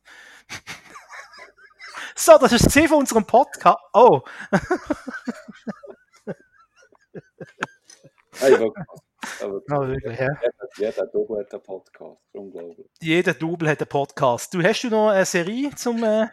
[2.17, 3.79] so, das ist das von unserem Podcast.
[3.93, 4.23] Oh,
[8.41, 8.87] Hey, wirklich.
[9.41, 10.29] Aber oh wirklich, ja.
[10.29, 12.21] jeder, jeder Doppel hat einen Podcast.
[12.33, 12.87] Unglaublich.
[13.01, 14.55] Jeder Double hat einen Podcast.
[14.55, 16.05] Du hast du noch eine Serie zum.
[16.05, 16.29] Äh...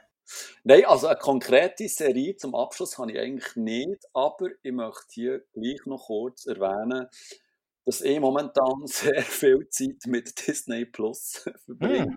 [0.63, 5.45] Nein, also eine konkrete Serie zum Abschluss habe ich eigentlich nicht, aber ich möchte hier
[5.53, 7.07] gleich noch kurz erwähnen,
[7.85, 12.15] dass ich momentan sehr viel Zeit mit Disney Plus verbringe.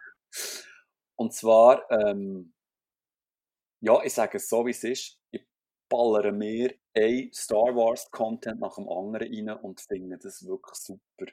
[1.16, 2.52] Und zwar, ähm,
[3.80, 5.46] ja, ich sage es so, wie es ist, ich
[5.88, 11.30] ballere mir ein Star Wars Content nach dem anderen rein und finde das wirklich super.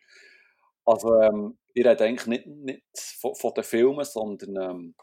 [0.85, 2.83] Also, ähm, ich rede eigentlich nicht, nicht
[3.19, 4.95] von, von den Filmen, sondern ähm,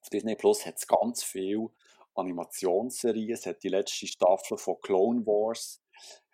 [0.00, 1.68] auf Disney Plus hat es ganz viel
[2.14, 3.32] Animationsserien.
[3.32, 5.82] Es hat die letzte Staffel von Clone Wars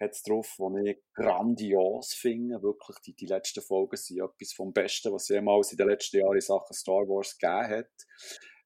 [0.00, 2.62] hat's drauf, die ich grandios finde.
[2.62, 6.34] Wirklich, die, die letzten Folgen sind etwas vom Besten, was jemals in den letzten Jahren
[6.34, 7.90] in Sachen Star Wars gegeben hat.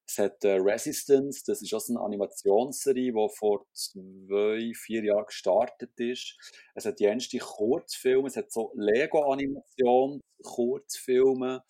[0.05, 5.91] Es hat äh, Resistance, das ist auch eine Animationsserie, die vor zwei, vier Jahren gestartet
[5.97, 6.37] ist.
[6.75, 11.63] Es hat die erste Kurzfilme, es hat so Lego-Animation-Kurzfilme.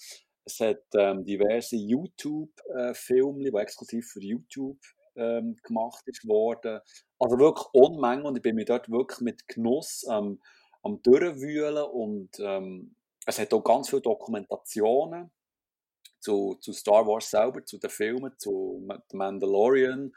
[0.46, 4.78] Es hat ähm, diverse YouTube-Filme, die exklusiv für YouTube
[5.16, 6.82] ähm, gemacht ist worden.
[7.20, 10.42] Also wirklich Unmengen und ich bin mir dort wirklich mit Genuss ähm,
[10.82, 15.32] am Durchwühlen und ähm, es hat auch ganz viele Dokumentationen
[16.24, 20.14] zu, zu Star Wars selber, zu den Filmen, zu The Mandalorian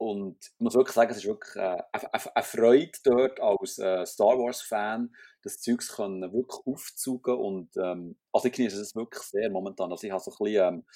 [0.00, 4.38] und ich muss wirklich sagen, es ist wirklich äh, eine, Freude dort als äh, Star
[4.38, 9.90] Wars-Fan, das Zeugs können wirklich aufzugen und ähm, also ich genieße es wirklich sehr momentan.
[9.90, 10.86] Also ich habe so ein bisschen ähm,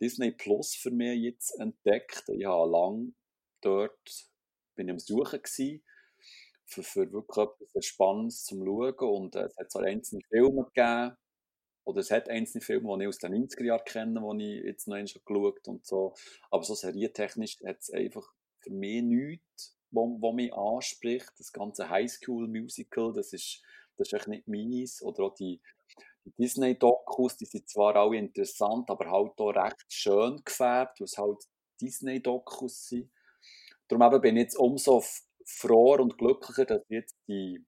[0.00, 2.24] Disney Plus für mich jetzt entdeckt.
[2.28, 3.14] Ich habe lang
[3.60, 4.30] dort
[4.76, 5.84] bin am Suchen gewesen,
[6.64, 11.16] für, für wirklich etwas Spannendes zum Schauen und äh, es hat so einzelne Filme gegeben
[11.84, 14.88] oder es hat einzelne Filme, die ich aus den 90er Jahren kenne, die ich jetzt
[14.88, 16.14] noch einmal geschaut und so.
[16.50, 18.26] Aber so serientechnisch hat es einfach
[18.60, 21.30] für mich nichts, wo mich anspricht.
[21.38, 23.62] Das ganze Highschool-Musical, das ist,
[23.96, 25.02] das ist echt nicht meins.
[25.02, 25.60] Oder auch die,
[26.24, 31.18] die Disney-Dokus, die sind zwar alle interessant, aber halt auch recht schön gefärbt, weil es
[31.18, 31.44] halt
[31.82, 33.10] Disney-Dokus sind.
[33.88, 35.04] Darum eben bin ich jetzt umso
[35.44, 37.62] froher und glücklicher, dass ich jetzt die,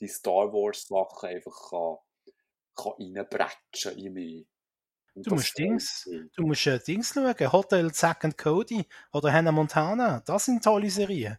[0.00, 1.96] die Star Wars Sachen einfach kann
[2.86, 4.46] reinbretschen in mich.
[5.14, 9.52] Und Du musst Dings, du musst äh, Dings schauen, Hotel Zack and Cody oder Hannah
[9.52, 11.38] Montana, das sind tolle Serien.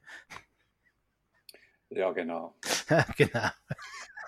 [1.89, 2.55] Ja, genau.
[3.17, 3.49] genau.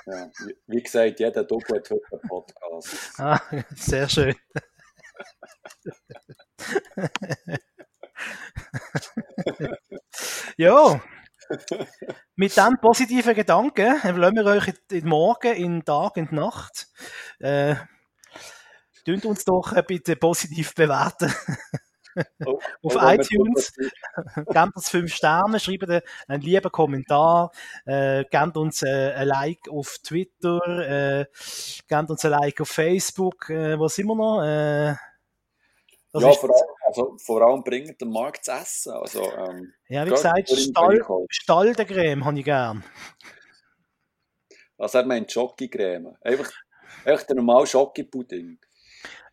[0.05, 0.31] Ja.
[0.45, 2.95] Wie, wie gesagt, jeder Doku hat heute einen Podcast.
[3.19, 3.41] Ah,
[3.75, 4.35] sehr schön.
[10.57, 11.01] ja,
[12.35, 16.27] mit diesem positiven Gedanken äh, lassen wir euch in den Morgen, in den Tag, in
[16.27, 16.87] die Nacht.
[17.39, 17.75] Äh,
[19.05, 21.31] Tönt uns doch bitte positiv bewerten.
[22.45, 23.73] Oh, Auf oh, wenn wir iTunes.
[23.73, 23.89] tun,
[24.47, 25.89] Gebt uns 5 Sterne, schreibt
[26.27, 27.51] einen, lieben Kommentar,
[27.85, 31.25] äh, gebt uns äh, ein Like auf Twitter, äh,
[31.87, 34.41] gebt uns ein Like auf Facebook, äh, sind wir noch?
[34.43, 34.95] Äh,
[36.13, 38.93] Ja, vor allem, also, vor allem bringt den Markt zu essen.
[38.93, 41.25] Also, ähm, ja, wie gesagt, vor Stall.
[41.29, 42.83] Staldecreme habe ich gern.
[44.77, 46.15] also er meint Schokicreme.
[46.21, 46.51] Einfach,
[47.03, 48.59] einfach der normale Schokipudding.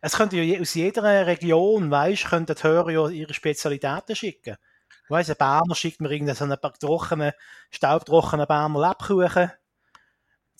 [0.01, 4.57] Es könnte ja aus jeder Region, weißt, könnten die Hörer ja ihre Spezialitäten schicken.
[5.09, 7.33] Weißt, ein Berner schickt mir irgendeinen so einen trockenen,
[7.69, 9.51] staubtrockenen Berner Lebkuchen.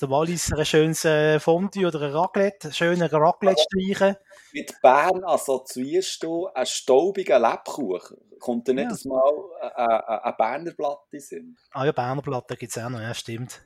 [0.04, 4.18] Der Walliser ein schönes äh, Fondue oder ein Raclette, einen schönen Raclette streichen.
[4.52, 8.18] Mit Bern assoziierst du einen staubigen Lebkuchen.
[8.38, 9.10] Kommt dir nicht Ja.
[9.10, 9.32] mal
[9.62, 10.74] ein, ein, ein Berner
[11.10, 11.58] den Sinn?
[11.72, 13.62] Ah ja, Berner Platte gibt es auch noch, ja, stimmt.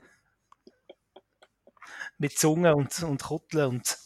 [2.20, 3.98] Mit Zunge und, und Kutteln und,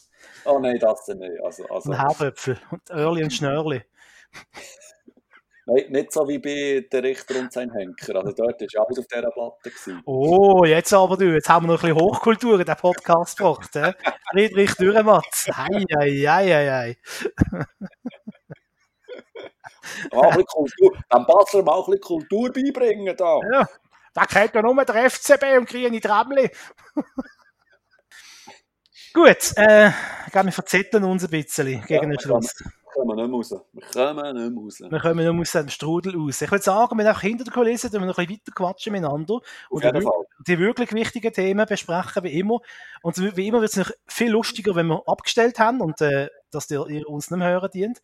[0.46, 1.38] Oh nein, das nicht.
[1.44, 3.82] Also, also, und Herdöpfel und Öhrli und Schnörli.
[5.66, 8.16] Nein, nicht so wie bei der Richter und sein Henker.
[8.16, 9.70] Also dort war alles auf dieser Platte.
[9.70, 10.02] Gewesen.
[10.04, 13.70] Oh, jetzt aber du, jetzt haben wir noch ein bisschen Hochkultur in den Podcast gebracht.
[13.74, 13.92] He?
[14.30, 15.48] Friedrich Dürrematz.
[15.54, 16.96] Hei, hei, hei, hei, hei.
[20.10, 23.16] Aber ein Kultur, dem Basler mal ein bisschen Kultur beibringen.
[23.16, 23.40] Da.
[23.52, 23.68] Ja,
[24.14, 26.50] da kennt ja nur der FCB und grüne Tramli.
[29.14, 32.54] Gut, äh, ich glaube, wir verzetteln uns ein bisschen gegen den Ja, Schluss.
[32.58, 33.50] Wir kommen nicht mehr raus.
[33.50, 34.80] Wir kommen nicht mehr raus.
[34.80, 36.42] Wir kommen nur aus dem Strudel raus.
[36.42, 39.40] Ich würde sagen, wir auch hinter der Kulisse wir noch ein bisschen weiter quatschen miteinander.
[39.70, 40.08] Und die,
[40.46, 42.60] die wirklich wichtigen Themen besprechen, wie immer.
[43.02, 46.70] Und wie immer wird es noch viel lustiger, wenn wir abgestellt haben und äh, dass
[46.70, 48.02] ihr, ihr uns nicht mehr hören dient.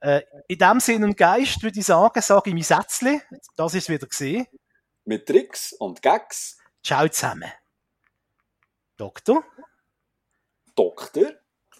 [0.00, 3.20] Äh, in dem Sinn und Geist würde ich sagen, sage ich mein Sätzchen.
[3.56, 4.46] Das ist wieder gesehen.
[5.04, 6.58] Mit Tricks und Gags.
[6.82, 7.50] Ciao zusammen.
[8.96, 9.44] Doktor.
[10.74, 11.43] Doktor.